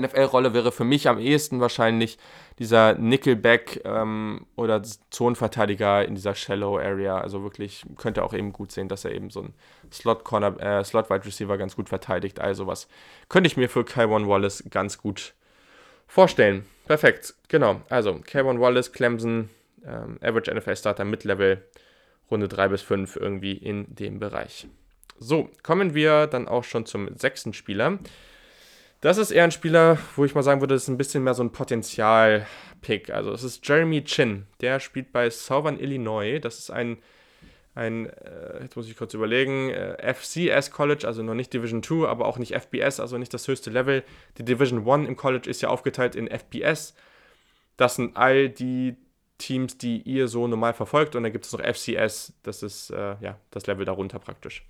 [0.00, 2.18] NFL-Rolle wäre für mich am ehesten wahrscheinlich
[2.58, 7.18] dieser Nickelback ähm, oder Zonenverteidiger in dieser Shallow Area.
[7.18, 9.54] Also wirklich könnte auch eben gut sehen, dass er eben so ein
[9.92, 12.40] Slot-Corner, äh, Slot-Wide Receiver ganz gut verteidigt.
[12.40, 12.88] Also was
[13.28, 15.34] könnte ich mir für Kaiwan Wallace ganz gut
[16.12, 16.66] vorstellen.
[16.86, 17.80] Perfekt, genau.
[17.88, 19.48] Also, Kevin Wallace, Clemson,
[19.84, 21.62] ähm, Average NFL Starter, Mid-Level,
[22.30, 24.66] Runde 3 bis 5 irgendwie in dem Bereich.
[25.18, 27.98] So, kommen wir dann auch schon zum sechsten Spieler.
[29.02, 31.34] Das ist eher ein Spieler, wo ich mal sagen würde, das ist ein bisschen mehr
[31.34, 33.10] so ein Potenzial-Pick.
[33.10, 34.46] Also, es ist Jeremy Chin.
[34.60, 36.38] Der spielt bei Southern Illinois.
[36.40, 36.98] Das ist ein
[37.74, 42.06] ein, äh, jetzt muss ich kurz überlegen, äh, FCS College, also noch nicht Division 2,
[42.06, 44.04] aber auch nicht FBS, also nicht das höchste Level.
[44.38, 46.94] Die Division 1 im College ist ja aufgeteilt in FBS.
[47.78, 48.96] Das sind all die
[49.38, 51.16] Teams, die ihr so normal verfolgt.
[51.16, 54.66] Und dann gibt es noch FCS, das ist äh, ja das Level darunter praktisch.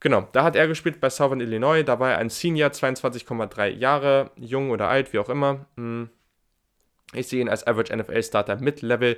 [0.00, 1.82] Genau, da hat er gespielt bei Southern Illinois.
[1.82, 5.66] Da war er ein Senior, 22,3 Jahre, jung oder alt, wie auch immer.
[5.76, 6.10] Hm.
[7.14, 9.16] Ich sehe ihn als Average NFL Starter mit Level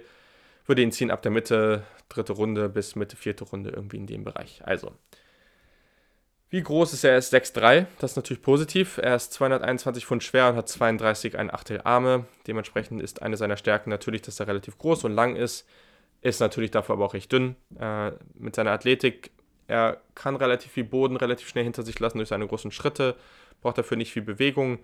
[0.71, 4.25] würde ihn ziehen ab der Mitte, dritte Runde bis Mitte, vierte Runde irgendwie in dem
[4.25, 4.63] Bereich.
[4.65, 4.93] Also,
[6.49, 7.13] wie groß ist er?
[7.13, 8.99] Er ist 6'3, das ist natürlich positiv.
[8.99, 12.27] Er ist 221 Pfund schwer und hat 32 ein Achtel Arme.
[12.47, 15.67] Dementsprechend ist eine seiner Stärken natürlich, dass er relativ groß und lang ist.
[16.23, 17.57] Ist natürlich dafür aber auch recht dünn.
[17.79, 19.33] Äh, mit seiner Athletik
[19.71, 23.15] Er kann relativ viel Boden relativ schnell hinter sich lassen durch seine großen Schritte,
[23.63, 24.81] braucht dafür nicht viel Bewegung.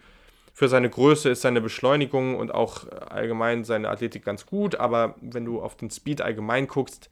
[0.55, 5.45] Für seine Größe ist seine Beschleunigung und auch allgemein seine Athletik ganz gut, aber wenn
[5.45, 7.11] du auf den Speed allgemein guckst,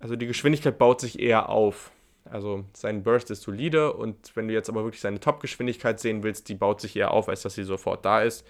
[0.00, 1.92] also die Geschwindigkeit baut sich eher auf.
[2.24, 6.48] Also sein Burst ist solide und wenn du jetzt aber wirklich seine Top-Geschwindigkeit sehen willst,
[6.48, 8.44] die baut sich eher auf, als dass sie sofort da ist.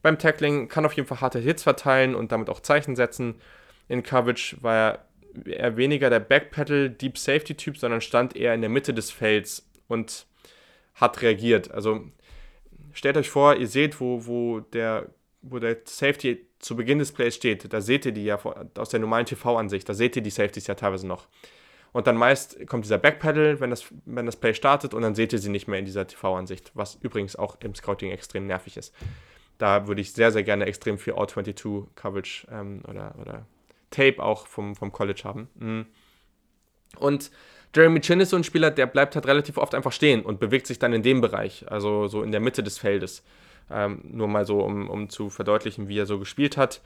[0.00, 3.34] Beim Tackling kann auf jeden Fall harte Hits verteilen und damit auch Zeichen setzen.
[3.88, 5.07] In Coverage war er
[5.44, 9.68] eher weniger der Backpedal Deep Safety Typ, sondern stand eher in der Mitte des Felds
[9.88, 10.26] und
[10.94, 11.70] hat reagiert.
[11.70, 12.04] Also
[12.92, 15.10] stellt euch vor, ihr seht, wo, wo, der,
[15.42, 17.72] wo der Safety zu Beginn des Plays steht.
[17.72, 18.38] Da seht ihr die ja
[18.76, 19.88] aus der normalen TV-Ansicht.
[19.88, 21.28] Da seht ihr die Safeties ja teilweise noch.
[21.92, 25.32] Und dann meist kommt dieser Backpedal, wenn das, wenn das Play startet, und dann seht
[25.32, 28.94] ihr sie nicht mehr in dieser TV-Ansicht, was übrigens auch im Scouting extrem nervig ist.
[29.56, 33.46] Da würde ich sehr, sehr gerne extrem viel All-22-Coverage ähm, oder, oder
[33.90, 35.48] Tape auch vom, vom College haben.
[35.56, 35.86] Mhm.
[36.98, 37.30] Und
[37.74, 40.66] Jeremy Chin ist so ein Spieler, der bleibt halt relativ oft einfach stehen und bewegt
[40.66, 43.22] sich dann in dem Bereich, also so in der Mitte des Feldes.
[43.70, 46.80] Ähm, nur mal so, um, um zu verdeutlichen, wie er so gespielt hat.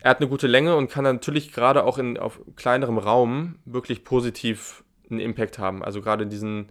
[0.00, 4.04] Er hat eine gute Länge und kann natürlich gerade auch in, auf kleinerem Raum wirklich
[4.04, 5.84] positiv einen Impact haben.
[5.84, 6.70] Also gerade in diesen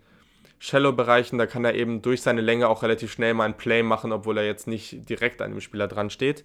[0.59, 4.11] Shallow-Bereichen, da kann er eben durch seine Länge auch relativ schnell mal ein Play machen,
[4.11, 6.43] obwohl er jetzt nicht direkt an dem Spieler dran steht.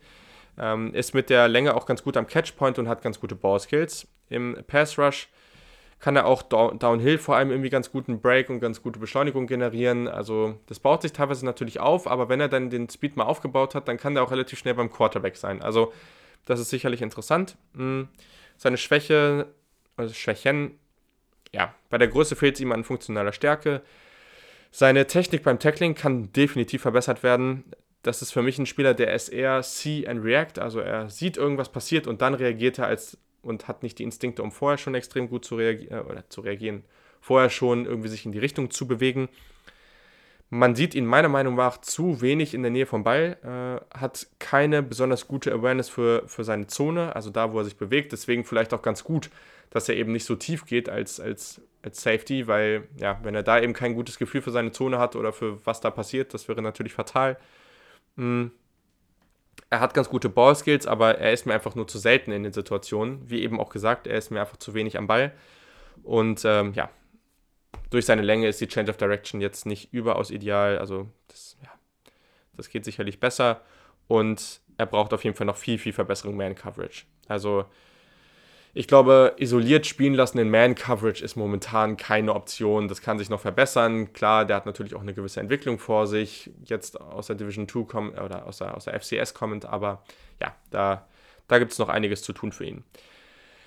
[0.62, 4.06] Ähm, ist mit der Länge auch ganz gut am Catchpoint und hat ganz gute Ball-Skills.
[4.28, 5.28] Im Pass-Rush
[6.00, 10.08] kann er auch Downhill vor allem irgendwie ganz guten Break und ganz gute Beschleunigung generieren.
[10.08, 13.74] Also das baut sich teilweise natürlich auf, aber wenn er dann den Speed mal aufgebaut
[13.74, 15.62] hat, dann kann er auch relativ schnell beim Quarterback sein.
[15.62, 15.92] Also
[16.46, 17.56] das ist sicherlich interessant.
[17.74, 18.08] Hm,
[18.56, 19.48] seine Schwäche,
[19.96, 20.78] also Schwächen,
[21.52, 23.82] ja, bei der Größe fehlt es ihm an funktionaler Stärke.
[24.70, 27.64] Seine Technik beim Tackling kann definitiv verbessert werden.
[28.02, 31.36] Das ist für mich ein Spieler, der ist eher see and react, also er sieht
[31.36, 34.94] irgendwas passiert und dann reagiert er als und hat nicht die Instinkte, um vorher schon
[34.94, 36.84] extrem gut zu, reagi äh, oder zu reagieren,
[37.20, 39.28] vorher schon irgendwie sich in die Richtung zu bewegen.
[40.52, 44.26] Man sieht ihn meiner Meinung nach zu wenig in der Nähe vom Ball, äh, hat
[44.40, 48.12] keine besonders gute Awareness für, für seine Zone, also da, wo er sich bewegt.
[48.12, 49.30] Deswegen vielleicht auch ganz gut,
[49.70, 53.44] dass er eben nicht so tief geht als, als, als Safety, weil ja, wenn er
[53.44, 56.48] da eben kein gutes Gefühl für seine Zone hat oder für was da passiert, das
[56.48, 57.38] wäre natürlich fatal.
[58.16, 58.52] Mhm.
[59.68, 62.52] Er hat ganz gute Ballskills, aber er ist mir einfach nur zu selten in den
[62.52, 63.30] Situationen.
[63.30, 65.32] Wie eben auch gesagt, er ist mir einfach zu wenig am Ball.
[66.02, 66.90] Und ähm, ja,
[67.90, 70.78] durch seine Länge ist die Change of Direction jetzt nicht überaus ideal.
[70.78, 71.70] Also das, ja,
[72.56, 73.60] das geht sicherlich besser.
[74.08, 77.04] Und er braucht auf jeden Fall noch viel, viel Verbesserung Man Coverage.
[77.28, 77.64] Also
[78.72, 82.86] ich glaube, isoliert spielen lassen in Man-Coverage ist momentan keine Option.
[82.86, 84.12] Das kann sich noch verbessern.
[84.12, 87.84] Klar, der hat natürlich auch eine gewisse Entwicklung vor sich, jetzt aus der Division 2
[87.84, 90.02] kommt oder aus der, aus der FCS kommend, aber
[90.40, 91.08] ja, da,
[91.48, 92.84] da gibt es noch einiges zu tun für ihn.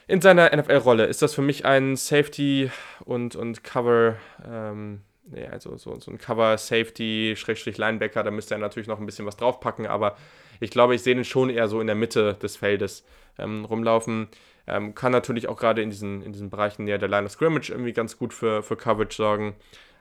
[0.07, 2.71] In seiner NFL-Rolle ist das für mich ein Safety
[3.05, 5.01] und, und Cover, ähm,
[5.33, 9.25] ja, also so, so ein Cover-Safety, Schrägstrich Linebacker, da müsste er natürlich noch ein bisschen
[9.25, 10.17] was draufpacken, aber
[10.59, 13.05] ich glaube, ich sehe den schon eher so in der Mitte des Feldes
[13.37, 14.27] ähm, rumlaufen.
[14.65, 17.69] Ähm, kann natürlich auch gerade in diesen, in diesen Bereichen näher der Line of Scrimmage
[17.69, 19.55] irgendwie ganz gut für, für Coverage sorgen.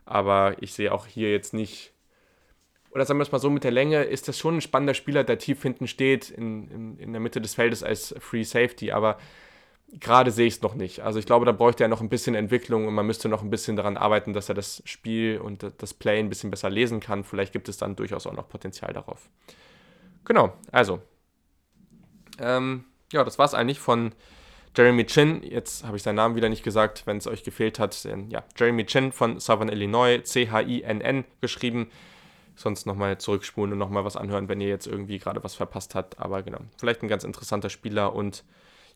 [0.05, 1.93] Aber ich sehe auch hier jetzt nicht,
[2.91, 5.25] oder sagen wir es mal so, mit der Länge ist das schon ein spannender Spieler,
[5.25, 8.93] der tief hinten steht, in, in, in der Mitte des Feldes als Free Safety.
[8.93, 9.19] Aber
[9.99, 11.01] gerade sehe ich es noch nicht.
[11.01, 13.51] Also ich glaube, da bräuchte er noch ein bisschen Entwicklung und man müsste noch ein
[13.51, 17.25] bisschen daran arbeiten, dass er das Spiel und das Play ein bisschen besser lesen kann.
[17.25, 19.29] Vielleicht gibt es dann durchaus auch noch Potenzial darauf.
[20.25, 21.01] Genau, also.
[22.39, 24.15] Ähm, ja, das war es eigentlich von
[24.77, 25.43] Jeremy Chin.
[25.43, 28.09] Jetzt habe ich seinen Namen wieder nicht gesagt, wenn es euch gefehlt hat.
[28.29, 31.91] Ja, Jeremy Chin von Southern Illinois, C-H-I-N-N geschrieben.
[32.55, 36.19] Sonst nochmal zurückspulen und nochmal was anhören, wenn ihr jetzt irgendwie gerade was verpasst habt.
[36.19, 38.45] Aber genau, vielleicht ein ganz interessanter Spieler und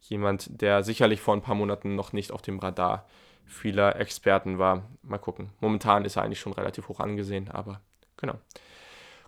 [0.02, 3.06] jemand, der sicherlich vor ein paar Monaten noch nicht auf dem Radar
[3.44, 4.88] vieler Experten war.
[5.02, 5.50] Mal gucken.
[5.60, 7.80] Momentan ist er eigentlich schon relativ hoch angesehen, aber
[8.16, 8.34] genau.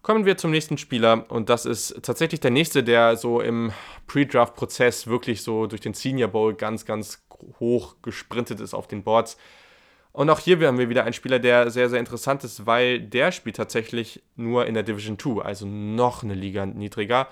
[0.08, 3.72] Kommen wir zum nächsten Spieler und das ist tatsächlich der nächste, der so im
[4.06, 7.26] Pre-Draft-Prozess wirklich so durch den Senior Bowl ganz, ganz
[7.60, 9.36] hoch gesprintet ist auf den Boards.
[10.12, 13.32] Und auch hier haben wir wieder einen Spieler, der sehr, sehr interessant ist, weil der
[13.32, 17.28] spielt tatsächlich nur in der Division 2, also noch eine Liga niedriger,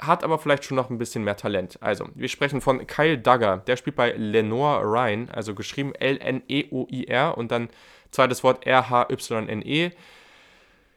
[0.00, 1.80] hat aber vielleicht schon noch ein bisschen mehr Talent.
[1.80, 7.52] Also, wir sprechen von Kyle Duggar, der spielt bei Lenore Ryan, also geschrieben L-N-E-O-I-R und
[7.52, 7.68] dann
[8.10, 9.86] zweites Wort R-H-Y-N-E.
[9.86, 9.92] -E.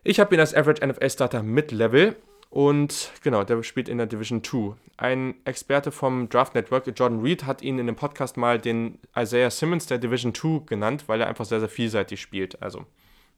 [0.06, 2.18] Ich habe ihn als Average NFL Starter Mid-Level
[2.50, 4.76] und genau, der spielt in der Division 2.
[4.98, 9.50] Ein Experte vom Draft Network, Jordan Reed, hat ihn in dem Podcast mal den Isaiah
[9.50, 12.62] Simmons der Division 2 genannt, weil er einfach sehr, sehr vielseitig spielt.
[12.62, 12.80] Also,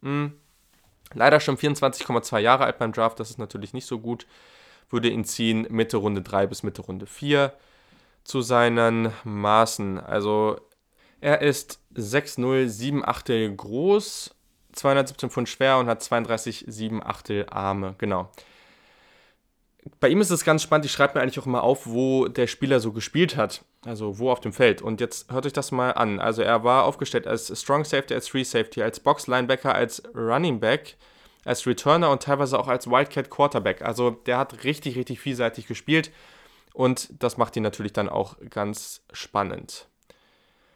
[0.02, 0.34] mh, hm,
[1.14, 4.26] leider schon 24,2 Jahre alt beim Draft, das ist natürlich nicht so gut.
[4.90, 7.54] Würde ihn ziehen Mitte Runde 3 bis Mitte Runde 4
[8.24, 10.00] zu seinen Maßen.
[10.00, 10.60] Also
[11.22, 14.36] Er ist 6'0, 7 Achtel groß,
[14.76, 17.96] 217 Pfund schwer und hat 32, 7 Achtel Arme.
[17.98, 18.30] Genau.
[20.00, 22.48] Bei ihm ist es ganz spannend, ich schreibe mir eigentlich auch immer auf, wo der
[22.48, 23.64] Spieler so gespielt hat.
[23.86, 24.82] Also wo auf dem Feld.
[24.82, 26.20] Und jetzt hört euch das mal an.
[26.20, 30.60] Also er war aufgestellt als Strong Safety, als Free Safety, als Box Linebacker, als Running
[30.60, 30.96] Back,
[31.46, 33.84] als Returner und teilweise auch als Wildcat Quarterback.
[33.84, 36.12] Also der hat richtig, richtig vielseitig gespielt.
[36.74, 39.88] Und das macht ihn natürlich dann auch ganz spannend.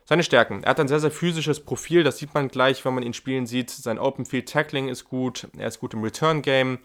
[0.09, 0.63] Seine Stärken.
[0.63, 2.03] Er hat ein sehr, sehr physisches Profil.
[2.03, 3.69] Das sieht man gleich, wenn man ihn spielen sieht.
[3.69, 5.47] Sein Open Field Tackling ist gut.
[5.55, 6.79] Er ist gut im Return Game.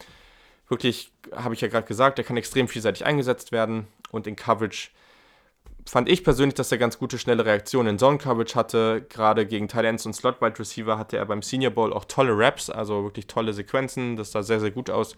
[0.69, 3.87] Wirklich, habe ich ja gerade gesagt, er kann extrem vielseitig eingesetzt werden.
[4.11, 4.91] Und in Coverage
[5.87, 9.07] fand ich persönlich, dass er ganz gute, schnelle Reaktionen in Zone Coverage hatte.
[9.09, 12.69] Gerade gegen Ends und Slot Wide Receiver hatte er beim Senior Bowl auch tolle Raps,
[12.69, 14.17] also wirklich tolle Sequenzen.
[14.17, 15.17] Das sah sehr, sehr gut aus.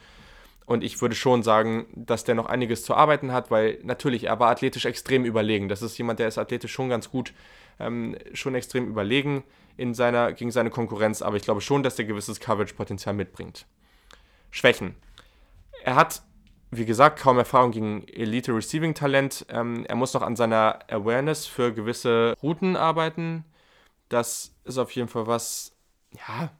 [0.64, 4.38] Und ich würde schon sagen, dass der noch einiges zu arbeiten hat, weil natürlich, er
[4.38, 5.68] war athletisch extrem überlegen.
[5.68, 7.32] Das ist jemand, der ist athletisch schon ganz gut
[7.78, 9.44] ähm, schon extrem überlegen
[9.76, 13.66] in seiner, gegen seine Konkurrenz, aber ich glaube schon, dass er gewisses Coverage-Potenzial mitbringt.
[14.50, 14.94] Schwächen.
[15.84, 16.22] Er hat,
[16.70, 19.46] wie gesagt, kaum Erfahrung gegen Elite-Receiving-Talent.
[19.50, 23.44] Ähm, er muss noch an seiner Awareness für gewisse Routen arbeiten.
[24.08, 25.72] Das ist auf jeden Fall was,
[26.12, 26.50] ja,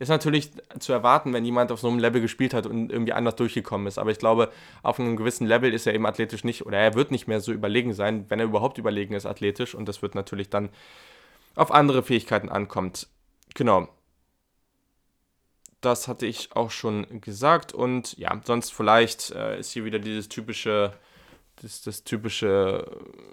[0.00, 3.36] ist natürlich zu erwarten, wenn jemand auf so einem Level gespielt hat und irgendwie anders
[3.36, 3.98] durchgekommen ist.
[3.98, 4.50] Aber ich glaube,
[4.82, 7.52] auf einem gewissen Level ist er eben athletisch nicht, oder er wird nicht mehr so
[7.52, 9.74] überlegen sein, wenn er überhaupt überlegen ist athletisch.
[9.74, 10.70] Und das wird natürlich dann
[11.54, 13.08] auf andere Fähigkeiten ankommt.
[13.54, 13.88] Genau.
[15.82, 17.74] Das hatte ich auch schon gesagt.
[17.74, 20.94] Und ja, sonst vielleicht äh, ist hier wieder dieses typische,
[21.60, 22.90] das, das typische,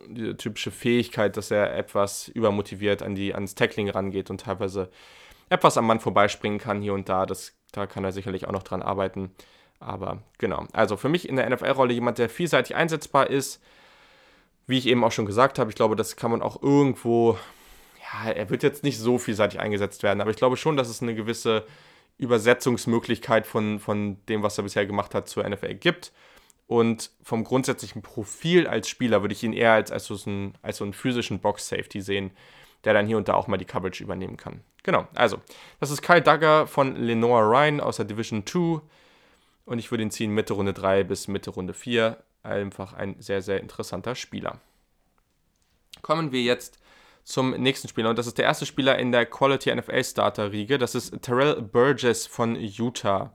[0.09, 4.89] diese typische Fähigkeit, dass er etwas übermotiviert an die, ans Tackling rangeht und teilweise
[5.49, 7.25] etwas am Mann vorbeispringen kann hier und da.
[7.25, 9.31] Das, da kann er sicherlich auch noch dran arbeiten.
[9.79, 13.61] Aber genau, also für mich in der NFL-Rolle jemand, der vielseitig einsetzbar ist.
[14.65, 17.37] Wie ich eben auch schon gesagt habe, ich glaube, das kann man auch irgendwo,
[18.01, 21.01] ja, er wird jetzt nicht so vielseitig eingesetzt werden, aber ich glaube schon, dass es
[21.01, 21.65] eine gewisse
[22.17, 26.11] Übersetzungsmöglichkeit von, von dem, was er bisher gemacht hat, zur NFL gibt.
[26.65, 30.77] Und vom grundsätzlichen Profil als Spieler würde ich ihn eher als, als, so, einen, als
[30.77, 32.31] so einen physischen Box-Safety sehen,
[32.83, 34.61] der dann hier und da auch mal die Coverage übernehmen kann.
[34.87, 35.41] Genau, also,
[35.81, 38.79] das ist Kyle Duggar von Lenore Ryan aus der Division 2.
[39.65, 42.15] Und ich würde ihn ziehen Mitte Runde 3 bis Mitte Runde 4.
[42.41, 44.61] Einfach ein sehr, sehr interessanter Spieler.
[46.01, 46.79] Kommen wir jetzt
[47.25, 48.11] zum nächsten Spieler.
[48.11, 50.77] Und das ist der erste Spieler in der Quality NFL Starter Riege.
[50.77, 53.33] Das ist Terrell Burgess von Utah.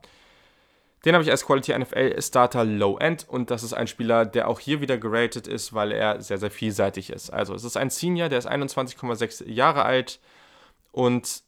[1.05, 4.47] Den habe ich als Quality NFL Starter Low End und das ist ein Spieler, der
[4.47, 7.29] auch hier wieder geratet ist, weil er sehr, sehr vielseitig ist.
[7.29, 10.19] Also es ist ein Senior, der ist 21,6 Jahre alt,
[10.93, 11.42] und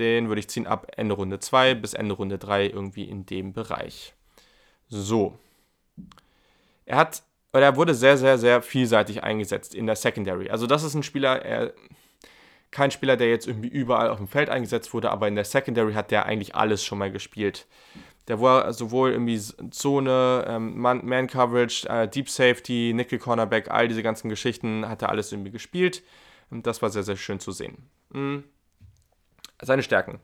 [0.00, 3.52] den würde ich ziehen ab Ende Runde 2 bis Ende Runde 3 irgendwie in dem
[3.52, 4.14] Bereich.
[4.88, 5.38] So.
[6.84, 7.22] Er hat,
[7.52, 10.50] oder er wurde sehr, sehr, sehr vielseitig eingesetzt in der Secondary.
[10.50, 11.72] Also das ist ein Spieler, er,
[12.70, 15.92] kein Spieler, der jetzt irgendwie überall auf dem Feld eingesetzt wurde, aber in der Secondary
[15.92, 17.66] hat der eigentlich alles schon mal gespielt.
[18.28, 19.40] Der war sowohl irgendwie
[19.70, 25.32] Zone, ähm, Man-Coverage, äh, Deep Safety, Nickel Cornerback, all diese ganzen Geschichten hat er alles
[25.32, 26.02] irgendwie gespielt.
[26.50, 27.88] Das war sehr, sehr schön zu sehen.
[28.10, 28.44] Mhm.
[29.62, 30.20] Seine Stärken.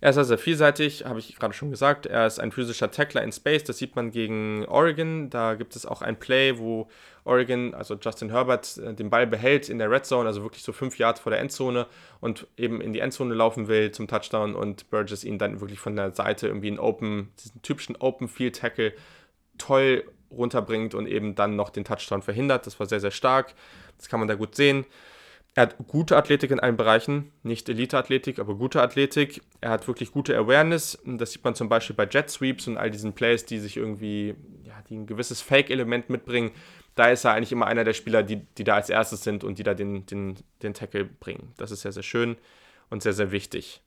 [0.00, 2.04] Er ist sehr vielseitig, habe ich gerade schon gesagt.
[2.04, 5.30] Er ist ein physischer Tackler in Space, das sieht man gegen Oregon.
[5.30, 6.88] Da gibt es auch ein Play, wo
[7.24, 10.72] Oregon, also Justin Herbert, äh, den Ball behält in der Red Zone, also wirklich so
[10.72, 11.86] fünf Yards vor der Endzone
[12.20, 15.96] und eben in die Endzone laufen will zum Touchdown und Burgess ihn dann wirklich von
[15.96, 18.92] der Seite irgendwie in Open, diesen typischen Open Field Tackle
[19.56, 22.66] toll runterbringt und eben dann noch den Touchdown verhindert.
[22.66, 23.54] Das war sehr, sehr stark.
[23.96, 24.84] Das kann man da gut sehen.
[25.56, 29.40] Er hat gute Athletik in allen Bereichen, nicht Elite-Athletik, aber gute Athletik.
[29.60, 30.98] Er hat wirklich gute Awareness.
[31.04, 34.34] Das sieht man zum Beispiel bei Jet Sweeps und all diesen Plays, die sich irgendwie,
[34.64, 36.50] ja, die ein gewisses Fake-Element mitbringen.
[36.96, 39.60] Da ist er eigentlich immer einer der Spieler, die, die da als erstes sind und
[39.60, 41.52] die da den, den, den Tackle bringen.
[41.56, 42.36] Das ist sehr, sehr schön
[42.90, 43.80] und sehr, sehr wichtig.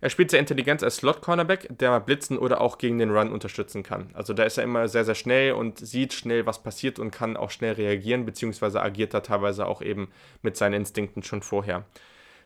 [0.00, 3.82] Er spielt sehr intelligent als Slot-Cornerback, der mal blitzen oder auch gegen den Run unterstützen
[3.82, 4.10] kann.
[4.14, 7.36] Also da ist er immer sehr, sehr schnell und sieht schnell, was passiert und kann
[7.36, 11.84] auch schnell reagieren, beziehungsweise agiert da teilweise auch eben mit seinen Instinkten schon vorher.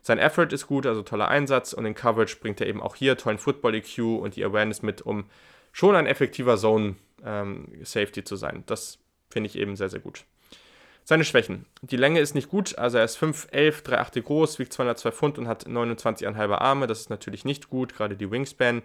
[0.01, 3.19] Sein Effort ist gut, also toller Einsatz und in Coverage bringt er eben auch hier
[3.19, 5.27] tollen Football-EQ und die Awareness mit, um
[5.73, 8.65] schon ein effektiver Zone-Safety ähm, zu sein.
[8.67, 8.99] Das
[9.31, 10.25] finde ich eben sehr, sehr gut.
[11.05, 11.67] Seine Schwächen.
[11.83, 15.49] Die Länge ist nicht gut, also er ist 5'11, 3'8 groß, wiegt 202 Pfund und
[15.49, 16.87] hat 29,5 Arme.
[16.87, 18.83] Das ist natürlich nicht gut, gerade die Wingspan.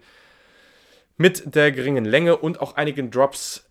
[1.17, 3.67] Mit der geringen Länge und auch einigen Drops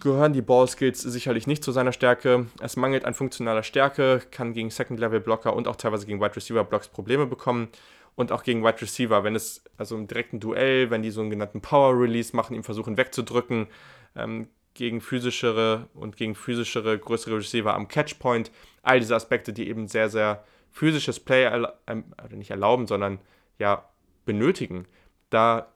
[0.00, 2.46] gehören die Ballskills sicherlich nicht zu seiner Stärke.
[2.60, 7.26] Es mangelt an funktionaler Stärke, kann gegen Second-Level-Blocker und auch teilweise gegen Wide Receiver-Blocks Probleme
[7.26, 7.68] bekommen.
[8.14, 11.30] Und auch gegen Wide Receiver, wenn es, also im direkten Duell, wenn die so einen
[11.30, 13.68] genannten Power-Release machen, ihm versuchen wegzudrücken,
[14.16, 18.50] ähm, gegen physischere und gegen physischere, größere Receiver am Catchpoint.
[18.82, 21.46] All diese Aspekte, die eben sehr, sehr physisches Play,
[21.86, 23.18] ähm, also nicht erlauben, sondern
[23.58, 23.88] ja
[24.24, 24.86] benötigen.
[25.30, 25.72] Da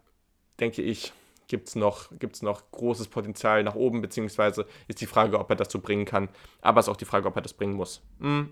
[0.59, 1.13] denke ich,
[1.49, 5.57] gibt es noch, gibt's noch großes Potenzial nach oben, beziehungsweise ist die Frage, ob er
[5.57, 6.29] das so bringen kann.
[6.61, 8.03] Aber es ist auch die Frage, ob er das bringen muss.
[8.21, 8.51] Hm.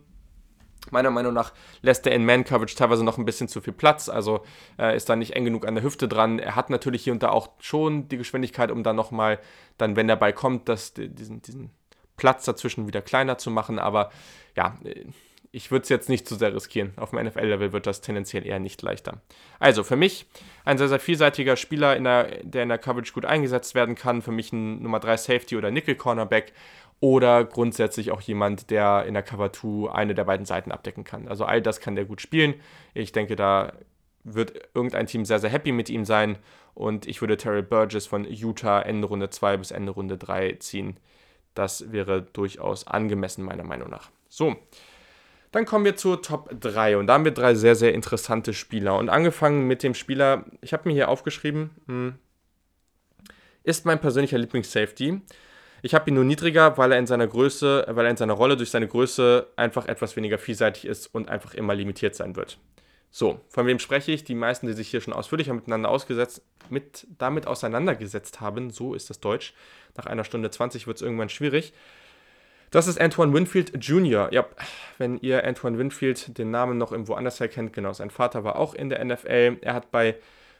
[0.90, 1.52] Meiner Meinung nach
[1.82, 4.44] lässt er in Man-Coverage teilweise noch ein bisschen zu viel Platz, also
[4.78, 6.38] äh, ist da nicht eng genug an der Hüfte dran.
[6.38, 9.38] Er hat natürlich hier und da auch schon die Geschwindigkeit, um dann nochmal,
[9.78, 11.70] dann wenn der Ball kommt, das, diesen, diesen
[12.16, 13.78] Platz dazwischen wieder kleiner zu machen.
[13.78, 14.10] Aber
[14.56, 15.06] ja, äh,
[15.54, 16.94] ich würde es jetzt nicht zu sehr riskieren.
[16.96, 19.20] Auf dem NFL-Level wird das tendenziell eher nicht leichter.
[19.60, 20.26] Also für mich
[20.64, 24.20] ein sehr, sehr vielseitiger Spieler, in der, der in der Coverage gut eingesetzt werden kann.
[24.20, 26.52] Für mich ein Nummer 3 Safety oder Nickel-Cornerback.
[27.00, 31.28] Oder grundsätzlich auch jemand, der in der Cover 2 eine der beiden Seiten abdecken kann.
[31.28, 32.54] Also all das kann der gut spielen.
[32.94, 33.72] Ich denke, da
[34.22, 36.38] wird irgendein Team sehr, sehr happy mit ihm sein.
[36.72, 40.96] Und ich würde Terrell Burgess von Utah Ende Runde 2 bis Ende Runde 3 ziehen.
[41.54, 44.10] Das wäre durchaus angemessen, meiner Meinung nach.
[44.28, 44.56] So,
[45.52, 48.96] dann kommen wir zur Top 3 und da haben wir drei sehr, sehr interessante Spieler.
[48.98, 52.14] Und angefangen mit dem Spieler, ich habe mir hier aufgeschrieben, hm,
[53.62, 55.20] ist mein persönlicher Lieblings-Safety.
[55.84, 58.56] Ich habe ihn nur niedriger, weil er in seiner Größe, weil er in seiner Rolle
[58.56, 62.56] durch seine Größe einfach etwas weniger vielseitig ist und einfach immer limitiert sein wird.
[63.10, 64.24] So, von wem spreche ich?
[64.24, 66.40] Die meisten, die sich hier schon ausführlicher miteinander ausgesetzt,
[66.70, 69.52] mit, damit auseinandergesetzt haben, so ist das Deutsch.
[69.94, 71.74] Nach einer Stunde 20 wird es irgendwann schwierig.
[72.70, 74.32] Das ist Antoine Winfield Jr.
[74.32, 74.46] Ja,
[74.96, 78.72] wenn ihr Antoine Winfield den Namen noch irgendwo anders erkennt, genau, sein Vater war auch
[78.72, 79.58] in der NFL.
[79.60, 80.16] Er hat bei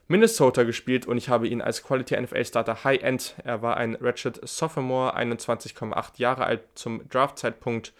[0.06, 3.35] Minnesota gespielt und ich habe ihn als Quality NFL Starter High End.
[3.43, 7.94] Er war ein Ratchet Sophomore, 21,8 Jahre alt zum Draftzeitpunkt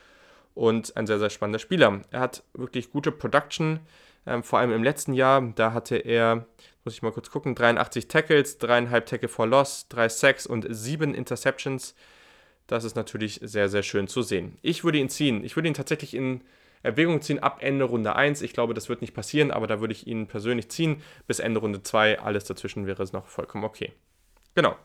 [0.55, 2.02] und ein sehr, sehr spannender Spieler.
[2.10, 3.81] Er hat wirklich gute Production,
[4.26, 5.43] ähm, vor allem im letzten Jahr.
[5.55, 6.47] Da hatte er,
[6.85, 11.14] muss ich mal kurz gucken, 83 Tackles, 3,5 Tackle for Loss, 3 Sacks und 7
[11.14, 11.94] Interceptions.
[12.66, 14.59] Das ist natürlich sehr, sehr schön zu sehen.
[14.62, 15.44] Ich würde ihn ziehen.
[15.44, 16.43] Ich würde ihn tatsächlich in
[16.85, 18.43] Erwägung ziehen ab Ende Runde 1.
[18.43, 21.02] Ich glaube, das wird nicht passieren, aber da würde ich ihn persönlich ziehen.
[21.27, 22.20] Bis Ende Runde 2.
[22.20, 23.93] Alles dazwischen wäre es noch vollkommen okay.
[24.55, 24.77] Genau.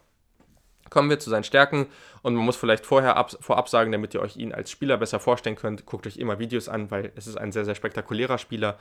[0.90, 1.88] Kommen wir zu seinen Stärken
[2.24, 5.20] und man muss vielleicht vorher ab, vorab sagen, damit ihr euch ihn als Spieler besser
[5.20, 8.80] vorstellen könnt, guckt euch immer Videos an, weil es ist ein sehr, sehr spektakulärer Spieler.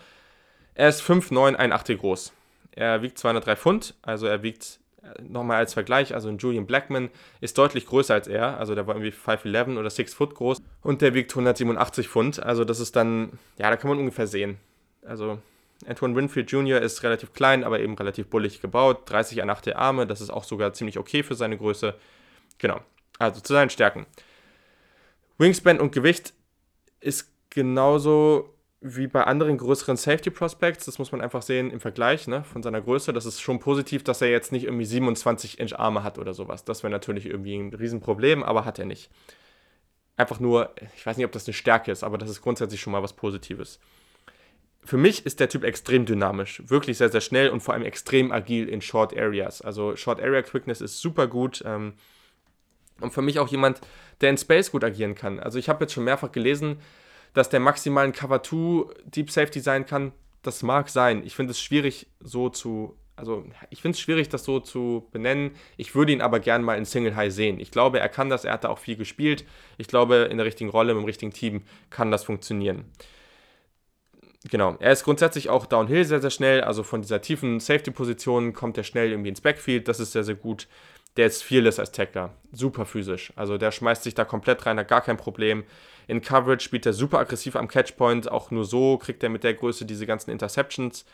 [0.75, 2.33] Er ist 5'9, 1,80 groß.
[2.71, 4.79] Er wiegt 203 Pfund, also er wiegt
[5.23, 7.11] nochmal als Vergleich, also ein Julian Blackman
[7.41, 11.03] ist deutlich größer als er, also der war irgendwie 5'11 oder 6 Foot groß und
[11.03, 14.59] der wiegt 187 Pfund, also das ist dann, ja, da kann man ungefähr sehen.
[15.03, 15.39] Also
[15.87, 16.81] Antoine Winfield Jr.
[16.81, 20.45] ist relativ klein, aber eben relativ bullig gebaut, 30 an 8 Arme, das ist auch
[20.45, 21.95] sogar ziemlich okay für seine Größe.
[22.59, 22.81] Genau,
[23.19, 24.07] also zu seinen Stärken.
[25.39, 26.35] Wingspan und Gewicht
[27.01, 32.29] ist genauso wie bei anderen größeren Safety Prospects, das muss man einfach sehen im Vergleich
[32.29, 33.13] ne, von seiner Größe.
[33.13, 36.65] Das ist schon positiv, dass er jetzt nicht irgendwie 27 Inch Arme hat oder sowas.
[36.65, 39.11] Das wäre natürlich irgendwie ein Riesenproblem, aber hat er nicht.
[40.17, 42.93] Einfach nur, ich weiß nicht, ob das eine Stärke ist, aber das ist grundsätzlich schon
[42.93, 43.81] mal was Positives.
[44.85, 48.31] Für mich ist der Typ extrem dynamisch, wirklich sehr, sehr schnell und vor allem extrem
[48.31, 49.61] agil in Short Areas.
[49.61, 51.63] Also Short Area Quickness ist super gut.
[51.67, 51.95] Ähm,
[53.01, 53.81] und für mich auch jemand,
[54.21, 55.41] der in Space gut agieren kann.
[55.41, 56.81] Also ich habe jetzt schon mehrfach gelesen,
[57.39, 60.13] dass der maximal ein Cover 2 Deep Safety sein kann,
[60.43, 61.23] das mag sein.
[61.25, 62.97] Ich finde es schwierig, so zu.
[63.17, 65.51] Also, ich finde es schwierig, das so zu benennen.
[65.77, 67.59] Ich würde ihn aber gern mal in Single High sehen.
[67.59, 68.45] Ich glaube, er kann das.
[68.45, 69.45] Er hat da auch viel gespielt.
[69.77, 72.85] Ich glaube, in der richtigen Rolle, dem richtigen Team kann das funktionieren.
[74.49, 74.77] Genau.
[74.79, 76.61] Er ist grundsätzlich auch Downhill sehr, sehr schnell.
[76.61, 79.89] Also von dieser tiefen Safety-Position kommt er schnell irgendwie ins Backfield.
[79.89, 80.69] Das ist sehr, sehr gut.
[81.17, 82.35] Der ist fearless als Tackler.
[82.53, 83.33] Super physisch.
[83.35, 85.65] Also der schmeißt sich da komplett rein, hat gar kein Problem.
[86.09, 88.29] In Coverage spielt er super aggressiv am Catchpoint.
[88.31, 91.05] Auch nur so kriegt er mit der Größe diese ganzen Interceptions.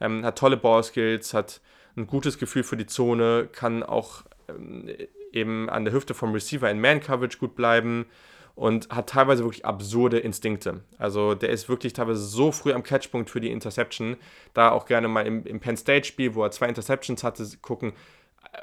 [0.00, 1.60] Ähm, hat tolle Ballskills, hat
[1.96, 4.90] ein gutes Gefühl für die Zone, kann auch ähm,
[5.32, 8.06] eben an der Hüfte vom Receiver in Man-Coverage gut bleiben
[8.54, 10.82] und hat teilweise wirklich absurde Instinkte.
[10.98, 14.16] Also der ist wirklich teilweise so früh am Catchpunkt für die Interception.
[14.52, 17.94] Da auch gerne mal im, im Penn State-Spiel, wo er zwei Interceptions hatte, gucken.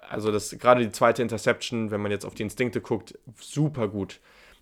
[0.08, 4.20] Also das gerade die zweite Interception, wenn man jetzt auf die Instinkte guckt, super gut.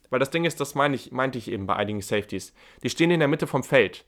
[0.10, 2.54] Weil das Ding ist, das meine ich, meinte ich eben bei einigen Safeties.
[2.84, 4.06] Die stehen in der Mitte vom Feld.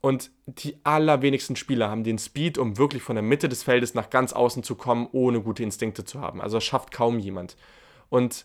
[0.00, 4.10] Und die allerwenigsten Spieler haben den Speed, um wirklich von der Mitte des Feldes nach
[4.10, 6.40] ganz außen zu kommen, ohne gute Instinkte zu haben.
[6.40, 7.56] Also das schafft kaum jemand.
[8.08, 8.44] Und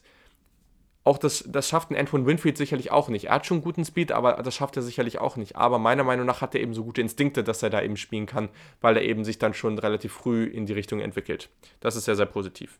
[1.08, 3.26] auch das, das schafft ein Antoine Winfield sicherlich auch nicht.
[3.26, 5.56] Er hat schon guten Speed, aber das schafft er sicherlich auch nicht.
[5.56, 8.26] Aber meiner Meinung nach hat er eben so gute Instinkte, dass er da eben spielen
[8.26, 8.50] kann,
[8.82, 11.50] weil er eben sich dann schon relativ früh in die Richtung entwickelt.
[11.80, 12.78] Das ist sehr, sehr positiv.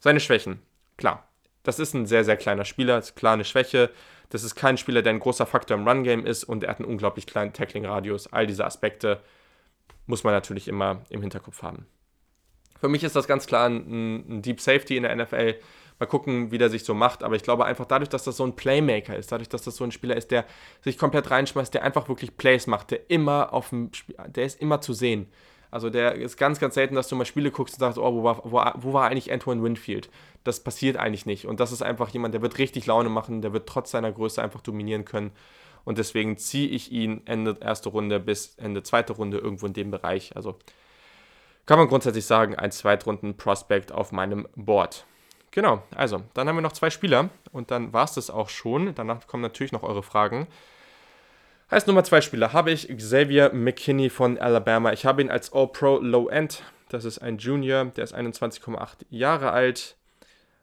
[0.00, 0.60] Seine Schwächen.
[0.96, 1.28] Klar,
[1.68, 3.90] das ist ein sehr, sehr kleiner Spieler, ist klar eine Schwäche.
[4.30, 6.88] Das ist kein Spieler, der ein großer Faktor im Run-Game ist und er hat einen
[6.88, 8.32] unglaublich kleinen Tackling-Radius.
[8.32, 9.20] All diese Aspekte
[10.06, 11.86] muss man natürlich immer im Hinterkopf haben.
[12.80, 15.56] Für mich ist das ganz klar ein, ein, Deep Safety in der NFL.
[15.98, 17.22] Mal gucken, wie der sich so macht.
[17.22, 19.84] Aber ich glaube einfach dadurch, dass das so ein Playmaker ist, dadurch, dass das so
[19.84, 20.46] ein Spieler ist, der
[20.82, 24.60] sich komplett reinschmeißt, der einfach wirklich Plays macht, der immer auf dem Spiel, der ist
[24.60, 25.26] immer zu sehen.
[25.70, 28.24] Also der ist ganz, ganz selten, dass du mal Spiele guckst und sagst, oh, wo
[28.24, 30.08] war, wo, wo war eigentlich Antoine Winfield?
[30.44, 31.46] Das passiert eigentlich nicht.
[31.46, 34.42] Und das ist einfach jemand, der wird richtig Laune machen, der wird trotz seiner Größe
[34.42, 35.32] einfach dominieren können.
[35.84, 39.90] Und deswegen ziehe ich ihn Ende erste Runde bis Ende zweite Runde irgendwo in dem
[39.90, 40.36] Bereich.
[40.36, 40.56] Also
[41.66, 45.04] kann man grundsätzlich sagen, ein Zweitrunden-Prospect auf meinem Board.
[45.50, 48.94] Genau, also dann haben wir noch zwei Spieler und dann war es das auch schon.
[48.94, 50.46] Danach kommen natürlich noch eure Fragen.
[51.70, 54.94] Heißt Nummer zwei Spieler habe ich Xavier McKinney von Alabama.
[54.94, 56.62] Ich habe ihn als All-Pro Low End.
[56.88, 59.98] Das ist ein Junior, der ist 21,8 Jahre alt,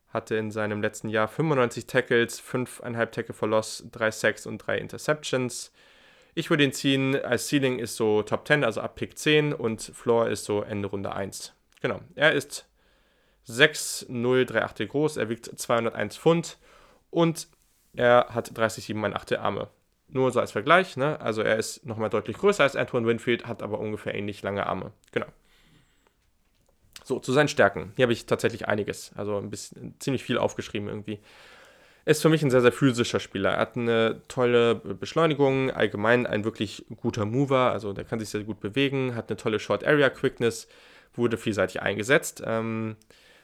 [0.09, 4.79] hatte in seinem letzten Jahr 95 Tackles, 5,5 Tackle for Loss, 3 Sacks und 3
[4.79, 5.71] Interceptions.
[6.33, 9.83] Ich würde ihn ziehen, als Ceiling ist so Top 10, also ab Pick 10 und
[9.83, 11.53] Floor ist so Ende Runde 1.
[11.81, 12.67] Genau, er ist
[13.43, 16.57] 6,038 groß, er wiegt 201 Pfund
[17.11, 17.47] und
[17.93, 19.69] er hat 30,78 Arme.
[20.15, 21.19] Nur so als Vergleich, ne?
[21.19, 24.93] Also er ist nochmal deutlich größer als Antoine Winfield, hat aber ungefähr ähnlich lange Arme.
[25.11, 25.25] Genau.
[27.03, 27.91] So, zu seinen Stärken.
[27.97, 31.19] Hier habe ich tatsächlich einiges, also ein bisschen, ziemlich viel aufgeschrieben irgendwie.
[32.05, 33.55] Ist für mich ein sehr, sehr physischer Spieler.
[33.55, 38.45] Er hat eine tolle Beschleunigung, allgemein ein wirklich guter Mover, also der kann sich sehr
[38.45, 40.69] gut bewegen, hat eine tolle Short Area Quickness,
[41.13, 42.95] wurde vielseitig eingesetzt, ähm,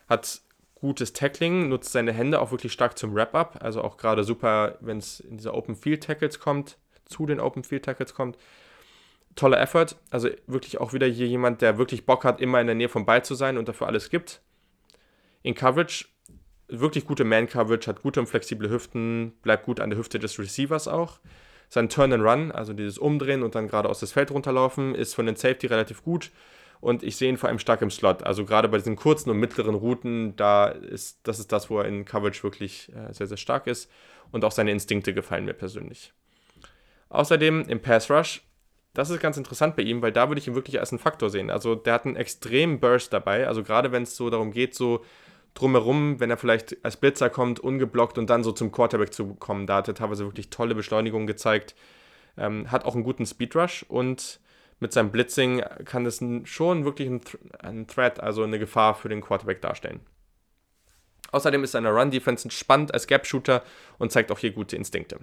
[0.07, 0.39] hat
[0.81, 3.59] gutes Tackling, nutzt seine Hände auch wirklich stark zum Wrap-Up.
[3.61, 7.63] Also auch gerade super, wenn es in diese Open Field Tackles kommt, zu den Open
[7.63, 8.37] Field Tackles kommt.
[9.35, 9.95] Toller Effort.
[10.09, 13.05] Also wirklich auch wieder hier jemand, der wirklich Bock hat, immer in der Nähe vom
[13.05, 14.41] Ball zu sein und dafür alles gibt.
[15.43, 16.05] In Coverage,
[16.67, 20.87] wirklich gute Man-Coverage, hat gute und flexible Hüften, bleibt gut an der Hüfte des Receivers
[20.87, 21.19] auch.
[21.69, 25.13] Sein Turn and Run, also dieses Umdrehen und dann gerade aus das Feld runterlaufen, ist
[25.13, 26.31] von den Safety relativ gut
[26.81, 28.23] und ich sehe ihn vor allem stark im Slot.
[28.23, 31.85] Also gerade bei diesen kurzen und mittleren Routen, da ist das ist das, wo er
[31.85, 33.89] in Coverage wirklich äh, sehr, sehr stark ist.
[34.31, 36.13] Und auch seine Instinkte gefallen mir persönlich.
[37.09, 38.41] Außerdem im Pass Rush,
[38.93, 41.29] das ist ganz interessant bei ihm, weil da würde ich ihn wirklich als einen Faktor
[41.29, 41.49] sehen.
[41.49, 43.47] Also der hat einen extremen Burst dabei.
[43.47, 45.03] Also gerade wenn es so darum geht, so
[45.53, 49.67] drumherum, wenn er vielleicht als Blitzer kommt, ungeblockt und dann so zum Quarterback zu kommen,
[49.67, 51.75] da hat er teilweise wirklich tolle Beschleunigungen gezeigt.
[52.37, 54.39] Ähm, hat auch einen guten Speed Rush und
[54.81, 57.21] mit seinem Blitzing kann das schon wirklich ein,
[57.59, 60.01] ein Threat, also eine Gefahr für den Quarterback darstellen.
[61.31, 63.63] Außerdem ist seine Run-Defense spannend als Gap-Shooter
[63.99, 65.19] und zeigt auch hier gute Instinkte.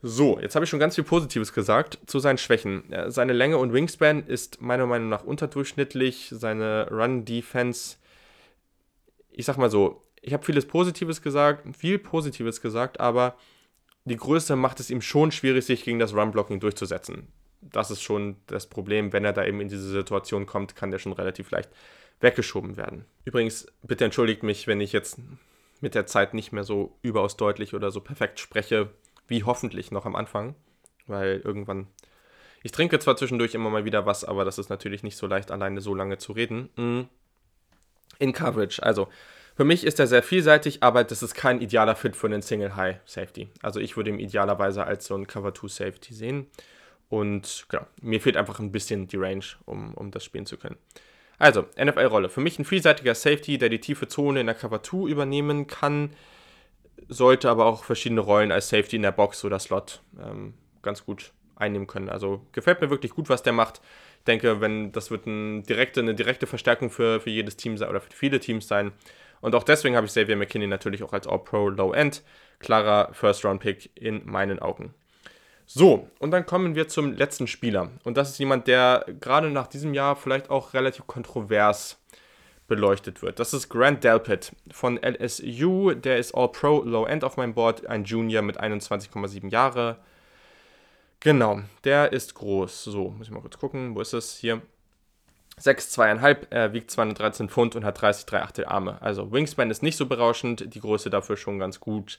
[0.00, 2.84] So, jetzt habe ich schon ganz viel Positives gesagt zu seinen Schwächen.
[3.08, 6.28] Seine Länge und Wingspan ist meiner Meinung nach unterdurchschnittlich.
[6.30, 7.96] Seine Run-Defense,
[9.30, 13.36] ich sag mal so, ich habe vieles Positives gesagt, viel Positives gesagt, aber
[14.04, 17.28] die Größe macht es ihm schon schwierig, sich gegen das Run-Blocking durchzusetzen
[17.60, 19.12] das ist schon das Problem.
[19.12, 21.70] Wenn er da eben in diese Situation kommt, kann der schon relativ leicht
[22.20, 23.04] weggeschoben werden.
[23.24, 25.18] Übrigens, bitte entschuldigt mich, wenn ich jetzt
[25.80, 28.90] mit der Zeit nicht mehr so überaus deutlich oder so perfekt spreche,
[29.28, 30.54] wie hoffentlich noch am Anfang,
[31.06, 31.86] weil irgendwann.
[32.62, 35.52] Ich trinke zwar zwischendurch immer mal wieder was, aber das ist natürlich nicht so leicht,
[35.52, 36.70] alleine so lange zu reden.
[36.76, 37.08] Mhm.
[38.18, 39.08] In Coverage, also
[39.54, 42.74] für mich ist er sehr vielseitig, aber das ist kein idealer Fit für einen Single
[42.76, 43.48] High Safety.
[43.62, 46.46] Also ich würde ihn idealerweise als so ein Cover 2 Safety sehen.
[47.08, 50.76] Und genau, mir fehlt einfach ein bisschen die Range, um, um das spielen zu können.
[51.38, 52.28] Also, NFL-Rolle.
[52.28, 56.10] Für mich ein vielseitiger Safety, der die tiefe Zone in der Cover 2 übernehmen kann,
[57.08, 61.32] sollte aber auch verschiedene Rollen als Safety in der Box oder Slot ähm, ganz gut
[61.56, 62.08] einnehmen können.
[62.08, 63.80] Also gefällt mir wirklich gut, was der macht.
[64.18, 67.88] Ich denke, wenn das wird ein direkte, eine direkte Verstärkung für, für jedes Team sein
[67.88, 68.92] oder für viele Teams sein.
[69.40, 72.22] Und auch deswegen habe ich Xavier McKinney natürlich auch als All-Pro Low End.
[72.58, 74.92] Klarer First-Round-Pick in meinen Augen.
[75.70, 77.90] So, und dann kommen wir zum letzten Spieler.
[78.02, 81.98] Und das ist jemand, der gerade nach diesem Jahr vielleicht auch relativ kontrovers
[82.68, 83.38] beleuchtet wird.
[83.38, 85.92] Das ist Grant Delpit von LSU.
[85.92, 89.98] Der ist All-Pro, Low-End auf meinem Board, ein Junior mit 21,7 Jahre.
[91.20, 92.84] Genau, der ist groß.
[92.84, 93.94] So, muss ich mal kurz gucken.
[93.94, 94.38] Wo ist es?
[94.38, 94.62] Hier.
[95.60, 99.02] 6,2,5, er wiegt 213 Pfund und hat 30,3 Arme.
[99.02, 102.18] Also Wingspan ist nicht so berauschend, die Größe dafür schon ganz gut.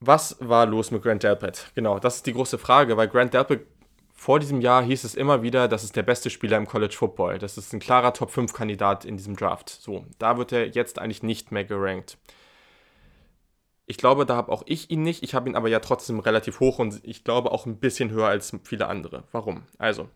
[0.00, 1.70] Was war los mit Grant Delpit?
[1.74, 3.66] Genau, das ist die große Frage, weil Grant Delpit
[4.14, 7.38] vor diesem Jahr hieß es immer wieder, das ist der beste Spieler im College Football.
[7.38, 9.68] Das ist ein klarer Top 5 Kandidat in diesem Draft.
[9.68, 12.18] So, da wird er jetzt eigentlich nicht mehr gerankt.
[13.86, 15.22] Ich glaube, da habe auch ich ihn nicht.
[15.22, 18.28] Ich habe ihn aber ja trotzdem relativ hoch und ich glaube auch ein bisschen höher
[18.28, 19.24] als viele andere.
[19.32, 19.64] Warum?
[19.78, 20.08] Also,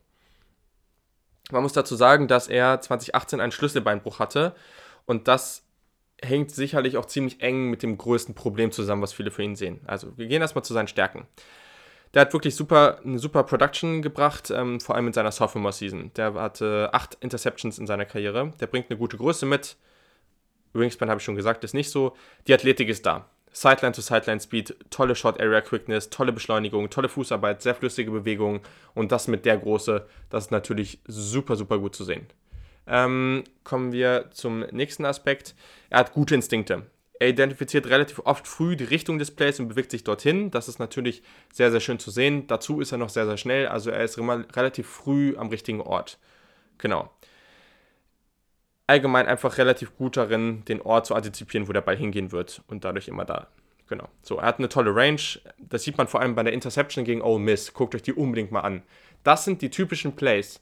[1.50, 4.54] man muss dazu sagen, dass er 2018 einen Schlüsselbeinbruch hatte
[5.06, 5.63] und das
[6.24, 9.80] hängt sicherlich auch ziemlich eng mit dem größten Problem zusammen, was viele für ihn sehen.
[9.86, 11.26] Also wir gehen erstmal zu seinen Stärken.
[12.14, 16.12] Der hat wirklich super, eine super Production gebracht, ähm, vor allem in seiner Sophomore-Season.
[16.14, 18.52] Der hatte acht Interceptions in seiner Karriere.
[18.60, 19.76] Der bringt eine gute Größe mit.
[20.72, 22.16] Wingspan habe ich schon gesagt, ist nicht so.
[22.46, 23.28] Die Athletik ist da.
[23.52, 28.60] Sideline to Sideline Speed, tolle Shot Area Quickness, tolle Beschleunigung, tolle Fußarbeit, sehr flüssige Bewegungen
[28.94, 32.26] und das mit der Große, das ist natürlich super, super gut zu sehen.
[32.86, 35.54] Ähm, kommen wir zum nächsten Aspekt.
[35.90, 36.86] Er hat gute Instinkte.
[37.20, 40.50] Er identifiziert relativ oft früh die Richtung des Plays und bewegt sich dorthin.
[40.50, 42.46] Das ist natürlich sehr, sehr schön zu sehen.
[42.48, 43.68] Dazu ist er noch sehr, sehr schnell.
[43.68, 46.18] Also er ist relativ früh am richtigen Ort.
[46.78, 47.10] Genau.
[48.86, 52.84] Allgemein einfach relativ gut darin, den Ort zu antizipieren, wo der Ball hingehen wird und
[52.84, 53.46] dadurch immer da.
[53.88, 54.08] Genau.
[54.22, 55.20] So, er hat eine tolle Range.
[55.58, 57.72] Das sieht man vor allem bei der Interception gegen Ole Miss.
[57.72, 58.82] Guckt euch die unbedingt mal an.
[59.22, 60.60] Das sind die typischen Plays.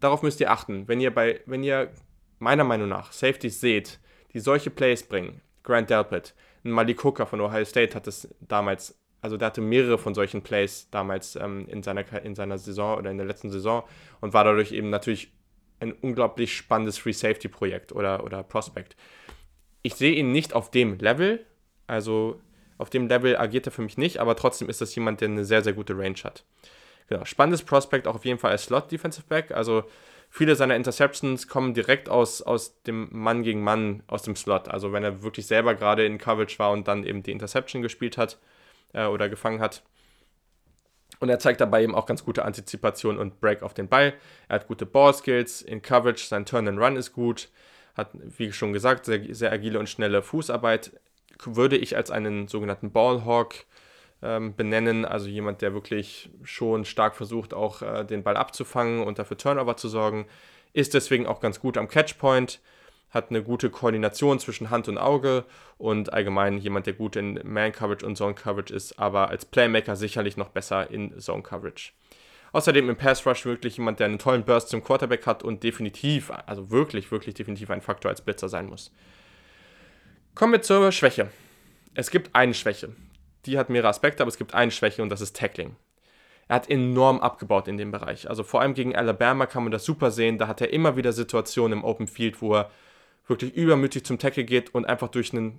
[0.00, 0.88] Darauf müsst ihr achten.
[0.88, 1.90] Wenn ihr bei, wenn ihr
[2.38, 3.98] meiner Meinung nach Safeties seht,
[4.32, 6.34] die solche Plays bringen, Grant Delpit.
[6.62, 10.88] Malik Hooker von Ohio State hat es damals, also der hatte mehrere von solchen Plays
[10.90, 13.84] damals ähm, in, seiner, in seiner Saison oder in der letzten Saison
[14.20, 15.32] und war dadurch eben natürlich
[15.80, 18.96] ein unglaublich spannendes Free Safety Projekt oder, oder Prospect.
[19.82, 21.44] Ich sehe ihn nicht auf dem Level,
[21.86, 22.40] also
[22.78, 25.44] auf dem Level agiert er für mich nicht, aber trotzdem ist das jemand, der eine
[25.44, 26.44] sehr, sehr gute Range hat.
[27.08, 29.84] Genau, spannendes Prospect auch auf jeden Fall als Slot Defensive Back, also
[30.28, 34.68] viele seiner Interceptions kommen direkt aus, aus dem Mann gegen Mann, aus dem Slot.
[34.68, 38.18] Also wenn er wirklich selber gerade in Coverage war und dann eben die Interception gespielt
[38.18, 38.38] hat
[38.92, 39.82] äh, oder gefangen hat.
[41.20, 44.12] Und er zeigt dabei eben auch ganz gute Antizipation und Break auf den Ball.
[44.48, 47.48] Er hat gute Ball-Skills in Coverage, sein Turn and Run ist gut.
[47.94, 50.92] Hat, wie schon gesagt, sehr, sehr agile und schnelle Fußarbeit.
[51.44, 53.54] Würde ich als einen sogenannten Ballhawk
[54.22, 55.04] ähm, benennen.
[55.04, 59.76] Also jemand, der wirklich schon stark versucht, auch äh, den Ball abzufangen und dafür Turnover
[59.76, 60.26] zu sorgen.
[60.72, 62.60] Ist deswegen auch ganz gut am Catchpoint,
[63.10, 65.44] hat eine gute Koordination zwischen Hand und Auge
[65.78, 70.48] und allgemein jemand, der gut in Man-Coverage und Zone-Coverage ist, aber als Playmaker sicherlich noch
[70.48, 71.92] besser in Zone-Coverage.
[72.52, 76.30] Außerdem im Pass Rush wirklich jemand, der einen tollen Burst zum Quarterback hat und definitiv,
[76.46, 78.92] also wirklich, wirklich definitiv ein Faktor als Blitzer sein muss.
[80.34, 81.30] Kommen wir zur Schwäche.
[81.94, 82.94] Es gibt eine Schwäche
[83.46, 85.76] die hat mehrere Aspekte, aber es gibt eine Schwäche und das ist Tackling.
[86.48, 88.28] Er hat enorm abgebaut in dem Bereich.
[88.28, 90.38] Also vor allem gegen Alabama kann man das super sehen.
[90.38, 92.70] Da hat er immer wieder Situationen im Open Field, wo er
[93.26, 95.58] wirklich übermütig zum Tackle geht und einfach durch einen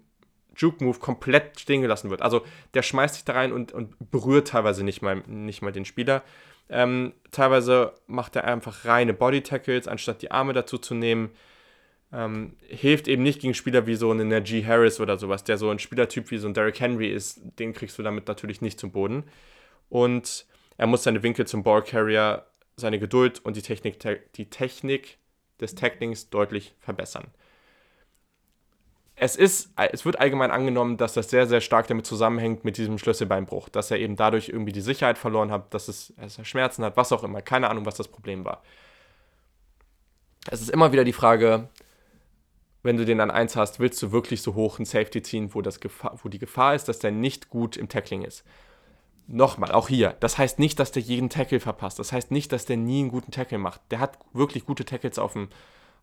[0.56, 2.22] Juke-Move komplett stehen gelassen wird.
[2.22, 2.44] Also
[2.74, 6.24] der schmeißt sich da rein und, und berührt teilweise nicht mal, nicht mal den Spieler.
[6.70, 11.32] Ähm, teilweise macht er einfach reine Body-Tackles, anstatt die Arme dazu zu nehmen.
[12.14, 14.66] Ähm, hilft eben nicht gegen Spieler wie so einen G.
[14.66, 17.42] Harris oder sowas, der so ein Spielertyp wie so ein Derrick Henry ist.
[17.60, 19.26] Den kriegst du damit natürlich nicht zum Boden.
[19.90, 20.46] Und
[20.78, 22.46] er muss seine Winkel zum Ballcarrier,
[22.78, 24.00] seine Geduld und die Technik,
[24.36, 25.18] die Technik
[25.60, 27.28] des Tacklings deutlich verbessern.
[29.20, 33.00] Es, ist, es wird allgemein angenommen, dass das sehr, sehr stark damit zusammenhängt mit diesem
[33.00, 36.86] Schlüsselbeinbruch, dass er eben dadurch irgendwie die Sicherheit verloren hat, dass, es, dass er Schmerzen
[36.86, 37.42] hat, was auch immer.
[37.42, 38.62] Keine Ahnung, was das Problem war.
[40.52, 41.68] Es ist immer wieder die Frage,
[42.88, 45.62] wenn du den an 1 hast, willst du wirklich so hoch einen Safety ziehen, wo,
[45.62, 48.46] das Gefahr, wo die Gefahr ist, dass der nicht gut im Tackling ist.
[49.28, 52.00] Nochmal, auch hier, das heißt nicht, dass der jeden Tackle verpasst.
[52.00, 53.82] Das heißt nicht, dass der nie einen guten Tackle macht.
[53.92, 55.50] Der hat wirklich gute Tackles auf dem,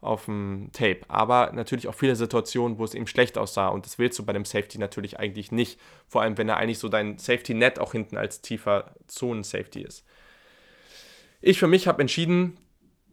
[0.03, 1.01] auf dem Tape.
[1.09, 3.69] Aber natürlich auch viele Situationen, wo es ihm schlecht aussah.
[3.69, 5.81] Und das willst du bei dem Safety natürlich eigentlich nicht.
[6.07, 10.05] Vor allem, wenn er eigentlich so dein Safety-Net auch hinten als tiefer Zonen-Safety ist.
[11.41, 12.59] Ich für mich habe entschieden,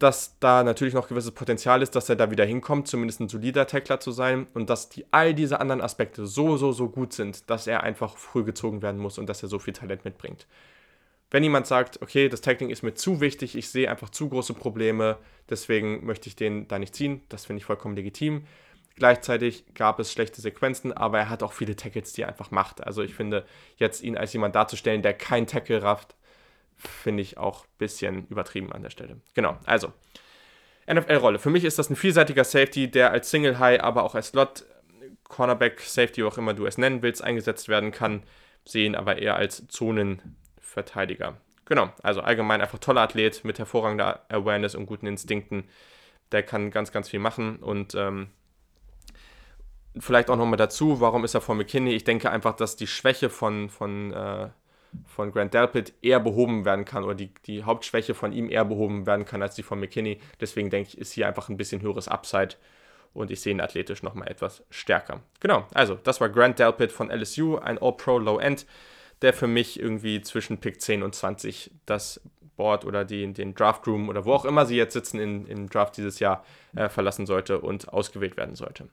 [0.02, 3.66] dass da natürlich noch gewisses Potenzial ist, dass er da wieder hinkommt, zumindest ein solider
[3.68, 7.48] Tackler zu sein und dass die, all diese anderen Aspekte so, so, so gut sind,
[7.48, 10.46] dass er einfach früh gezogen werden muss und dass er so viel Talent mitbringt.
[11.30, 14.54] Wenn jemand sagt, okay, das Tackling ist mir zu wichtig, ich sehe einfach zu große
[14.54, 15.18] Probleme,
[15.48, 18.44] deswegen möchte ich den da nicht ziehen, das finde ich vollkommen legitim.
[18.96, 22.84] Gleichzeitig gab es schlechte Sequenzen, aber er hat auch viele Tackles, die er einfach macht.
[22.84, 23.46] Also ich finde,
[23.76, 26.14] jetzt ihn als jemand darzustellen, der kein Tackle rafft,
[26.76, 29.20] finde ich auch ein bisschen übertrieben an der Stelle.
[29.34, 29.92] Genau, also
[30.92, 31.38] NFL-Rolle.
[31.38, 34.64] Für mich ist das ein vielseitiger Safety, der als Single High, aber auch als Slot,
[35.24, 38.22] Cornerback, Safety, auch immer du es nennen willst, eingesetzt werden kann.
[38.64, 41.36] Sehen aber eher als Zonenverteidiger.
[41.64, 45.64] Genau, also allgemein einfach toller Athlet mit hervorragender Awareness und guten Instinkten.
[46.32, 48.28] Der kann ganz, ganz viel machen und ähm,
[49.98, 51.92] vielleicht auch nochmal dazu, warum ist er vor McKinney?
[51.92, 54.48] Ich denke einfach, dass die Schwäche von, von äh,
[55.06, 59.06] von Grant Delpit eher behoben werden kann oder die, die Hauptschwäche von ihm eher behoben
[59.06, 60.20] werden kann als die von McKinney.
[60.40, 62.56] Deswegen denke ich, ist hier einfach ein bisschen höheres Upside
[63.14, 65.20] und ich sehe ihn athletisch nochmal etwas stärker.
[65.40, 68.66] Genau, also das war Grant Delpit von LSU, ein All-Pro Low-End,
[69.22, 72.20] der für mich irgendwie zwischen Pick 10 und 20 das
[72.56, 75.68] Board oder die, den Draft Room oder wo auch immer sie jetzt sitzen in, im
[75.68, 76.44] Draft dieses Jahr
[76.76, 78.88] äh, verlassen sollte und ausgewählt werden sollte.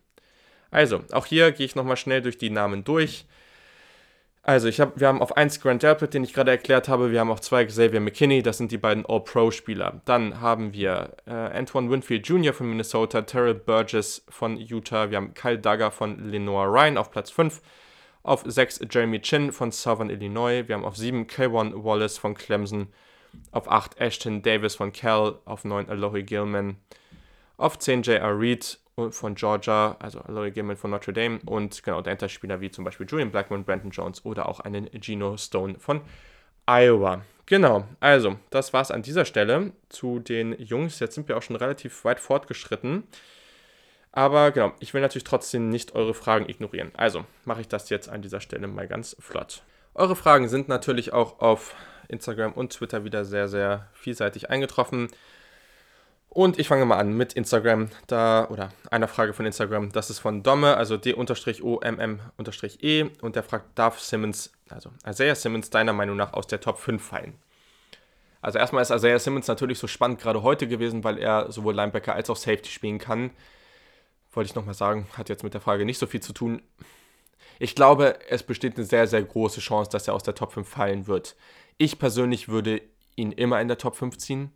[0.72, 3.26] Also, auch hier gehe ich nochmal schnell durch die Namen durch.
[4.50, 7.12] Also, ich hab, wir haben auf 1 Grant Delpit, den ich gerade erklärt habe.
[7.12, 10.02] Wir haben auf 2 Xavier McKinney, das sind die beiden All-Pro-Spieler.
[10.06, 12.52] Dann haben wir äh, Antoine Winfield Jr.
[12.52, 15.12] von Minnesota, Terrell Burgess von Utah.
[15.12, 17.62] Wir haben Kyle Duggar von Lenore Ryan auf Platz 5.
[18.24, 20.64] Auf 6 Jeremy Chin von Southern Illinois.
[20.66, 22.88] Wir haben auf 7 K1 Wallace von Clemson.
[23.52, 25.38] Auf 8 Ashton Davis von Cal.
[25.46, 26.78] Auf 9 Alohi Gilman.
[27.58, 28.40] Auf 10 J.R.
[28.40, 28.80] Reed
[29.12, 33.32] von Georgia, also Aloy Gilman von Notre Dame und genau Spieler wie zum Beispiel Julian
[33.32, 36.02] Blackman, Brandon Jones oder auch einen Gino Stone von
[36.66, 37.24] Iowa.
[37.46, 41.00] Genau, also das war es an dieser Stelle zu den Jungs.
[41.00, 43.04] Jetzt sind wir auch schon relativ weit fortgeschritten.
[44.12, 46.92] Aber genau, ich will natürlich trotzdem nicht eure Fragen ignorieren.
[46.96, 49.64] Also mache ich das jetzt an dieser Stelle mal ganz flott.
[49.96, 51.76] Eure Fragen sind natürlich auch auf
[52.08, 55.10] Instagram und Twitter wieder sehr, sehr vielseitig eingetroffen.
[56.32, 60.20] Und ich fange mal an mit Instagram, da, oder einer Frage von Instagram, das ist
[60.20, 61.50] von Domme, also D-O-M-M-E
[63.22, 67.04] und der fragt, darf Simmons, also Isaiah Simmons deiner Meinung nach aus der Top 5
[67.04, 67.34] fallen?
[68.42, 72.14] Also erstmal ist Isaiah Simmons natürlich so spannend gerade heute gewesen, weil er sowohl Linebacker
[72.14, 73.32] als auch Safety spielen kann.
[74.32, 76.62] Wollte ich nochmal sagen, hat jetzt mit der Frage nicht so viel zu tun.
[77.58, 80.70] Ich glaube, es besteht eine sehr, sehr große Chance, dass er aus der Top 5
[80.70, 81.36] fallen wird.
[81.78, 82.82] Ich persönlich würde
[83.16, 84.54] ihn immer in der Top 5 ziehen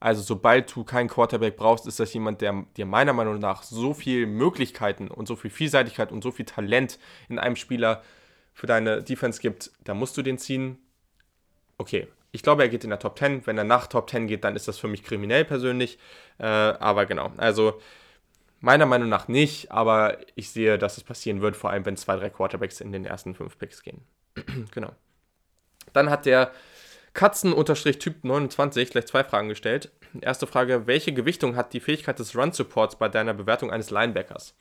[0.00, 3.92] also sobald du keinen Quarterback brauchst, ist das jemand, der dir meiner Meinung nach so
[3.92, 6.98] viel Möglichkeiten und so viel Vielseitigkeit und so viel Talent
[7.28, 8.02] in einem Spieler
[8.54, 10.78] für deine Defense gibt, da musst du den ziehen.
[11.76, 13.46] Okay, ich glaube, er geht in der Top 10.
[13.46, 15.98] Wenn er nach Top 10 geht, dann ist das für mich kriminell persönlich.
[16.38, 17.80] Äh, aber genau, also
[18.60, 22.16] meiner Meinung nach nicht, aber ich sehe, dass es passieren wird, vor allem wenn zwei,
[22.16, 24.02] drei Quarterbacks in den ersten fünf Picks gehen.
[24.70, 24.92] genau.
[25.92, 26.52] Dann hat der
[27.14, 29.90] Katzen-Typ 29 gleich zwei Fragen gestellt.
[30.20, 34.54] Erste Frage: Welche Gewichtung hat die Fähigkeit des Run-Supports bei deiner Bewertung eines Linebackers?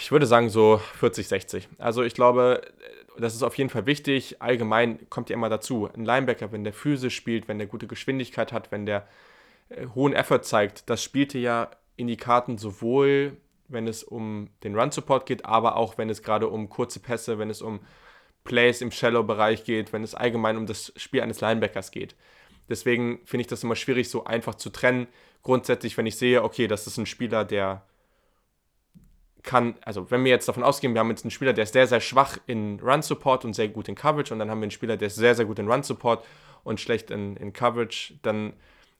[0.00, 1.68] Ich würde sagen so 40, 60.
[1.78, 2.62] Also ich glaube,
[3.18, 4.40] das ist auf jeden Fall wichtig.
[4.40, 5.88] Allgemein kommt ja immer dazu.
[5.94, 9.06] Ein Linebacker, wenn der physisch spielt, wenn der gute Geschwindigkeit hat, wenn der
[9.68, 13.36] äh, hohen Effort zeigt, das spielte ja in die Karten sowohl,
[13.68, 17.50] wenn es um den Run-Support geht, aber auch wenn es gerade um kurze Pässe, wenn
[17.50, 17.80] es um
[18.44, 22.14] Plays im Shallow-Bereich geht, wenn es allgemein um das Spiel eines Linebackers geht.
[22.68, 25.08] Deswegen finde ich das immer schwierig, so einfach zu trennen.
[25.42, 27.82] Grundsätzlich, wenn ich sehe, okay, das ist ein Spieler, der
[29.42, 31.86] kann, also wenn wir jetzt davon ausgehen, wir haben jetzt einen Spieler, der ist sehr,
[31.86, 34.96] sehr schwach in Run-Support und sehr gut in Coverage und dann haben wir einen Spieler,
[34.96, 36.24] der ist sehr, sehr gut in Run-Support
[36.62, 38.52] und schlecht in, in Coverage, dann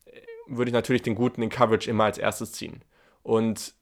[0.07, 2.83] äh, würde ich natürlich den Guten in Coverage immer als erstes ziehen.
[3.23, 3.75] Und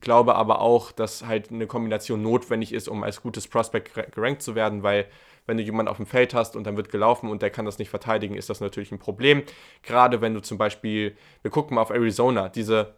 [0.00, 4.54] glaube aber auch, dass halt eine Kombination notwendig ist, um als gutes Prospect gerankt zu
[4.54, 5.06] werden, weil
[5.46, 7.78] wenn du jemanden auf dem Feld hast und dann wird gelaufen und der kann das
[7.78, 9.42] nicht verteidigen, ist das natürlich ein Problem.
[9.82, 12.94] Gerade wenn du zum Beispiel, wir gucken mal auf Arizona, diese,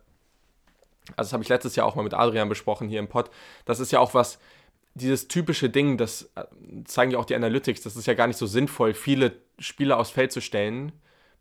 [1.17, 3.31] also das habe ich letztes Jahr auch mal mit Adrian besprochen hier im Pod,
[3.65, 4.39] das ist ja auch was,
[4.95, 6.45] dieses typische Ding, das äh,
[6.85, 10.11] zeigen ja auch die Analytics, das ist ja gar nicht so sinnvoll, viele Spieler aufs
[10.11, 10.93] Feld zu stellen,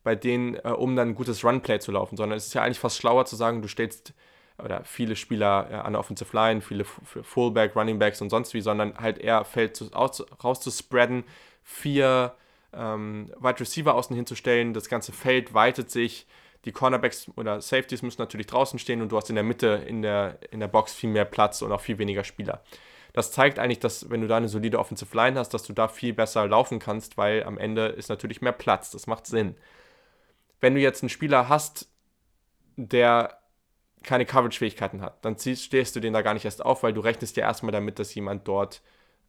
[0.04, 2.80] bei denen, äh, um dann ein gutes Runplay zu laufen, sondern es ist ja eigentlich
[2.80, 4.14] fast schlauer zu sagen, du stellst
[4.64, 8.62] oder viele Spieler äh, an der Offensive Line, viele Fullback, Running Backs und sonst wie,
[8.62, 10.24] sondern halt eher Feld zu, aus,
[11.64, 12.34] vier
[12.74, 16.28] ähm, Wide Receiver außen hinzustellen, das ganze Feld weitet sich,
[16.66, 20.02] die Cornerbacks oder Safeties müssen natürlich draußen stehen und du hast in der Mitte in
[20.02, 22.62] der, in der Box viel mehr Platz und auch viel weniger Spieler.
[23.14, 25.88] Das zeigt eigentlich, dass wenn du da eine solide Offensive Line hast, dass du da
[25.88, 28.92] viel besser laufen kannst, weil am Ende ist natürlich mehr Platz.
[28.92, 29.56] Das macht Sinn.
[30.62, 31.90] Wenn du jetzt einen Spieler hast,
[32.78, 33.41] der
[34.04, 37.02] keine Coverage-Fähigkeiten hat, dann ziehst, stehst du den da gar nicht erst auf, weil du
[37.02, 38.82] rechnest ja erstmal damit, dass jemand dort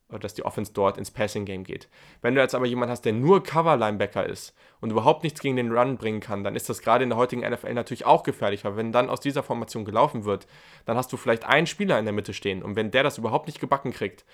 [0.08, 1.88] oder dass die Offense dort ins Passing-Game geht.
[2.20, 5.72] Wenn du jetzt aber jemanden hast, der nur Cover-Linebacker ist und überhaupt nichts gegen den
[5.72, 8.76] Run bringen kann, dann ist das gerade in der heutigen NFL natürlich auch gefährlich, weil
[8.76, 10.46] wenn dann aus dieser Formation gelaufen wird,
[10.84, 13.46] dann hast du vielleicht einen Spieler in der Mitte stehen und wenn der das überhaupt
[13.46, 14.24] nicht gebacken kriegt,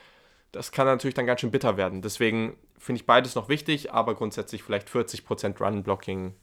[0.53, 2.03] das kann natürlich dann ganz schön bitter werden.
[2.03, 6.35] Deswegen finde ich beides noch wichtig, aber grundsätzlich vielleicht 40% Run-Blocking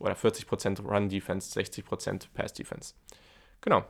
[0.00, 2.94] oder 40% Run-Defense, 60% Pass-Defense.
[3.60, 3.84] Genau.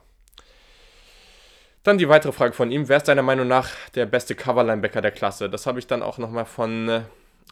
[1.82, 2.88] Dann die weitere Frage von ihm.
[2.88, 5.48] Wer ist deiner Meinung nach der beste Cover-Linebacker der Klasse?
[5.48, 7.02] Das habe ich dann auch nochmal von äh,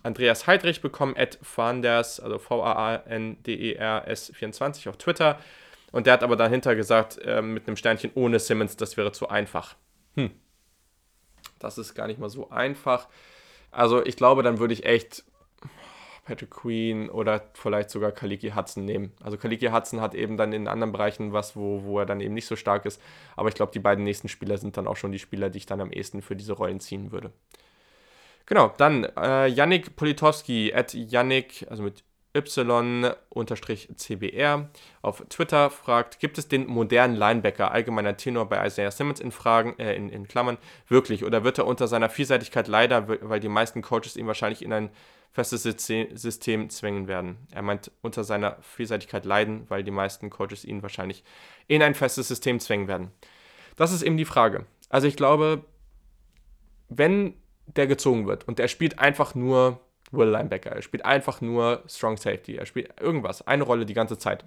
[0.02, 5.39] Andreas Heidrich bekommen, at Fanders, also V-A-A-N-D-E-R-S 24 auf Twitter.
[5.90, 9.30] Und der hat aber dahinter gesagt, äh, mit einem Sternchen ohne Simmons, das wäre zu
[9.30, 9.76] einfach.
[10.14, 10.30] Hm.
[11.59, 13.09] Das ist gar nicht mal so einfach.
[13.70, 15.24] Also ich glaube, dann würde ich echt
[16.29, 19.15] Patrick Queen oder vielleicht sogar Kaliki Hudson nehmen.
[19.23, 22.35] Also Kaliki Hudson hat eben dann in anderen Bereichen was, wo, wo er dann eben
[22.35, 23.01] nicht so stark ist.
[23.35, 25.65] Aber ich glaube, die beiden nächsten Spieler sind dann auch schon die Spieler, die ich
[25.65, 27.33] dann am ehesten für diese Rollen ziehen würde.
[28.45, 32.05] Genau, dann äh, Yannick Politowski, at Yannick, also mit
[32.37, 34.69] Y-CBR
[35.01, 39.79] auf Twitter fragt, gibt es den modernen Linebacker, allgemeiner Tenor bei Isaiah Simmons in Fragen,
[39.79, 41.25] äh, in, in Klammern, wirklich?
[41.25, 44.91] Oder wird er unter seiner Vielseitigkeit leider, weil die meisten Coaches ihn wahrscheinlich in ein
[45.33, 47.39] festes System zwängen werden?
[47.53, 51.25] Er meint unter seiner Vielseitigkeit leiden, weil die meisten Coaches ihn wahrscheinlich
[51.67, 53.11] in ein festes System zwängen werden.
[53.77, 54.67] Das ist eben die Frage.
[54.89, 55.65] Also ich glaube,
[56.89, 57.35] wenn
[57.67, 59.81] der gezogen wird und er spielt einfach nur
[60.11, 60.71] Will Linebacker.
[60.71, 62.57] Er spielt einfach nur Strong Safety.
[62.57, 64.45] Er spielt irgendwas, eine Rolle die ganze Zeit.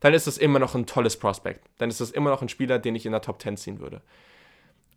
[0.00, 1.64] Dann ist das immer noch ein tolles Prospect.
[1.78, 4.02] Dann ist das immer noch ein Spieler, den ich in der Top 10 ziehen würde.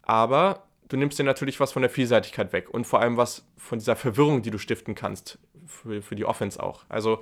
[0.01, 3.79] Aber du nimmst dir natürlich was von der Vielseitigkeit weg und vor allem was von
[3.79, 6.85] dieser Verwirrung, die du stiften kannst für, für die Offense auch.
[6.89, 7.21] Also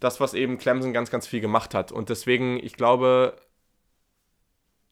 [0.00, 1.92] das, was eben Clemson ganz, ganz viel gemacht hat.
[1.92, 3.36] Und deswegen, ich glaube,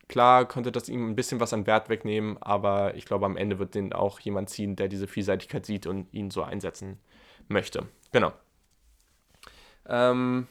[0.08, 3.58] klar könnte das ihm ein bisschen was an Wert wegnehmen, aber ich glaube, am Ende
[3.58, 6.98] wird den auch jemand ziehen, der diese Vielseitigkeit sieht und ihn so einsetzen
[7.48, 7.88] möchte.
[8.12, 8.32] Genau.
[9.88, 10.46] Ähm,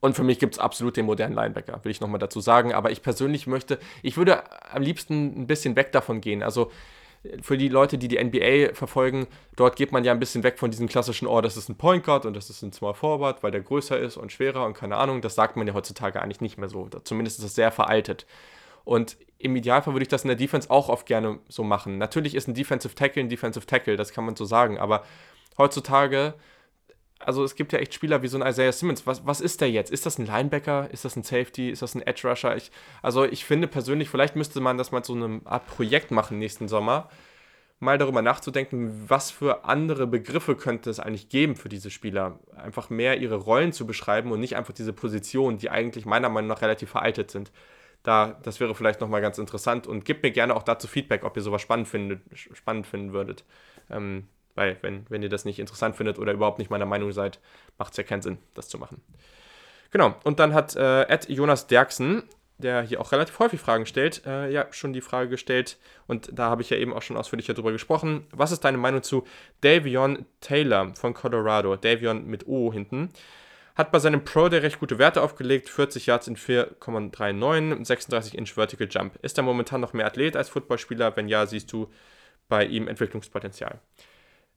[0.00, 2.72] und für mich gibt es absolut den modernen Linebacker, will ich nochmal dazu sagen.
[2.72, 6.42] Aber ich persönlich möchte, ich würde am liebsten ein bisschen weg davon gehen.
[6.42, 6.70] Also
[7.42, 10.70] für die Leute, die die NBA verfolgen, dort geht man ja ein bisschen weg von
[10.70, 13.50] diesem klassischen, oh, das ist ein Point Guard und das ist ein Small Forward, weil
[13.50, 15.20] der größer ist und schwerer und keine Ahnung.
[15.20, 16.88] Das sagt man ja heutzutage eigentlich nicht mehr so.
[17.04, 18.26] Zumindest ist es sehr veraltet.
[18.84, 21.98] Und im Idealfall würde ich das in der Defense auch oft gerne so machen.
[21.98, 25.04] Natürlich ist ein Defensive Tackle ein Defensive Tackle, das kann man so sagen, aber
[25.58, 26.34] heutzutage,
[27.20, 29.06] also es gibt ja echt Spieler wie so ein Isaiah Simmons.
[29.06, 29.90] Was, was ist der jetzt?
[29.90, 30.90] Ist das ein Linebacker?
[30.90, 31.70] Ist das ein Safety?
[31.70, 32.56] Ist das ein Edge Rusher?
[32.56, 32.70] Ich,
[33.02, 36.68] also ich finde persönlich, vielleicht müsste man das mal so eine Art Projekt machen nächsten
[36.68, 37.08] Sommer,
[37.78, 42.40] mal darüber nachzudenken, was für andere Begriffe könnte es eigentlich geben für diese Spieler.
[42.56, 46.48] Einfach mehr ihre Rollen zu beschreiben und nicht einfach diese Positionen, die eigentlich meiner Meinung
[46.48, 47.52] nach relativ veraltet sind
[48.02, 51.36] da, das wäre vielleicht nochmal ganz interessant und gebt mir gerne auch dazu Feedback, ob
[51.36, 53.44] ihr sowas spannend, findet, spannend finden würdet.
[53.90, 57.38] Ähm, weil, wenn, wenn ihr das nicht interessant findet oder überhaupt nicht meiner Meinung seid,
[57.78, 59.02] macht es ja keinen Sinn, das zu machen.
[59.90, 62.22] Genau, und dann hat äh, Ed Jonas Derksen,
[62.58, 66.50] der hier auch relativ häufig Fragen stellt, äh, ja, schon die Frage gestellt, und da
[66.50, 68.26] habe ich ja eben auch schon ausführlicher drüber gesprochen.
[68.32, 69.24] Was ist deine Meinung zu
[69.62, 71.76] Davion Taylor von Colorado?
[71.76, 73.10] Davion mit O hinten.
[73.74, 78.52] Hat bei seinem Pro Day recht gute Werte aufgelegt, 40 Yards in 4,39, 36 Inch
[78.52, 79.16] Vertical Jump.
[79.22, 81.16] Ist er momentan noch mehr Athlet als Footballspieler?
[81.16, 81.90] Wenn ja, siehst du
[82.48, 83.80] bei ihm Entwicklungspotenzial.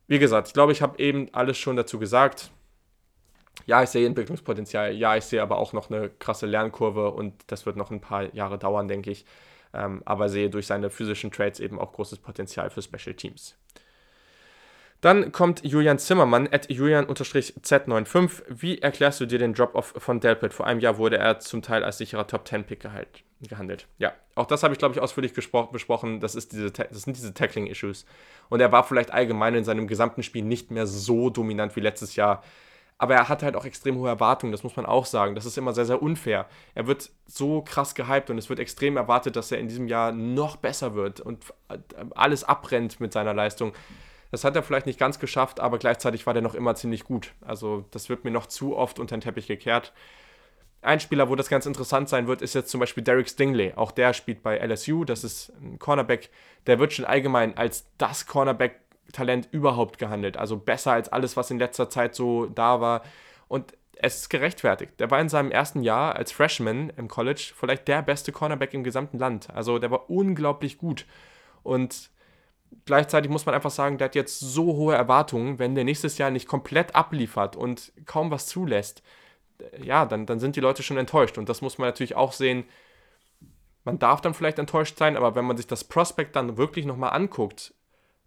[0.08, 2.52] Wie gesagt, ich glaube, ich habe eben alles schon dazu gesagt.
[3.66, 4.94] Ja, ich sehe Entwicklungspotenzial.
[4.94, 8.34] Ja, ich sehe aber auch noch eine krasse Lernkurve und das wird noch ein paar
[8.34, 9.26] Jahre dauern, denke ich.
[9.74, 13.56] Ähm, aber sehe durch seine physischen Trades eben auch großes Potenzial für Special Teams.
[15.02, 18.44] Dann kommt Julian Zimmermann, at Julian-Z95.
[18.48, 20.54] Wie erklärst du dir den Drop-Off von Delpit?
[20.54, 22.80] Vor einem Jahr wurde er zum Teil als sicherer Top-10-Pick
[23.48, 23.88] gehandelt.
[23.98, 26.20] Ja, auch das habe ich, glaube ich, ausführlich besprochen.
[26.20, 28.06] Das, ist diese, das sind diese Tackling-Issues.
[28.50, 32.16] Und er war vielleicht allgemein in seinem gesamten Spiel nicht mehr so dominant wie letztes
[32.16, 32.44] Jahr.
[32.98, 35.36] Aber er hat halt auch extrem hohe Erwartungen, das muss man auch sagen.
[35.36, 36.48] Das ist immer sehr, sehr unfair.
[36.74, 40.12] Er wird so krass gehypt und es wird extrem erwartet, dass er in diesem Jahr
[40.12, 41.44] noch besser wird und
[42.16, 43.74] alles abbrennt mit seiner Leistung.
[44.32, 47.34] Das hat er vielleicht nicht ganz geschafft, aber gleichzeitig war der noch immer ziemlich gut.
[47.42, 49.94] Also das wird mir noch zu oft unter den Teppich gekehrt.
[50.84, 53.74] Ein Spieler, wo das ganz interessant sein wird, ist jetzt zum Beispiel Derek Stingley.
[53.76, 55.06] Auch der spielt bei LSU.
[55.06, 56.30] Das ist ein Cornerback.
[56.68, 60.36] Der wird schon allgemein als das Cornerback-Talent überhaupt gehandelt.
[60.36, 63.04] Also besser als alles, was in letzter Zeit so da war.
[63.48, 65.00] Und es ist gerechtfertigt.
[65.00, 68.84] Der war in seinem ersten Jahr als Freshman im College vielleicht der beste Cornerback im
[68.84, 69.50] gesamten Land.
[69.54, 71.06] Also der war unglaublich gut.
[71.64, 72.10] Und
[72.86, 76.30] gleichzeitig muss man einfach sagen, der hat jetzt so hohe Erwartungen, wenn der nächstes Jahr
[76.30, 79.02] nicht komplett abliefert und kaum was zulässt,
[79.84, 81.38] ja, dann, dann sind die Leute schon enttäuscht.
[81.38, 82.66] Und das muss man natürlich auch sehen.
[83.84, 87.12] Man darf dann vielleicht enttäuscht sein, aber wenn man sich das Prospekt dann wirklich nochmal
[87.12, 87.74] anguckt,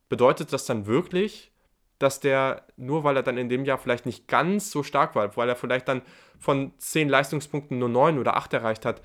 [0.08, 1.50] bedeutet das dann wirklich,
[1.98, 5.34] dass der, nur weil er dann in dem Jahr vielleicht nicht ganz so stark war,
[5.36, 6.02] weil er vielleicht dann
[6.38, 9.00] von 10 Leistungspunkten nur 9 oder 8 erreicht hat,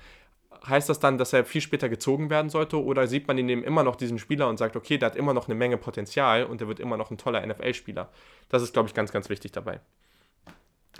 [0.66, 3.64] heißt das dann, dass er viel später gezogen werden sollte oder sieht man in dem
[3.64, 6.60] immer noch diesen Spieler und sagt, okay, der hat immer noch eine Menge Potenzial und
[6.60, 8.10] der wird immer noch ein toller NFL-Spieler?
[8.48, 9.80] Das ist, glaube ich, ganz, ganz wichtig dabei.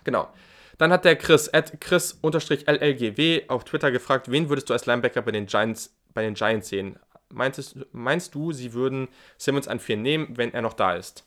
[0.04, 0.28] Genau.
[0.78, 5.32] Dann hat der Chris, at Chris-LLGW auf Twitter gefragt, wen würdest du als Linebacker bei
[5.32, 6.98] den Giants, bei den Giants sehen?
[7.30, 9.08] Meinst, meinst du, sie würden
[9.38, 11.24] Simmons an 4 nehmen, wenn er noch da ist?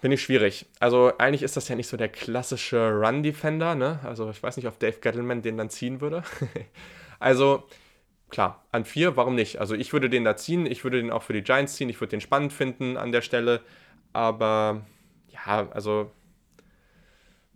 [0.00, 0.66] Finde ich schwierig.
[0.78, 3.98] Also eigentlich ist das ja nicht so der klassische Run-Defender, ne?
[4.04, 6.22] Also ich weiß nicht, ob Dave Gettleman den dann ziehen würde.
[7.18, 7.64] also
[8.30, 9.60] klar, an vier, warum nicht?
[9.60, 12.00] Also ich würde den da ziehen, ich würde den auch für die Giants ziehen, ich
[12.00, 13.60] würde den spannend finden an der Stelle.
[14.12, 14.86] Aber
[15.30, 16.12] ja, also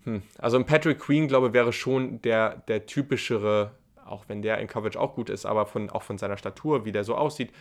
[0.05, 3.73] hm, also ein Patrick Queen, glaube ich, wäre schon der, der typischere,
[4.05, 6.93] auch wenn der in Coverage auch gut ist, aber von, auch von seiner Statur, wie
[6.93, 7.53] der so aussieht,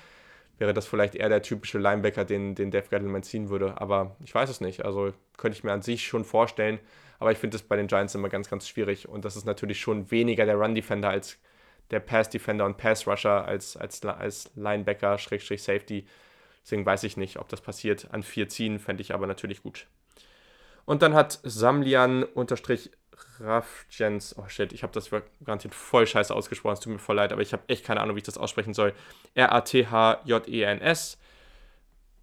[0.62, 3.82] wäre das vielleicht eher der typische Linebacker, den, den Dave Gettleman ziehen würde.
[3.82, 4.86] Aber ich weiß es nicht.
[4.86, 6.80] Also könnte ich mir an sich schon vorstellen.
[7.20, 9.10] Aber ich finde es bei den Giants immer ganz, ganz schwierig.
[9.10, 11.40] Und das ist natürlich schon weniger der Run-Defender als
[11.90, 16.06] der Pass-Defender und Pass-Rusher als, als, als Linebacker, Schrägstrich Safety.
[16.64, 18.08] Deswegen weiß ich nicht, ob das passiert.
[18.12, 19.88] An vier ziehen fände ich aber natürlich gut.
[20.86, 22.92] Und dann hat Samlian unterstrich
[23.40, 25.10] Rafjens, oh shit, ich habe das
[25.44, 28.16] garantiert voll scheiße ausgesprochen, es tut mir voll leid, aber ich habe echt keine Ahnung,
[28.16, 28.94] wie ich das aussprechen soll.
[29.36, 31.18] R-A-T-H-J-E-N-S.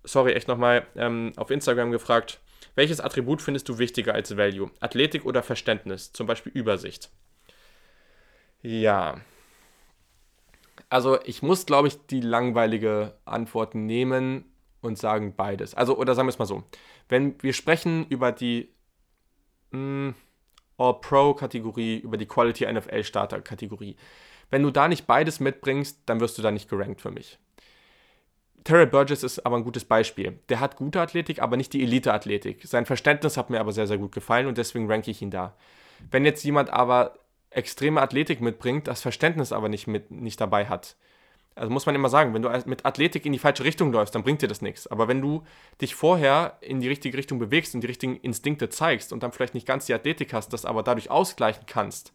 [0.04, 2.40] Sorry, echt nochmal ähm, auf Instagram gefragt.
[2.74, 4.70] Welches Attribut findest du wichtiger als Value?
[4.80, 6.12] Athletik oder Verständnis?
[6.12, 7.10] Zum Beispiel Übersicht.
[8.62, 9.20] Ja.
[10.88, 14.44] Also ich muss, glaube ich, die langweilige Antwort nehmen
[14.80, 15.74] und sagen beides.
[15.74, 16.62] Also, oder sagen wir es mal so.
[17.08, 18.68] Wenn wir sprechen über die
[19.70, 20.14] mh, hm,
[20.76, 23.96] All-Pro-Kategorie, über die Quality NFL-Starter-Kategorie,
[24.50, 27.38] wenn du da nicht beides mitbringst, dann wirst du da nicht gerankt für mich.
[28.64, 30.38] Terry Burgess ist aber ein gutes Beispiel.
[30.48, 32.66] Der hat gute Athletik, aber nicht die Elite-Athletik.
[32.66, 35.56] Sein Verständnis hat mir aber sehr, sehr gut gefallen und deswegen ranke ich ihn da.
[36.10, 37.18] Wenn jetzt jemand aber
[37.50, 40.96] extreme Athletik mitbringt, das Verständnis aber nicht, mit, nicht dabei hat,
[41.58, 44.22] also muss man immer sagen, wenn du mit Athletik in die falsche Richtung läufst, dann
[44.22, 44.86] bringt dir das nichts.
[44.86, 45.42] Aber wenn du
[45.80, 49.54] dich vorher in die richtige Richtung bewegst und die richtigen Instinkte zeigst und dann vielleicht
[49.54, 52.12] nicht ganz die Athletik hast, das aber dadurch ausgleichen kannst,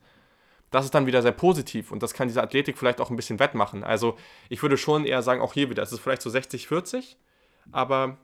[0.72, 3.38] das ist dann wieder sehr positiv und das kann diese Athletik vielleicht auch ein bisschen
[3.38, 3.84] wettmachen.
[3.84, 4.18] Also
[4.50, 7.18] ich würde schon eher sagen, auch hier wieder, es ist vielleicht so 60, 40,
[7.72, 8.18] aber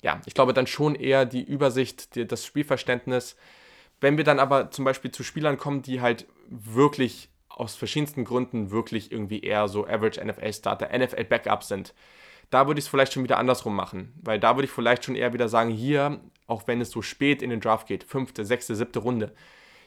[0.00, 3.36] ja, ich glaube dann schon eher die Übersicht, die, das Spielverständnis.
[4.00, 8.70] Wenn wir dann aber zum Beispiel zu Spielern kommen, die halt wirklich aus verschiedensten Gründen
[8.70, 11.94] wirklich irgendwie eher so Average NFL-Starter, NFL-Backup sind.
[12.50, 15.14] Da würde ich es vielleicht schon wieder andersrum machen, weil da würde ich vielleicht schon
[15.14, 18.74] eher wieder sagen, hier, auch wenn es so spät in den Draft geht, fünfte, sechste,
[18.74, 19.32] siebte Runde,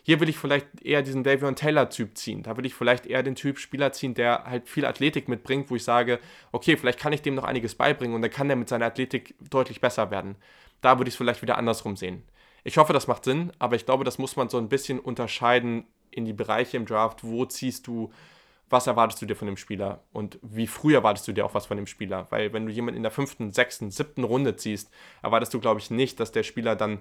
[0.01, 2.43] hier will ich vielleicht eher diesen Davion Taylor-Typ ziehen.
[2.43, 5.75] Da würde ich vielleicht eher den Typ Spieler ziehen, der halt viel Athletik mitbringt, wo
[5.75, 6.19] ich sage,
[6.51, 9.33] okay, vielleicht kann ich dem noch einiges beibringen und dann kann der mit seiner Athletik
[9.49, 10.35] deutlich besser werden.
[10.81, 12.21] Da würde ich es vielleicht wieder andersrum sehen.
[12.63, 15.87] Ich hoffe, das macht Sinn, aber ich glaube, das muss man so ein bisschen unterscheiden
[16.15, 18.11] in die Bereiche im Draft, wo ziehst du,
[18.69, 21.67] was erwartest du dir von dem Spieler und wie früh erwartest du dir auch was
[21.67, 22.27] von dem Spieler.
[22.29, 25.91] Weil wenn du jemanden in der fünften, sechsten, siebten Runde ziehst, erwartest du, glaube ich,
[25.91, 26.99] nicht, dass der Spieler dann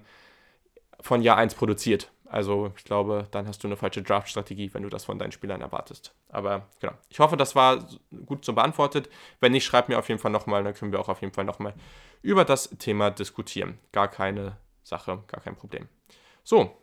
[1.00, 2.10] von Jahr 1 produziert.
[2.26, 5.60] Also ich glaube, dann hast du eine falsche Draft-Strategie, wenn du das von deinen Spielern
[5.60, 6.14] erwartest.
[6.28, 7.86] Aber genau, ich hoffe, das war
[8.26, 9.08] gut so beantwortet.
[9.40, 11.44] Wenn nicht, schreib mir auf jeden Fall nochmal, dann können wir auch auf jeden Fall
[11.44, 11.74] nochmal
[12.22, 13.78] über das Thema diskutieren.
[13.92, 15.88] Gar keine Sache, gar kein Problem.
[16.42, 16.76] So,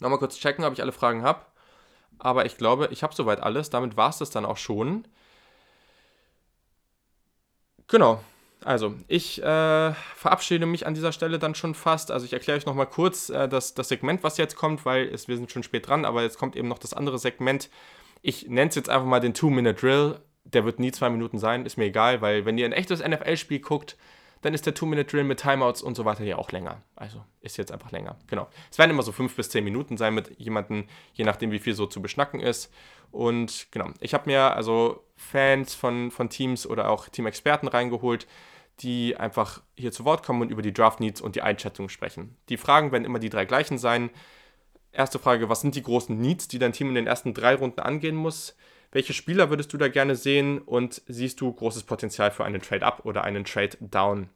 [0.00, 1.44] Nochmal kurz checken, ob ich alle Fragen habe.
[2.18, 3.70] Aber ich glaube, ich habe soweit alles.
[3.70, 5.06] Damit war es das dann auch schon.
[7.88, 8.22] Genau.
[8.62, 12.10] Also, ich äh, verabschiede mich an dieser Stelle dann schon fast.
[12.10, 15.28] Also, ich erkläre euch nochmal kurz äh, das, das Segment, was jetzt kommt, weil es,
[15.28, 17.70] wir sind schon spät dran, aber jetzt kommt eben noch das andere Segment.
[18.20, 20.20] Ich nenne es jetzt einfach mal den Two-Minute-Drill.
[20.44, 23.60] Der wird nie zwei Minuten sein, ist mir egal, weil wenn ihr ein echtes NFL-Spiel
[23.60, 23.96] guckt,
[24.42, 26.82] dann ist der Two-Minute-Drill mit Timeouts und so weiter ja auch länger.
[26.96, 28.16] Also ist jetzt einfach länger.
[28.26, 28.48] Genau.
[28.70, 31.74] Es werden immer so fünf bis zehn Minuten sein mit jemandem, je nachdem, wie viel
[31.74, 32.72] so zu beschnacken ist.
[33.10, 38.26] Und genau, ich habe mir also Fans von, von Teams oder auch Teamexperten reingeholt,
[38.80, 42.36] die einfach hier zu Wort kommen und über die Draft Needs und die Einschätzung sprechen.
[42.48, 44.10] Die Fragen werden immer die drei gleichen sein.
[44.92, 47.80] Erste Frage, was sind die großen Needs, die dein Team in den ersten drei Runden
[47.80, 48.56] angehen muss?
[48.92, 53.04] Welche Spieler würdest du da gerne sehen und siehst du großes Potenzial für einen Trade-up
[53.04, 54.28] oder einen Trade-down?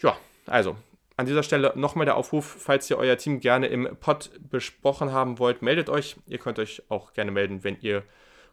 [0.00, 0.16] Ja,
[0.46, 0.76] also
[1.16, 5.38] an dieser Stelle nochmal der Aufruf, falls ihr euer Team gerne im Pod besprochen haben
[5.38, 6.16] wollt, meldet euch.
[6.26, 8.04] Ihr könnt euch auch gerne melden, wenn ihr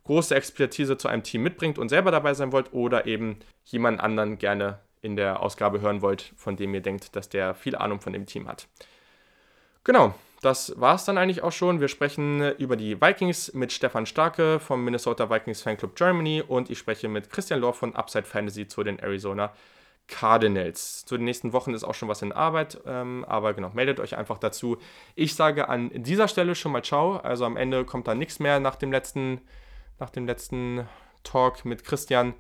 [0.06, 4.38] große Expertise zu einem Team mitbringt und selber dabei sein wollt oder eben jemanden anderen
[4.38, 8.14] gerne in der Ausgabe hören wollt, von dem ihr denkt, dass der viel Ahnung von
[8.14, 8.68] dem Team hat.
[9.84, 10.16] Genau,
[10.46, 11.82] das war es dann eigentlich auch schon.
[11.82, 16.78] Wir sprechen über die Vikings mit Stefan Starke vom Minnesota Vikings Fanclub Germany und ich
[16.78, 19.52] spreche mit Christian Lohr von Upside Fantasy zu den Arizona
[20.08, 21.04] Cardinals.
[21.06, 24.18] Zu den nächsten Wochen ist auch schon was in Arbeit, ähm, aber genau, meldet euch
[24.18, 24.78] einfach dazu.
[25.16, 27.18] Ich sage an dieser Stelle schon mal Ciao.
[27.18, 29.42] Also am Ende kommt da nichts mehr nach dem letzten,
[29.98, 30.88] nach dem letzten
[31.24, 32.36] Talk mit Christian.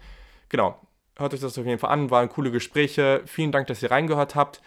[0.49, 0.79] Genau,
[1.17, 3.23] hört euch das auf jeden Fall an, waren coole Gespräche.
[3.25, 4.61] Vielen Dank, dass ihr reingehört habt.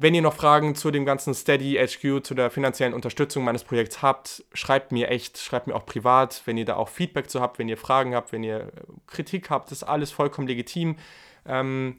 [0.00, 4.00] Wenn ihr noch Fragen zu dem ganzen Steady HQ, zu der finanziellen Unterstützung meines Projekts
[4.00, 7.58] habt, schreibt mir echt, schreibt mir auch privat, wenn ihr da auch Feedback zu habt,
[7.58, 8.70] wenn ihr Fragen habt, wenn ihr
[9.08, 10.94] Kritik habt, ist alles vollkommen legitim.
[11.44, 11.96] Ähm,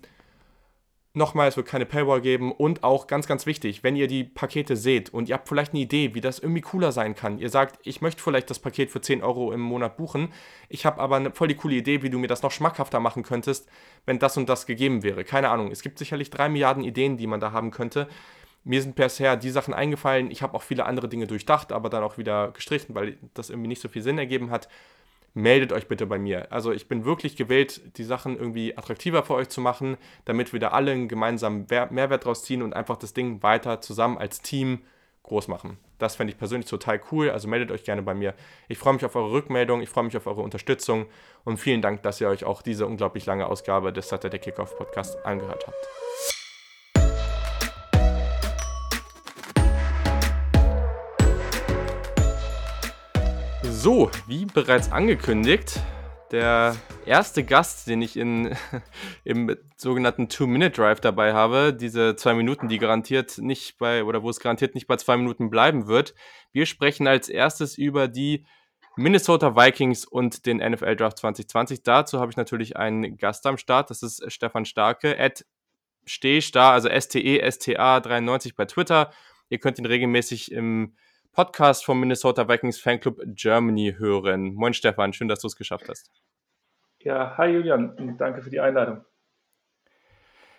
[1.16, 4.76] Nochmal, es wird keine Paywall geben und auch ganz, ganz wichtig, wenn ihr die Pakete
[4.76, 7.40] seht und ihr habt vielleicht eine Idee, wie das irgendwie cooler sein kann.
[7.40, 10.32] Ihr sagt, ich möchte vielleicht das Paket für 10 Euro im Monat buchen,
[10.68, 13.24] ich habe aber eine voll die coole Idee, wie du mir das noch schmackhafter machen
[13.24, 13.68] könntest,
[14.06, 15.24] wenn das und das gegeben wäre.
[15.24, 18.08] Keine Ahnung, es gibt sicherlich drei Milliarden Ideen, die man da haben könnte.
[18.64, 22.04] Mir sind bisher die Sachen eingefallen, ich habe auch viele andere Dinge durchdacht, aber dann
[22.04, 24.70] auch wieder gestrichen, weil das irgendwie nicht so viel Sinn ergeben hat
[25.42, 26.52] meldet euch bitte bei mir.
[26.52, 30.60] Also ich bin wirklich gewählt, die Sachen irgendwie attraktiver für euch zu machen, damit wir
[30.60, 34.80] da alle einen gemeinsamen Mehrwert draus ziehen und einfach das Ding weiter zusammen als Team
[35.24, 35.78] groß machen.
[35.98, 38.34] Das fände ich persönlich total cool, also meldet euch gerne bei mir.
[38.68, 41.08] Ich freue mich auf eure Rückmeldung, ich freue mich auf eure Unterstützung
[41.44, 45.24] und vielen Dank, dass ihr euch auch diese unglaublich lange Ausgabe des Saturday Kickoff Podcast
[45.26, 46.39] angehört habt.
[53.82, 55.80] So, wie bereits angekündigt,
[56.32, 56.76] der
[57.06, 58.54] erste Gast, den ich in,
[59.24, 64.42] im sogenannten Two-Minute-Drive dabei habe, diese zwei Minuten, die garantiert nicht bei, oder wo es
[64.42, 66.14] garantiert nicht bei zwei Minuten bleiben wird.
[66.52, 68.46] Wir sprechen als erstes über die
[68.98, 71.82] Minnesota Vikings und den NFL Draft 2020.
[71.82, 75.46] Dazu habe ich natürlich einen Gast am Start, das ist Stefan Starke, at
[76.04, 79.14] Stehstar, also S-T-E-S-T-A 93 bei Twitter.
[79.48, 80.98] Ihr könnt ihn regelmäßig im
[81.40, 84.56] Podcast vom Minnesota Vikings Fanclub Germany hören.
[84.56, 86.12] Moin Stefan, schön, dass du es geschafft hast.
[87.00, 89.06] Ja, hi Julian danke für die Einladung.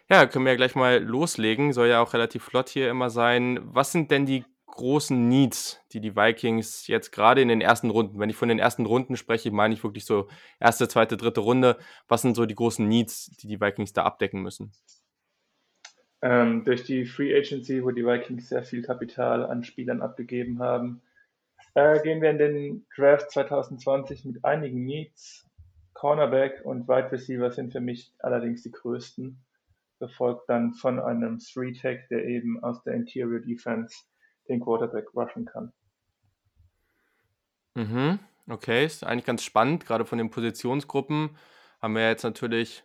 [0.08, 1.74] Ja, können wir ja gleich mal loslegen.
[1.74, 3.60] Soll ja auch relativ flott hier immer sein.
[3.62, 8.18] Was sind denn die großen Needs, die die Vikings jetzt gerade in den ersten Runden,
[8.18, 10.28] wenn ich von den ersten Runden spreche, meine ich wirklich so
[10.60, 11.76] erste, zweite, dritte Runde.
[12.08, 14.72] Was sind so die großen Needs, die die Vikings da abdecken müssen?
[16.22, 21.00] Ähm, durch die Free Agency, wo die Vikings sehr viel Kapital an Spielern abgegeben haben,
[21.74, 25.46] äh, gehen wir in den Draft 2020 mit einigen Needs.
[25.94, 29.38] Cornerback und Wide Receiver sind für mich allerdings die größten,
[29.98, 33.94] gefolgt dann von einem Three Tag, der eben aus der Interior Defense
[34.48, 35.72] den Quarterback rushen kann.
[37.74, 38.18] Mhm,
[38.48, 41.36] okay, ist eigentlich ganz spannend, gerade von den Positionsgruppen
[41.80, 42.82] haben wir jetzt natürlich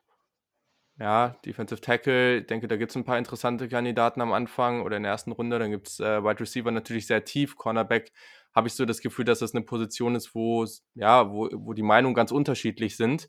[0.98, 4.96] ja, Defensive Tackle, ich denke, da gibt es ein paar interessante Kandidaten am Anfang oder
[4.96, 5.60] in der ersten Runde.
[5.60, 7.58] Dann gibt es äh, Wide Receiver natürlich sehr tief.
[7.58, 8.14] Cornerback
[8.54, 11.84] habe ich so das Gefühl, dass das eine Position ist, wo, ja, wo, wo die
[11.84, 13.28] Meinungen ganz unterschiedlich sind.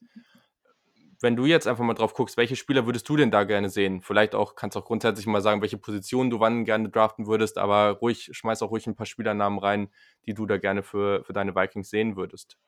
[1.20, 4.00] Wenn du jetzt einfach mal drauf guckst, welche Spieler würdest du denn da gerne sehen?
[4.02, 7.58] Vielleicht auch, kannst du auch grundsätzlich mal sagen, welche Position du wann gerne draften würdest,
[7.58, 9.88] aber ruhig, schmeiß auch ruhig ein paar Spielernamen rein,
[10.26, 12.58] die du da gerne für, für deine Vikings sehen würdest.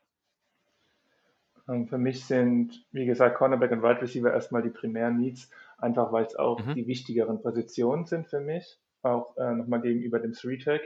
[1.69, 6.13] Ähm, für mich sind, wie gesagt, Cornerback und Wide Receiver erstmal die primären Needs, einfach
[6.13, 6.75] weil es auch mhm.
[6.75, 10.81] die wichtigeren Positionen sind für mich, auch äh, nochmal gegenüber dem Three-Tag.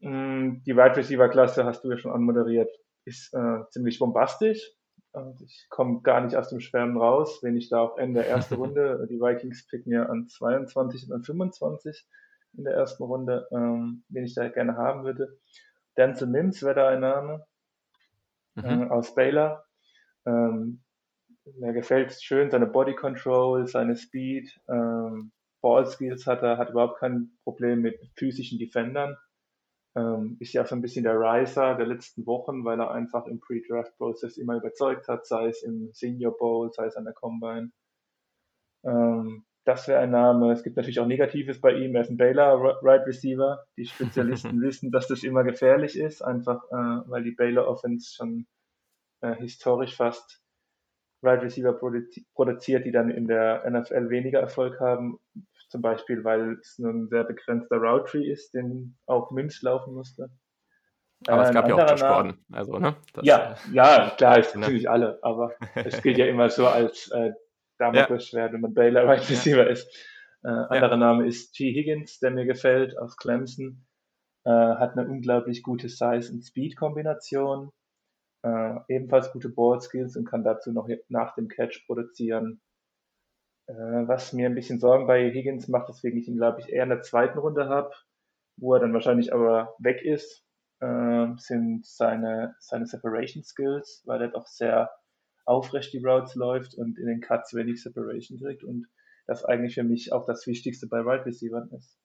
[0.00, 2.70] Mm, die Wide Receiver-Klasse, hast du ja schon anmoderiert,
[3.04, 4.72] ist äh, ziemlich bombastisch.
[5.12, 8.30] Und ich komme gar nicht aus dem Schwärmen raus, wenn ich da auf Ende der
[8.30, 12.06] ersten Runde, die Vikings picken ja an 22 und an 25
[12.54, 15.38] in der ersten Runde, ähm, wen ich da gerne haben würde.
[15.98, 17.44] Denzel Mims wäre da ein Name
[18.54, 18.64] mhm.
[18.64, 19.64] äh, aus Baylor.
[20.26, 20.82] Ähm,
[21.58, 26.98] mir gefällt schön seine Body Control, seine Speed, ähm, Ball Skills hat er, hat überhaupt
[26.98, 29.16] kein Problem mit physischen Defendern.
[29.94, 33.40] Ähm, ist ja so ein bisschen der Riser der letzten Wochen, weil er einfach im
[33.40, 37.70] Pre-Draft-Prozess immer überzeugt hat, sei es im Senior Bowl, sei es an der Combine.
[38.84, 40.52] Ähm, das wäre ein Name.
[40.52, 41.94] Es gibt natürlich auch Negatives bei ihm.
[41.94, 43.64] Er ist ein Baylor Right Receiver.
[43.76, 48.46] Die Spezialisten wissen, dass das immer gefährlich ist, einfach äh, weil die Baylor Offense schon
[49.20, 50.42] äh, historisch fast
[51.22, 55.18] Right Receiver produzi produziert, die dann in der NFL weniger Erfolg haben.
[55.68, 59.94] Zum Beispiel, weil es nur ein sehr begrenzter Route Tree ist, den auch Mims laufen
[59.94, 60.30] musste.
[61.28, 62.38] Aber äh, es gab ja auch Josh Gordon.
[62.52, 62.96] Also, ne?
[63.14, 64.46] Das, ja, äh, ja, klar, ne?
[64.56, 65.18] natürlich alle.
[65.22, 67.32] Aber es gilt ja immer so als äh,
[67.82, 68.52] Damoklesschwert, ja.
[68.52, 69.88] wenn man Baylor Right Receiver ist.
[70.44, 70.96] Äh, anderer ja.
[70.96, 71.72] Name ist T.
[71.72, 73.86] Higgins, der mir gefällt, aus Clemson.
[74.44, 77.70] Äh, hat eine unglaublich gute Size- und Speed-Kombination.
[78.44, 82.60] Äh, ebenfalls gute Ball-Skills und kann dazu noch nach dem Catch produzieren.
[83.68, 86.82] Äh, was mir ein bisschen Sorgen bei Higgins macht, deswegen ich ihn, glaube ich, eher
[86.82, 87.92] in der zweiten Runde habe,
[88.56, 90.44] wo er dann wahrscheinlich aber weg ist,
[90.80, 94.90] äh, sind seine, seine Separation Skills, weil er doch sehr
[95.44, 98.86] aufrecht die Routes läuft und in den Cuts wenig Separation kriegt und
[99.26, 101.98] das eigentlich für mich auch das Wichtigste bei Right Receivers ist.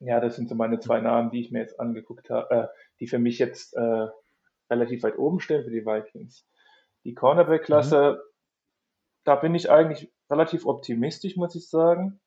[0.00, 2.66] Ja, das sind so meine zwei Namen, die ich mir jetzt angeguckt habe, äh,
[3.00, 4.06] die für mich jetzt äh,
[4.70, 6.46] relativ weit oben stehen für die Vikings.
[7.04, 8.30] Die Cornerback-Klasse, mhm.
[9.24, 12.20] da bin ich eigentlich relativ optimistisch, muss ich sagen.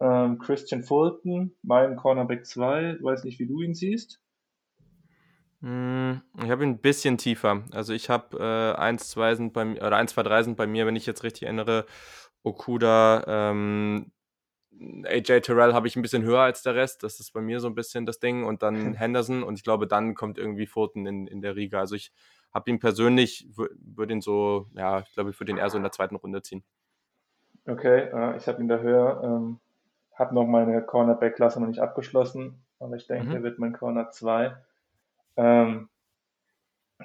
[0.00, 4.22] Ähm, Christian Fulton, mein Cornerback 2, weiß nicht, wie du ihn siehst.
[5.62, 7.62] Hm, ich habe ihn ein bisschen tiefer.
[7.72, 10.66] Also ich habe äh, 1, 2 sind bei mir, oder 1, 2, 3 sind bei
[10.66, 11.84] mir, wenn ich jetzt richtig erinnere,
[12.42, 14.10] Okuda, ähm,
[15.04, 17.02] AJ Terrell habe ich ein bisschen höher als der Rest.
[17.02, 18.44] Das ist bei mir so ein bisschen das Ding.
[18.44, 21.80] Und dann Henderson und ich glaube, dann kommt irgendwie Fulton in, in der Riga.
[21.80, 22.12] Also ich
[22.52, 25.82] habe ihn persönlich, würde ihn so, ja, ich glaube, ich würde ihn eher so in
[25.82, 26.64] der zweiten Runde ziehen.
[27.66, 29.20] Okay, äh, ich habe ihn da höher.
[29.22, 29.60] Ähm,
[30.14, 33.34] habe noch meine Cornerback-Klasse noch nicht abgeschlossen, aber ich denke, mhm.
[33.36, 34.54] er wird mein Corner 2.
[35.36, 35.88] Ähm,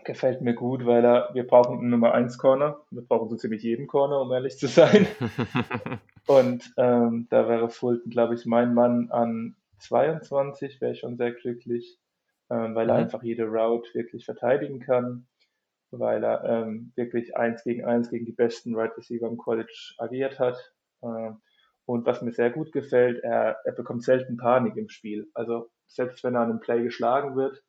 [0.03, 2.81] gefällt mir gut, weil er, wir brauchen einen Nummer 1 Corner.
[2.91, 5.07] Wir brauchen so ziemlich jeden Corner, um ehrlich zu sein.
[6.27, 11.31] Und ähm, da wäre Fulton, glaube ich, mein Mann an 22, wäre ich schon sehr
[11.31, 11.99] glücklich,
[12.49, 12.91] ähm, weil mhm.
[12.91, 15.27] er einfach jede Route wirklich verteidigen kann,
[15.91, 20.39] weil er ähm, wirklich eins gegen eins gegen die besten Right Receiver im College agiert
[20.39, 20.57] hat.
[21.03, 21.41] Ähm,
[21.85, 25.29] und was mir sehr gut gefällt, er, er bekommt selten Panik im Spiel.
[25.35, 27.63] Also selbst wenn er an einem Play geschlagen wird,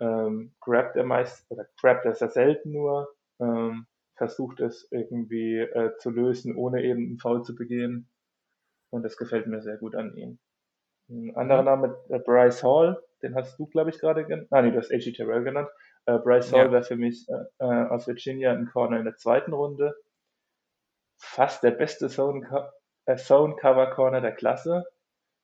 [0.00, 3.08] ähm, grabt er meist, oder grabt er sehr selten nur,
[3.40, 3.86] ähm,
[4.16, 8.08] versucht es irgendwie äh, zu lösen, ohne eben einen Foul zu begehen.
[8.90, 10.38] Und das gefällt mir sehr gut an ihm.
[11.08, 11.66] Ein anderer mhm.
[11.66, 14.48] Name, äh, Bryce Hall, den hast du, glaube ich, gerade genannt.
[14.50, 15.12] Ah, nee, du hast A.G.
[15.12, 15.68] Terrell genannt.
[16.06, 16.72] Äh, Bryce Hall ja.
[16.72, 19.94] wäre für mich äh, äh, aus Virginia ein Corner in der zweiten Runde.
[21.18, 22.70] Fast der beste Zone,
[23.06, 24.84] äh, Zone Cover Corner der Klasse.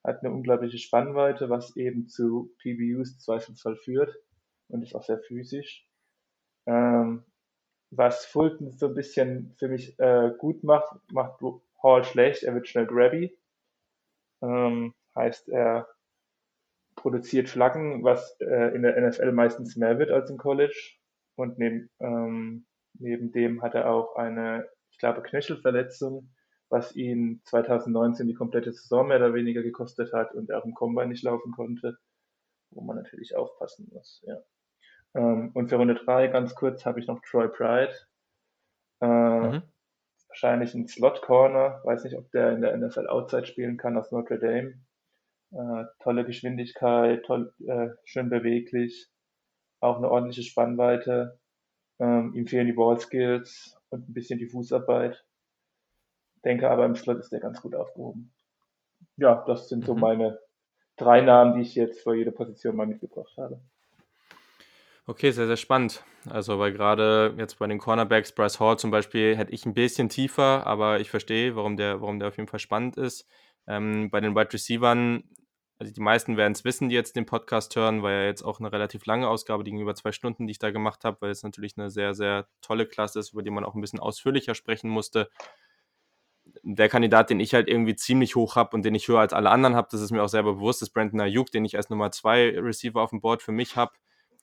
[0.05, 4.17] Hat eine unglaubliche Spannweite, was eben zu PBUs Zweifelsfall führt
[4.73, 5.87] und ist auch sehr physisch.
[6.67, 7.25] Ähm,
[7.91, 11.41] was Fulton so ein bisschen für mich äh, gut macht, macht
[11.83, 12.43] Hall schlecht.
[12.43, 13.37] Er wird schnell grabby.
[14.43, 15.89] Ähm, heißt, er
[16.97, 20.97] produziert Flaggen, was äh, in der NFL meistens mehr wird als im College.
[21.37, 26.31] Und neben, ähm, neben dem hat er auch eine, ich glaube, Knöchelverletzung,
[26.69, 30.75] was ihn 2019 die komplette Saison mehr oder weniger gekostet hat und er auch im
[30.75, 31.99] Combine nicht laufen konnte,
[32.71, 34.23] wo man natürlich aufpassen muss.
[34.27, 34.39] Ja.
[35.15, 37.95] Ähm, und für Runde 3 ganz kurz habe ich noch Troy Pride.
[39.01, 39.63] Äh, mhm.
[40.29, 41.81] Wahrscheinlich ein Slot Corner.
[41.85, 44.75] Weiß nicht, ob der in der NFL Outside spielen kann aus Notre Dame.
[45.53, 49.09] Äh, tolle Geschwindigkeit, toll, äh, schön beweglich.
[49.81, 51.39] Auch eine ordentliche Spannweite.
[51.99, 55.23] Ähm, ihm fehlen die Ballskills und ein bisschen die Fußarbeit.
[56.45, 58.33] Denke aber im Slot ist der ganz gut aufgehoben.
[59.17, 60.01] Ja, das sind so mhm.
[60.01, 60.39] meine
[60.97, 63.61] drei Namen, die ich jetzt für jede Position mal mitgebracht habe.
[65.07, 66.05] Okay, sehr, sehr spannend.
[66.31, 70.09] Also, weil gerade jetzt bei den Cornerbacks, Bryce Hall zum Beispiel, hätte ich ein bisschen
[70.09, 73.27] tiefer, aber ich verstehe, warum der, warum der auf jeden Fall spannend ist.
[73.67, 75.25] Ähm, bei den Wide Receivern,
[75.79, 78.61] also die meisten werden es wissen, die jetzt den Podcast hören, weil ja jetzt auch
[78.61, 81.31] eine relativ lange Ausgabe, die ging über zwei Stunden, die ich da gemacht habe, weil
[81.31, 84.55] es natürlich eine sehr, sehr tolle Klasse ist, über die man auch ein bisschen ausführlicher
[84.55, 85.29] sprechen musste.
[86.63, 89.51] Der Kandidat, den ich halt irgendwie ziemlich hoch habe und den ich höher als alle
[89.51, 92.13] anderen habe, das ist mir auch selber bewusst, ist Brandon Ayuk, den ich als Nummer
[92.13, 93.93] zwei Receiver auf dem Board für mich habe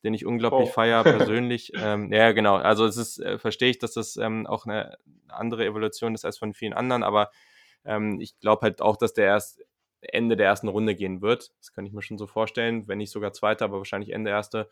[0.03, 0.71] den ich unglaublich oh.
[0.71, 1.71] feiere persönlich.
[1.75, 2.55] ähm, ja, genau.
[2.55, 4.97] Also es ist, äh, verstehe ich, dass das ähm, auch eine
[5.27, 7.31] andere Evolution ist als von vielen anderen, aber
[7.85, 9.61] ähm, ich glaube halt auch, dass der erst
[10.01, 11.51] Ende der ersten Runde gehen wird.
[11.59, 14.69] Das kann ich mir schon so vorstellen, wenn nicht sogar zweiter, aber wahrscheinlich Ende erste.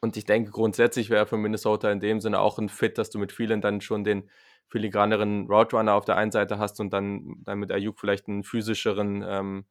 [0.00, 3.18] Und ich denke, grundsätzlich wäre für Minnesota in dem Sinne auch ein Fit, dass du
[3.18, 4.30] mit vielen dann schon den
[4.68, 8.44] filigraneren Route Runner auf der einen Seite hast und dann, dann mit Ayuk vielleicht einen
[8.44, 9.66] physischeren ähm,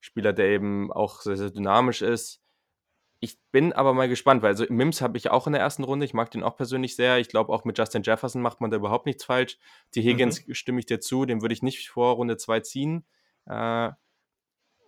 [0.00, 2.40] Spieler, der eben auch sehr, sehr dynamisch ist.
[3.20, 6.04] Ich bin aber mal gespannt, weil also Mims habe ich auch in der ersten Runde.
[6.04, 7.18] Ich mag den auch persönlich sehr.
[7.18, 9.58] Ich glaube, auch mit Justin Jefferson macht man da überhaupt nichts falsch.
[9.94, 10.54] Die Higgins mhm.
[10.54, 13.04] stimme ich dir zu, den würde ich nicht vor Runde 2 ziehen.
[13.46, 13.90] Äh,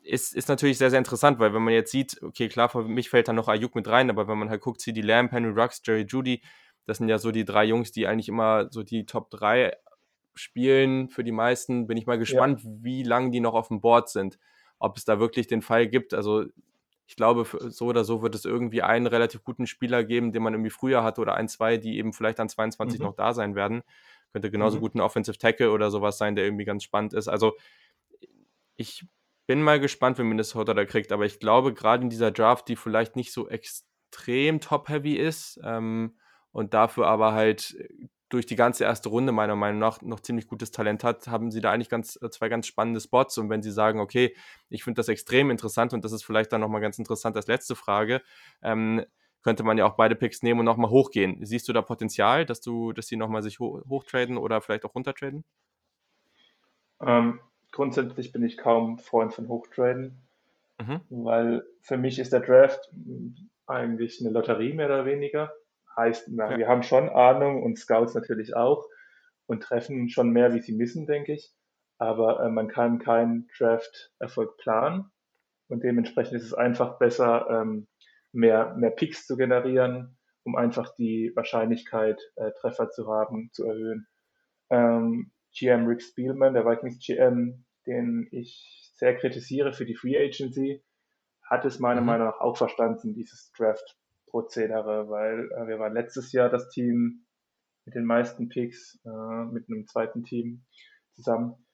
[0.02, 3.11] ist, ist natürlich sehr, sehr interessant, weil wenn man jetzt sieht, okay, klar, für mich
[3.11, 5.82] fällt da noch Ayuk mit rein, aber wenn man halt guckt, CD Lamb, Henry Rux,
[5.85, 6.40] Jerry Judy,
[6.86, 9.77] das sind ja so die drei Jungs, die eigentlich immer so die Top 3
[10.35, 11.86] spielen für die meisten.
[11.86, 12.70] Bin ich mal gespannt, ja.
[12.81, 14.39] wie lange die noch auf dem Board sind.
[14.78, 16.15] Ob es da wirklich den Fall gibt.
[16.15, 16.47] Also
[17.11, 20.55] ich glaube, so oder so wird es irgendwie einen relativ guten Spieler geben, den man
[20.55, 23.07] irgendwie früher hatte oder ein, zwei, die eben vielleicht an 22 mhm.
[23.07, 23.82] noch da sein werden.
[24.31, 24.81] Könnte genauso mhm.
[24.82, 27.27] gut ein Offensive Tackle oder sowas sein, der irgendwie ganz spannend ist.
[27.27, 27.57] Also
[28.77, 29.05] ich
[29.49, 32.77] bin mal gespannt, wie Minnesota da kriegt, aber ich glaube, gerade in dieser Draft, die
[32.77, 36.16] vielleicht nicht so extrem top-heavy ist ähm,
[36.53, 37.77] und dafür aber halt
[38.31, 41.61] durch die ganze erste Runde meiner Meinung nach noch ziemlich gutes Talent hat, haben sie
[41.61, 43.36] da eigentlich ganz, äh, zwei ganz spannende Spots.
[43.39, 44.35] Und wenn sie sagen, okay,
[44.69, 47.74] ich finde das extrem interessant und das ist vielleicht dann nochmal ganz interessant als letzte
[47.74, 48.23] Frage,
[48.62, 49.05] ähm,
[49.43, 51.44] könnte man ja auch beide Picks nehmen und nochmal hochgehen.
[51.44, 54.94] Siehst du da Potenzial, dass du, dass sie nochmal sich ho hochtraden oder vielleicht auch
[54.94, 55.44] runtertraden?
[57.01, 57.40] Ähm,
[57.73, 60.20] grundsätzlich bin ich kaum Freund von Hochtraden,
[60.78, 61.01] mhm.
[61.09, 62.93] weil für mich ist der Draft
[63.66, 65.52] eigentlich eine Lotterie mehr oder weniger.
[65.97, 66.59] Heißt, na, ja.
[66.59, 68.87] wir haben schon Ahnung und Scouts natürlich auch
[69.47, 71.53] und treffen schon mehr, wie sie müssen, denke ich.
[71.99, 75.11] Aber äh, man kann keinen Draft-Erfolg planen
[75.69, 77.87] und dementsprechend ist es einfach besser, ähm,
[78.33, 84.07] mehr, mehr Picks zu generieren, um einfach die Wahrscheinlichkeit, äh, Treffer zu haben, zu erhöhen.
[84.71, 90.83] Ähm, GM Rick Spielman, der Vikings GM, den ich sehr kritisiere für die Free Agency,
[91.43, 92.07] hat es meiner mhm.
[92.07, 93.97] Meinung nach auch verstanden, dieses Draft
[94.31, 97.27] Prozedere, weil äh, wir waren letztes Jahr das Team
[97.85, 100.65] mit den meisten Picks, äh, mit einem zweiten Team
[101.15, 101.66] zusammen.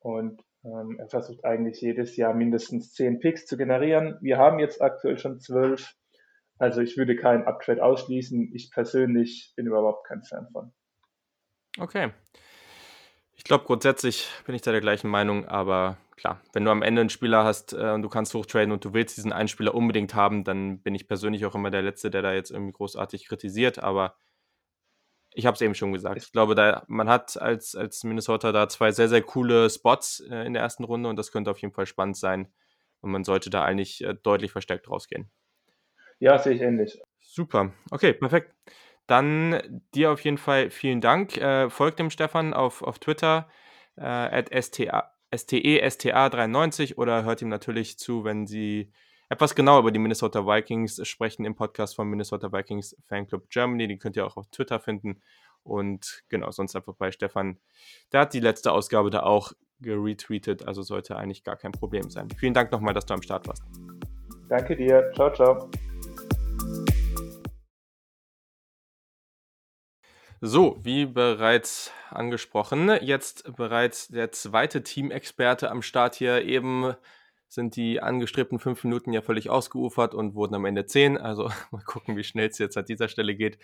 [0.00, 4.18] Und ähm, er versucht eigentlich jedes Jahr mindestens zehn Picks zu generieren.
[4.20, 5.94] Wir haben jetzt aktuell schon zwölf.
[6.58, 8.52] Also ich würde keinen Uptrade ausschließen.
[8.54, 10.72] Ich persönlich bin überhaupt kein Fan von.
[11.78, 12.12] Okay.
[13.36, 17.00] Ich glaube, grundsätzlich bin ich da der gleichen Meinung, aber klar, wenn du am Ende
[17.00, 20.14] einen Spieler hast äh, und du kannst hochtraden und du willst diesen einen Spieler unbedingt
[20.14, 23.78] haben, dann bin ich persönlich auch immer der Letzte, der da jetzt irgendwie großartig kritisiert,
[23.80, 24.16] aber
[25.36, 26.16] ich habe es eben schon gesagt.
[26.16, 30.46] Ich glaube, da, man hat als, als Minnesota da zwei sehr, sehr coole Spots äh,
[30.46, 32.52] in der ersten Runde und das könnte auf jeden Fall spannend sein
[33.00, 35.30] und man sollte da eigentlich äh, deutlich verstärkt rausgehen.
[36.20, 37.02] Ja, sehe ich ähnlich.
[37.20, 37.72] Super.
[37.90, 38.54] Okay, perfekt.
[39.06, 41.36] Dann dir auf jeden Fall vielen Dank.
[41.36, 43.48] Äh, folgt dem Stefan auf, auf Twitter
[43.96, 48.92] äh, at STESTA93 oder hört ihm natürlich zu, wenn sie
[49.28, 53.88] etwas genauer über die Minnesota Vikings sprechen im Podcast vom Minnesota Vikings Fanclub Germany.
[53.88, 55.20] Den könnt ihr auch auf Twitter finden.
[55.62, 57.58] Und genau, sonst einfach bei Stefan.
[58.12, 62.28] Der hat die letzte Ausgabe da auch geretweetet, also sollte eigentlich gar kein Problem sein.
[62.38, 63.64] Vielen Dank nochmal, dass du am Start warst.
[64.48, 65.10] Danke dir.
[65.14, 65.70] Ciao, ciao.
[70.46, 76.44] So, wie bereits angesprochen, jetzt bereits der zweite Teamexperte am Start hier.
[76.44, 76.94] Eben
[77.48, 81.16] sind die angestrebten fünf Minuten ja völlig ausgeufert und wurden am Ende zehn.
[81.16, 83.56] Also mal gucken, wie schnell es jetzt an dieser Stelle geht.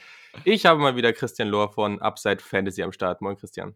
[0.44, 3.20] Ich habe mal wieder Christian Lohr von Upside Fantasy am Start.
[3.20, 3.74] Moin, Christian.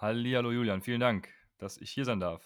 [0.00, 1.28] Hallo Julian, vielen Dank,
[1.58, 2.42] dass ich hier sein darf.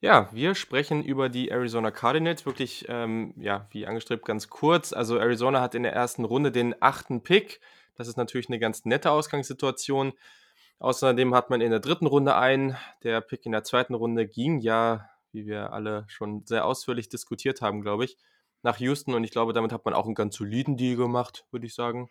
[0.00, 2.46] Ja, wir sprechen über die Arizona Cardinals.
[2.46, 4.92] Wirklich, ähm, ja, wie angestrebt, ganz kurz.
[4.92, 7.60] Also Arizona hat in der ersten Runde den achten Pick.
[7.94, 10.12] Das ist natürlich eine ganz nette Ausgangssituation.
[10.78, 12.76] Außerdem hat man in der dritten Runde einen.
[13.02, 17.60] Der Pick in der zweiten Runde ging ja, wie wir alle schon sehr ausführlich diskutiert
[17.60, 18.16] haben, glaube ich,
[18.62, 19.14] nach Houston.
[19.14, 22.10] Und ich glaube, damit hat man auch einen ganz soliden Deal gemacht, würde ich sagen.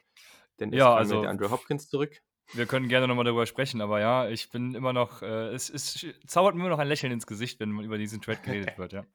[0.59, 2.21] Denn es ja, also der Andrew Hopkins zurück.
[2.51, 6.05] Wir können gerne nochmal darüber sprechen, aber ja, ich bin immer noch, äh, es, es
[6.27, 8.93] zaubert mir immer noch ein Lächeln ins Gesicht, wenn man über diesen Trade geredet wird,
[8.93, 9.05] ja.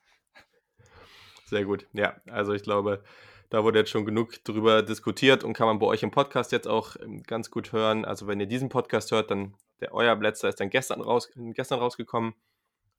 [1.45, 1.87] Sehr gut.
[1.93, 3.03] Ja, also ich glaube,
[3.51, 6.69] da wurde jetzt schon genug drüber diskutiert und kann man bei euch im Podcast jetzt
[6.69, 8.05] auch ähm, ganz gut hören.
[8.05, 11.79] Also wenn ihr diesen Podcast hört, dann der euer Blätzer ist dann gestern, raus, gestern
[11.79, 12.35] rausgekommen.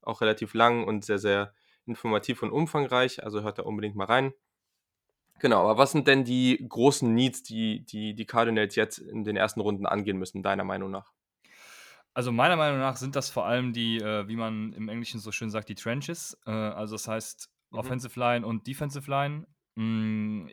[0.02, 1.54] Auch relativ lang und sehr, sehr
[1.86, 3.24] informativ und umfangreich.
[3.24, 4.34] Also hört da unbedingt mal rein.
[5.40, 9.38] Genau, aber was sind denn die großen Needs, die die, die Cardinals jetzt in den
[9.38, 11.12] ersten Runden angehen müssen, deiner Meinung nach?
[12.14, 15.32] Also meiner Meinung nach sind das vor allem die, äh, wie man im Englischen so
[15.32, 16.38] schön sagt, die Trenches.
[16.46, 17.78] Äh, also das heißt mhm.
[17.78, 19.46] Offensive Line und Defensive Line.
[19.80, 20.50] Hm,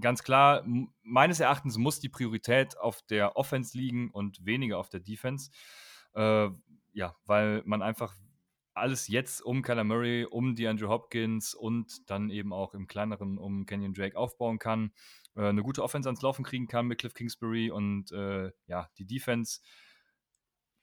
[0.00, 0.64] ganz klar,
[1.02, 5.50] meines Erachtens muss die Priorität auf der Offense liegen und weniger auf der Defense.
[6.14, 6.48] Äh,
[6.94, 8.16] ja, weil man einfach
[8.72, 13.66] alles jetzt um Kyler Murray, um DeAndre Hopkins und dann eben auch im kleineren um
[13.66, 14.92] Kenyon Drake aufbauen kann,
[15.36, 19.04] äh, eine gute Offense ans Laufen kriegen kann mit Cliff Kingsbury und äh, ja, die
[19.06, 19.60] Defense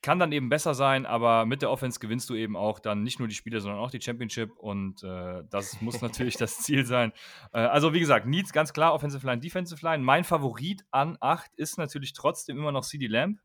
[0.02, 3.20] kann dann eben besser sein, aber mit der Offense gewinnst du eben auch dann nicht
[3.20, 7.12] nur die Spiele, sondern auch die Championship und äh, das muss natürlich das Ziel sein.
[7.52, 10.02] Äh, also wie gesagt, Needs ganz klar, Offensive Line, Defensive Line.
[10.02, 13.40] Mein Favorit an 8 ist natürlich trotzdem immer noch CD Lamb.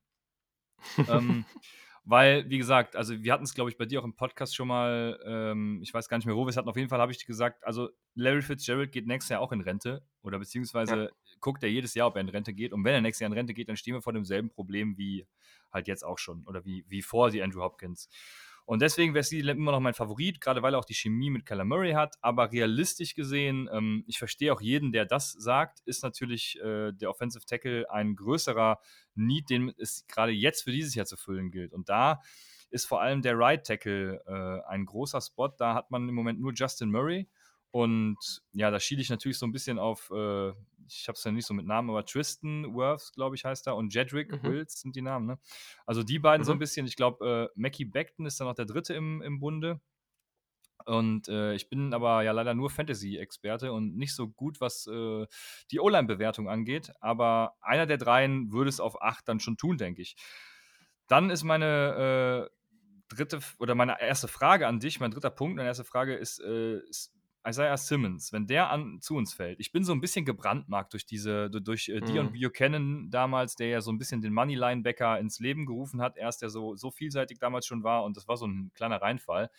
[1.07, 1.45] ähm,
[2.03, 4.69] weil, wie gesagt, also wir hatten es, glaube ich, bei dir auch im Podcast schon
[4.69, 6.69] mal, ähm, ich weiß gar nicht mehr, wo wir es hatten.
[6.69, 9.61] Auf jeden Fall habe ich dir gesagt, also Larry Fitzgerald geht nächstes Jahr auch in
[9.61, 11.09] Rente oder beziehungsweise ja.
[11.39, 12.73] Guckt er jedes Jahr, ob er in Rente geht.
[12.73, 15.27] Und wenn er nächstes Jahr in Rente geht, dann stehen wir vor demselben Problem wie
[15.71, 18.09] halt jetzt auch schon oder wie, wie vor sie Andrew Hopkins.
[18.67, 21.45] Und deswegen wäre sie immer noch mein Favorit, gerade weil er auch die Chemie mit
[21.45, 22.17] Kyler Murray hat.
[22.19, 27.09] Aber realistisch gesehen, ähm, ich verstehe auch jeden, der das sagt, ist natürlich äh, der
[27.09, 28.79] Offensive Tackle ein größerer
[29.15, 31.73] Need, den es gerade jetzt für dieses Jahr zu füllen gilt.
[31.73, 32.19] Und da
[32.69, 35.47] ist vor allem der Right Tackle äh, ein großer Spot.
[35.47, 37.29] Da hat man im Moment nur Justin Murray.
[37.71, 38.17] Und
[38.51, 40.51] ja, da schiele ich natürlich so ein bisschen auf äh,
[40.87, 43.75] ich habe es ja nicht so mit Namen, aber Tristan Worths, glaube ich, heißt er,
[43.75, 44.43] und Jedrick mhm.
[44.43, 45.39] Wills sind die Namen, ne?
[45.85, 46.45] Also die beiden mhm.
[46.45, 49.39] so ein bisschen, ich glaube, äh, Mackie Beckton ist dann noch der dritte im, im
[49.39, 49.79] Bunde.
[50.85, 55.25] Und äh, ich bin aber ja leider nur Fantasy-Experte und nicht so gut, was äh,
[55.71, 56.93] die O-Line-Bewertung angeht.
[57.01, 60.15] Aber einer der dreien würde es auf acht dann schon tun, denke ich.
[61.07, 62.57] Dann ist meine äh,
[63.09, 66.79] dritte oder meine erste Frage an dich, mein dritter Punkt, meine erste Frage ist, äh,
[66.89, 67.16] ist
[67.47, 71.05] Isaiah Simmons, wenn der an, zu uns fällt, ich bin so ein bisschen gebrandmarkt durch
[71.05, 72.39] diese, durch äh, Dion mhm.
[72.39, 76.17] Buchanan damals, der ja so ein bisschen den Money-Linebacker ins Leben gerufen hat.
[76.17, 79.49] Erst der so, so vielseitig damals schon war und das war so ein kleiner Reinfall.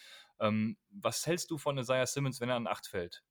[0.40, 3.22] Ähm, was hältst du von Isaiah Simmons, wenn er an 8 fällt?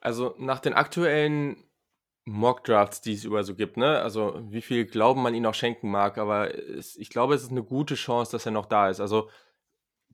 [0.00, 1.56] Also nach den aktuellen
[2.26, 4.00] Mock-Drafts, die es über so gibt, ne?
[4.00, 7.50] Also wie viel Glauben man ihn auch schenken mag, aber es, ich glaube, es ist
[7.50, 9.00] eine gute Chance, dass er noch da ist.
[9.00, 9.28] Also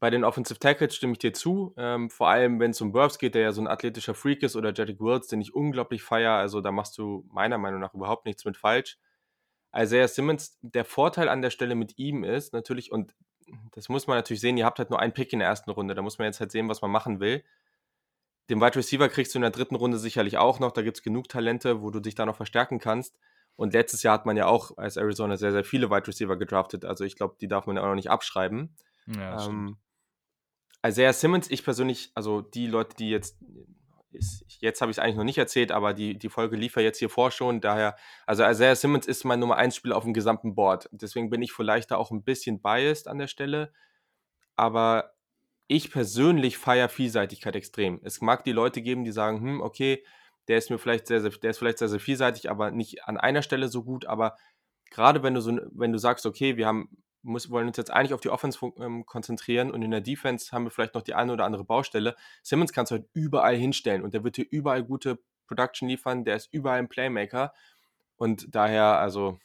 [0.01, 1.74] bei den Offensive Tackles stimme ich dir zu.
[1.77, 4.56] Ähm, vor allem, wenn es um Burps geht, der ja so ein athletischer Freak ist,
[4.56, 6.32] oder Jedrick Wills, den ich unglaublich feiere.
[6.32, 8.98] Also da machst du meiner Meinung nach überhaupt nichts mit falsch.
[9.77, 13.14] Isaiah Simmons, der Vorteil an der Stelle mit ihm ist natürlich, und
[13.72, 15.94] das muss man natürlich sehen, ihr habt halt nur einen Pick in der ersten Runde,
[15.94, 17.44] da muss man jetzt halt sehen, was man machen will.
[18.51, 20.72] den Wide Receiver kriegst du in der dritten Runde sicherlich auch noch.
[20.72, 23.16] Da gibt es genug Talente, wo du dich da noch verstärken kannst.
[23.55, 26.85] Und letztes Jahr hat man ja auch als Arizona sehr, sehr viele Wide Receiver gedraftet.
[26.85, 28.74] Also ich glaube, die darf man ja auch noch nicht abschreiben.
[29.06, 29.77] Ja, ähm,
[30.86, 33.39] Isaiah Simmons, ich persönlich, also die Leute, die jetzt,
[34.12, 36.82] ist, jetzt habe ich es eigentlich noch nicht erzählt, aber die, die Folge lief ja
[36.82, 37.61] jetzt hier vor schon.
[37.61, 37.97] Daher,
[38.27, 40.89] also Isaiah Simmons ist mein Nummer 1 Spieler auf dem gesamten Board.
[40.93, 43.73] Deswegen bin ich vielleicht da auch ein bisschen biased an der Stelle.
[44.57, 45.12] Aber
[45.69, 48.01] ich persönlich feiere Vielseitigkeit extrem.
[48.02, 50.05] Es mag die Leute geben, die sagen, hm, okay,
[50.48, 53.16] der ist mir vielleicht sehr, sehr, der ist vielleicht sehr, sehr vielseitig, aber nicht an
[53.16, 54.07] einer Stelle so gut.
[54.07, 54.36] Aber
[54.90, 56.89] gerade wenn du so, wenn du sagst, okay, wir haben,
[57.22, 60.64] muss, wollen uns jetzt eigentlich auf die Offense ähm, konzentrieren und in der Defense haben
[60.64, 62.16] wir vielleicht noch die eine oder andere Baustelle.
[62.42, 66.36] Simmons kannst du halt überall hinstellen und der wird dir überall gute Production liefern, der
[66.36, 67.52] ist überall ein Playmaker.
[68.16, 69.38] Und daher, also,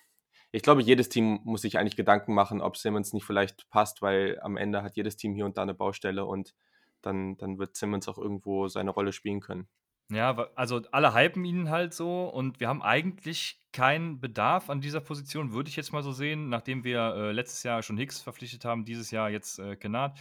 [0.52, 4.40] ich glaube, jedes Team muss sich eigentlich Gedanken machen, ob Simmons nicht vielleicht passt, weil
[4.42, 6.54] am Ende hat jedes Team hier und da eine Baustelle und
[7.02, 9.68] dann, dann wird Simmons auch irgendwo seine Rolle spielen können.
[10.12, 15.02] Ja, also alle hypen ihn halt so und wir haben eigentlich keinen Bedarf an dieser
[15.02, 18.66] Position, würde ich jetzt mal so sehen, nachdem wir äh, letztes Jahr schon Hicks verpflichtet
[18.66, 20.18] haben, dieses Jahr jetzt äh, Kennard.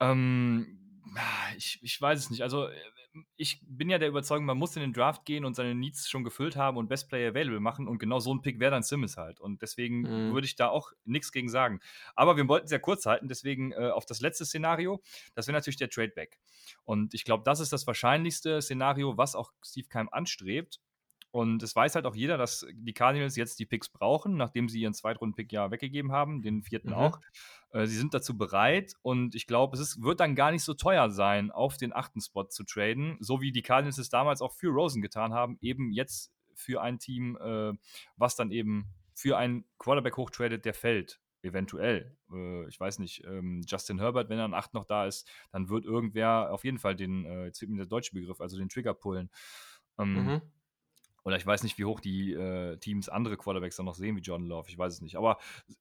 [0.00, 0.78] Ähm,
[1.56, 2.42] ich, ich weiß es nicht.
[2.42, 2.74] Also, äh,
[3.36, 6.24] ich bin ja der Überzeugung, man muss in den Draft gehen und seine Needs schon
[6.24, 7.88] gefüllt haben und Best Player available machen.
[7.88, 9.40] Und genau so ein Pick wäre dann Simmons halt.
[9.40, 10.32] Und deswegen mhm.
[10.32, 11.80] würde ich da auch nichts gegen sagen.
[12.14, 15.02] Aber wir wollten es ja kurz halten, deswegen äh, auf das letzte Szenario.
[15.34, 16.38] Das wäre natürlich der Tradeback.
[16.84, 20.80] Und ich glaube, das ist das wahrscheinlichste Szenario, was auch Steve Keim anstrebt.
[21.32, 24.80] Und es weiß halt auch jeder, dass die Cardinals jetzt die Picks brauchen, nachdem sie
[24.80, 26.94] ihren Zweitrunden-Pick ja weggegeben haben, den vierten mhm.
[26.94, 27.20] auch.
[27.70, 30.74] Äh, sie sind dazu bereit und ich glaube, es ist, wird dann gar nicht so
[30.74, 34.52] teuer sein, auf den achten Spot zu traden, so wie die Cardinals es damals auch
[34.52, 37.72] für Rosen getan haben, eben jetzt für ein Team, äh,
[38.16, 41.18] was dann eben für einen Quarterback hochtradet, der fällt.
[41.44, 42.16] Eventuell.
[42.32, 45.68] Äh, ich weiß nicht, ähm, Justin Herbert, wenn er an 8 noch da ist, dann
[45.68, 48.68] wird irgendwer auf jeden Fall den, äh, jetzt fehlt mir der deutsche Begriff, also den
[48.68, 49.28] Trigger pullen.
[49.98, 50.42] Ähm, mhm.
[51.24, 54.20] Oder ich weiß nicht, wie hoch die äh, Teams andere Quarterbacks dann noch sehen wie
[54.20, 54.68] John Love.
[54.68, 55.16] Ich weiß es nicht.
[55.16, 55.38] Aber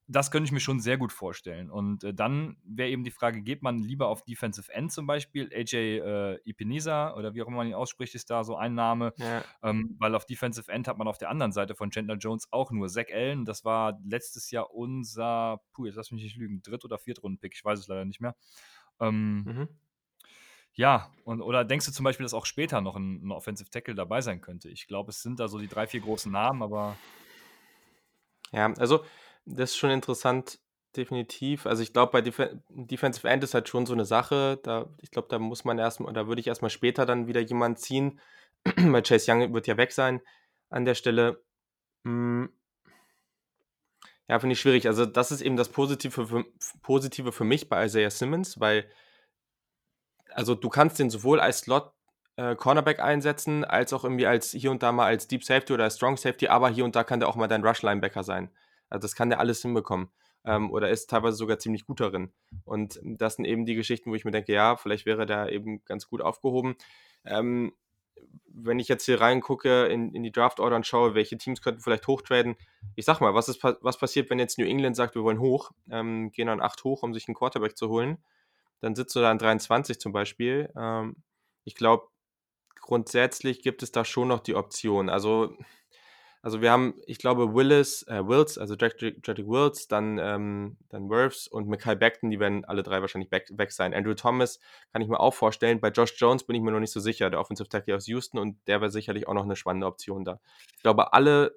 [0.07, 1.71] das könnte ich mir schon sehr gut vorstellen.
[1.71, 5.49] Und äh, dann wäre eben die Frage: Geht man lieber auf Defensive End zum Beispiel?
[5.53, 9.13] AJ äh, Ipiniza oder wie auch immer man ihn ausspricht, ist da so ein Name.
[9.17, 9.43] Ja.
[9.63, 12.71] Ähm, weil auf Defensive End hat man auf der anderen Seite von Chandler Jones auch
[12.71, 13.45] nur Zach Allen.
[13.45, 17.53] Das war letztes Jahr unser, puh, jetzt lass mich nicht lügen, Dritt- oder Viertrunden-Pick.
[17.55, 18.35] Ich weiß es leider nicht mehr.
[18.99, 19.67] Ähm, mhm.
[20.73, 23.95] Ja, und oder denkst du zum Beispiel, dass auch später noch ein, ein Offensive Tackle
[23.95, 24.69] dabei sein könnte?
[24.69, 26.97] Ich glaube, es sind da so die drei, vier großen Namen, aber.
[28.51, 29.03] Ja, also
[29.45, 30.59] das ist schon interessant,
[30.95, 31.65] definitiv.
[31.65, 34.59] Also ich glaube, bei Def Defensive End ist halt schon so eine Sache.
[34.63, 37.77] Da, ich glaube, da muss man erstmal, da würde ich erstmal später dann wieder jemanden
[37.77, 38.19] ziehen,
[38.75, 40.21] weil Chase Young wird ja weg sein
[40.69, 41.43] an der Stelle.
[42.05, 42.49] Hm.
[44.27, 44.87] Ja, finde ich schwierig.
[44.87, 46.45] Also das ist eben das Positive für,
[46.81, 48.89] Positive für mich bei Isaiah Simmons, weil
[50.33, 51.91] also du kannst den sowohl als Slot
[52.37, 55.85] äh, Cornerback einsetzen, als auch irgendwie als hier und da mal als Deep Safety oder
[55.85, 58.49] als Strong Safety, aber hier und da kann der auch mal dein Rush Linebacker sein.
[58.89, 60.09] Also das kann der alles hinbekommen.
[60.43, 62.31] Ähm, oder ist teilweise sogar ziemlich gut darin.
[62.65, 65.83] Und das sind eben die Geschichten, wo ich mir denke, ja, vielleicht wäre der eben
[65.85, 66.75] ganz gut aufgehoben.
[67.25, 67.73] Ähm,
[68.47, 72.07] wenn ich jetzt hier reingucke in, in die Draft-Order und schaue, welche Teams könnten vielleicht
[72.07, 72.55] hochtraden,
[72.95, 75.71] ich sag mal, was, ist, was passiert, wenn jetzt New England sagt, wir wollen hoch,
[75.89, 78.17] ähm, gehen dann 8 hoch, um sich einen Quarterback zu holen?
[78.81, 80.69] Dann sitzt du da an 23 zum Beispiel.
[80.75, 81.15] Ähm,
[81.63, 82.07] ich glaube,
[82.79, 85.09] grundsätzlich gibt es da schon noch die Option.
[85.09, 85.55] Also,
[86.41, 91.47] also wir haben, ich glaube, Willis, äh, Wills, also Jedrick Wills, dann, ähm, dann Wirfs
[91.47, 93.93] und Mackay Beckton, die werden alle drei wahrscheinlich back, weg sein.
[93.93, 94.59] Andrew Thomas
[94.91, 95.79] kann ich mir auch vorstellen.
[95.79, 98.39] Bei Josh Jones bin ich mir noch nicht so sicher, der Offensive Tackle aus Houston
[98.39, 100.39] und der wäre sicherlich auch noch eine spannende Option da.
[100.75, 101.55] Ich glaube, alle,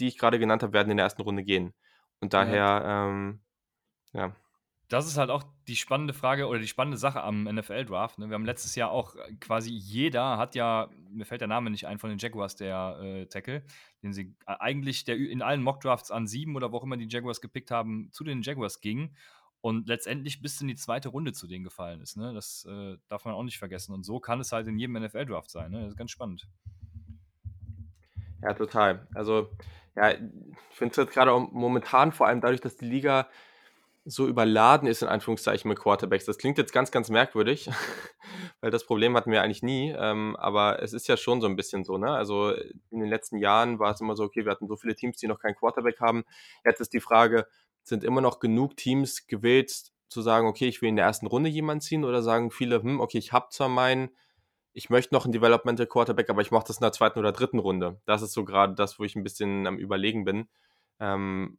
[0.00, 1.74] die ich gerade genannt habe, werden in der ersten Runde gehen.
[2.20, 3.06] Und daher, ja.
[3.08, 3.40] Ähm,
[4.14, 4.34] ja
[4.92, 8.18] das ist halt auch die spannende Frage oder die spannende Sache am NFL-Draft.
[8.18, 8.28] Ne?
[8.28, 11.86] Wir haben letztes Jahr auch äh, quasi jeder hat ja, mir fällt der Name nicht
[11.86, 13.64] ein von den Jaguars, der äh, Tackle,
[14.02, 17.08] den sie äh, eigentlich der in allen Mock-Drafts an sieben oder wo auch immer die
[17.08, 19.14] Jaguars gepickt haben, zu den Jaguars ging
[19.62, 22.18] und letztendlich bis in die zweite Runde zu denen gefallen ist.
[22.18, 22.34] Ne?
[22.34, 23.94] Das äh, darf man auch nicht vergessen.
[23.94, 25.70] Und so kann es halt in jedem NFL-Draft sein.
[25.70, 25.80] Ne?
[25.82, 26.46] Das ist ganz spannend.
[28.42, 29.06] Ja, total.
[29.14, 29.50] Also,
[29.96, 30.18] ja, ich
[30.70, 33.28] finde es jetzt gerade momentan vor allem dadurch, dass die Liga
[34.04, 36.24] so überladen ist, in Anführungszeichen, mit Quarterbacks.
[36.24, 37.70] Das klingt jetzt ganz, ganz merkwürdig,
[38.60, 39.94] weil das Problem hatten wir eigentlich nie.
[39.96, 42.10] Ähm, aber es ist ja schon so ein bisschen so, ne?
[42.10, 42.50] Also
[42.90, 45.28] in den letzten Jahren war es immer so, okay, wir hatten so viele Teams, die
[45.28, 46.24] noch keinen Quarterback haben.
[46.64, 47.46] Jetzt ist die Frage,
[47.84, 51.48] sind immer noch genug Teams gewählt, zu sagen, okay, ich will in der ersten Runde
[51.48, 54.10] jemanden ziehen oder sagen viele, hm, okay, ich habe zwar meinen,
[54.72, 57.58] ich möchte noch einen Developmental Quarterback, aber ich mache das in der zweiten oder dritten
[57.58, 58.00] Runde.
[58.04, 60.48] Das ist so gerade das, wo ich ein bisschen am Überlegen bin.
[61.00, 61.58] Ähm,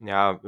[0.00, 0.40] ja,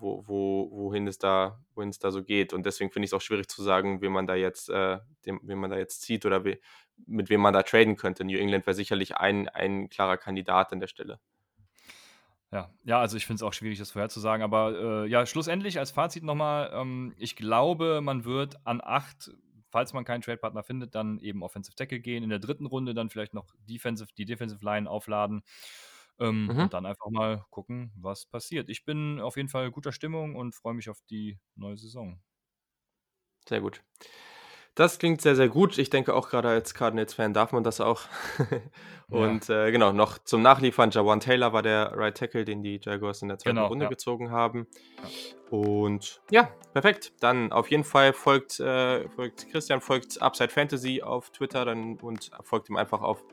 [0.00, 2.52] wo, wo, wohin, es da, wohin es da so geht.
[2.52, 5.40] Und deswegen finde ich es auch schwierig zu sagen, wen man da jetzt, äh, dem,
[5.42, 6.58] wen man da jetzt zieht oder we,
[7.06, 8.24] mit wem man da traden könnte.
[8.24, 11.20] New England wäre sicherlich ein, ein klarer Kandidat an der Stelle.
[12.52, 15.92] Ja, ja, also ich finde es auch schwierig, das vorherzusagen, aber äh, ja, schlussendlich als
[15.92, 19.30] Fazit nochmal, ähm, ich glaube, man wird an acht,
[19.70, 23.08] falls man keinen Trade-Partner findet, dann eben Offensive Tackle gehen, in der dritten Runde dann
[23.08, 25.44] vielleicht noch Defensive, die Defensive Line aufladen
[26.20, 26.58] ähm, mhm.
[26.58, 28.68] und dann einfach mal gucken, was passiert.
[28.68, 32.20] Ich bin auf jeden Fall guter Stimmung und freue mich auf die neue Saison.
[33.48, 33.82] Sehr gut.
[34.76, 35.78] Das klingt sehr, sehr gut.
[35.78, 38.02] Ich denke auch gerade als Cardinals-Fan darf man das auch.
[39.08, 39.66] und ja.
[39.66, 43.28] äh, genau, noch zum Nachliefern, Jawan Taylor war der Right Tackle, den die Jaguars in
[43.28, 43.88] der zweiten genau, Runde ja.
[43.88, 44.68] gezogen haben.
[45.02, 45.58] Ja.
[45.58, 47.12] Und ja, perfekt.
[47.20, 52.30] Dann auf jeden Fall folgt, äh, folgt Christian, folgt Upside Fantasy auf Twitter dann, und
[52.42, 53.24] folgt ihm einfach auf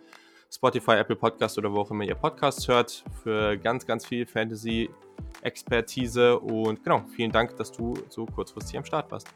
[0.52, 6.40] Spotify, Apple Podcast oder wo auch immer ihr Podcasts hört für ganz, ganz viel Fantasy-Expertise.
[6.40, 9.28] Und genau, vielen Dank, dass du so kurzfristig am Start warst.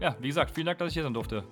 [0.00, 1.44] Ja, wie gesagt, vielen Dank, dass ich hier sein durfte.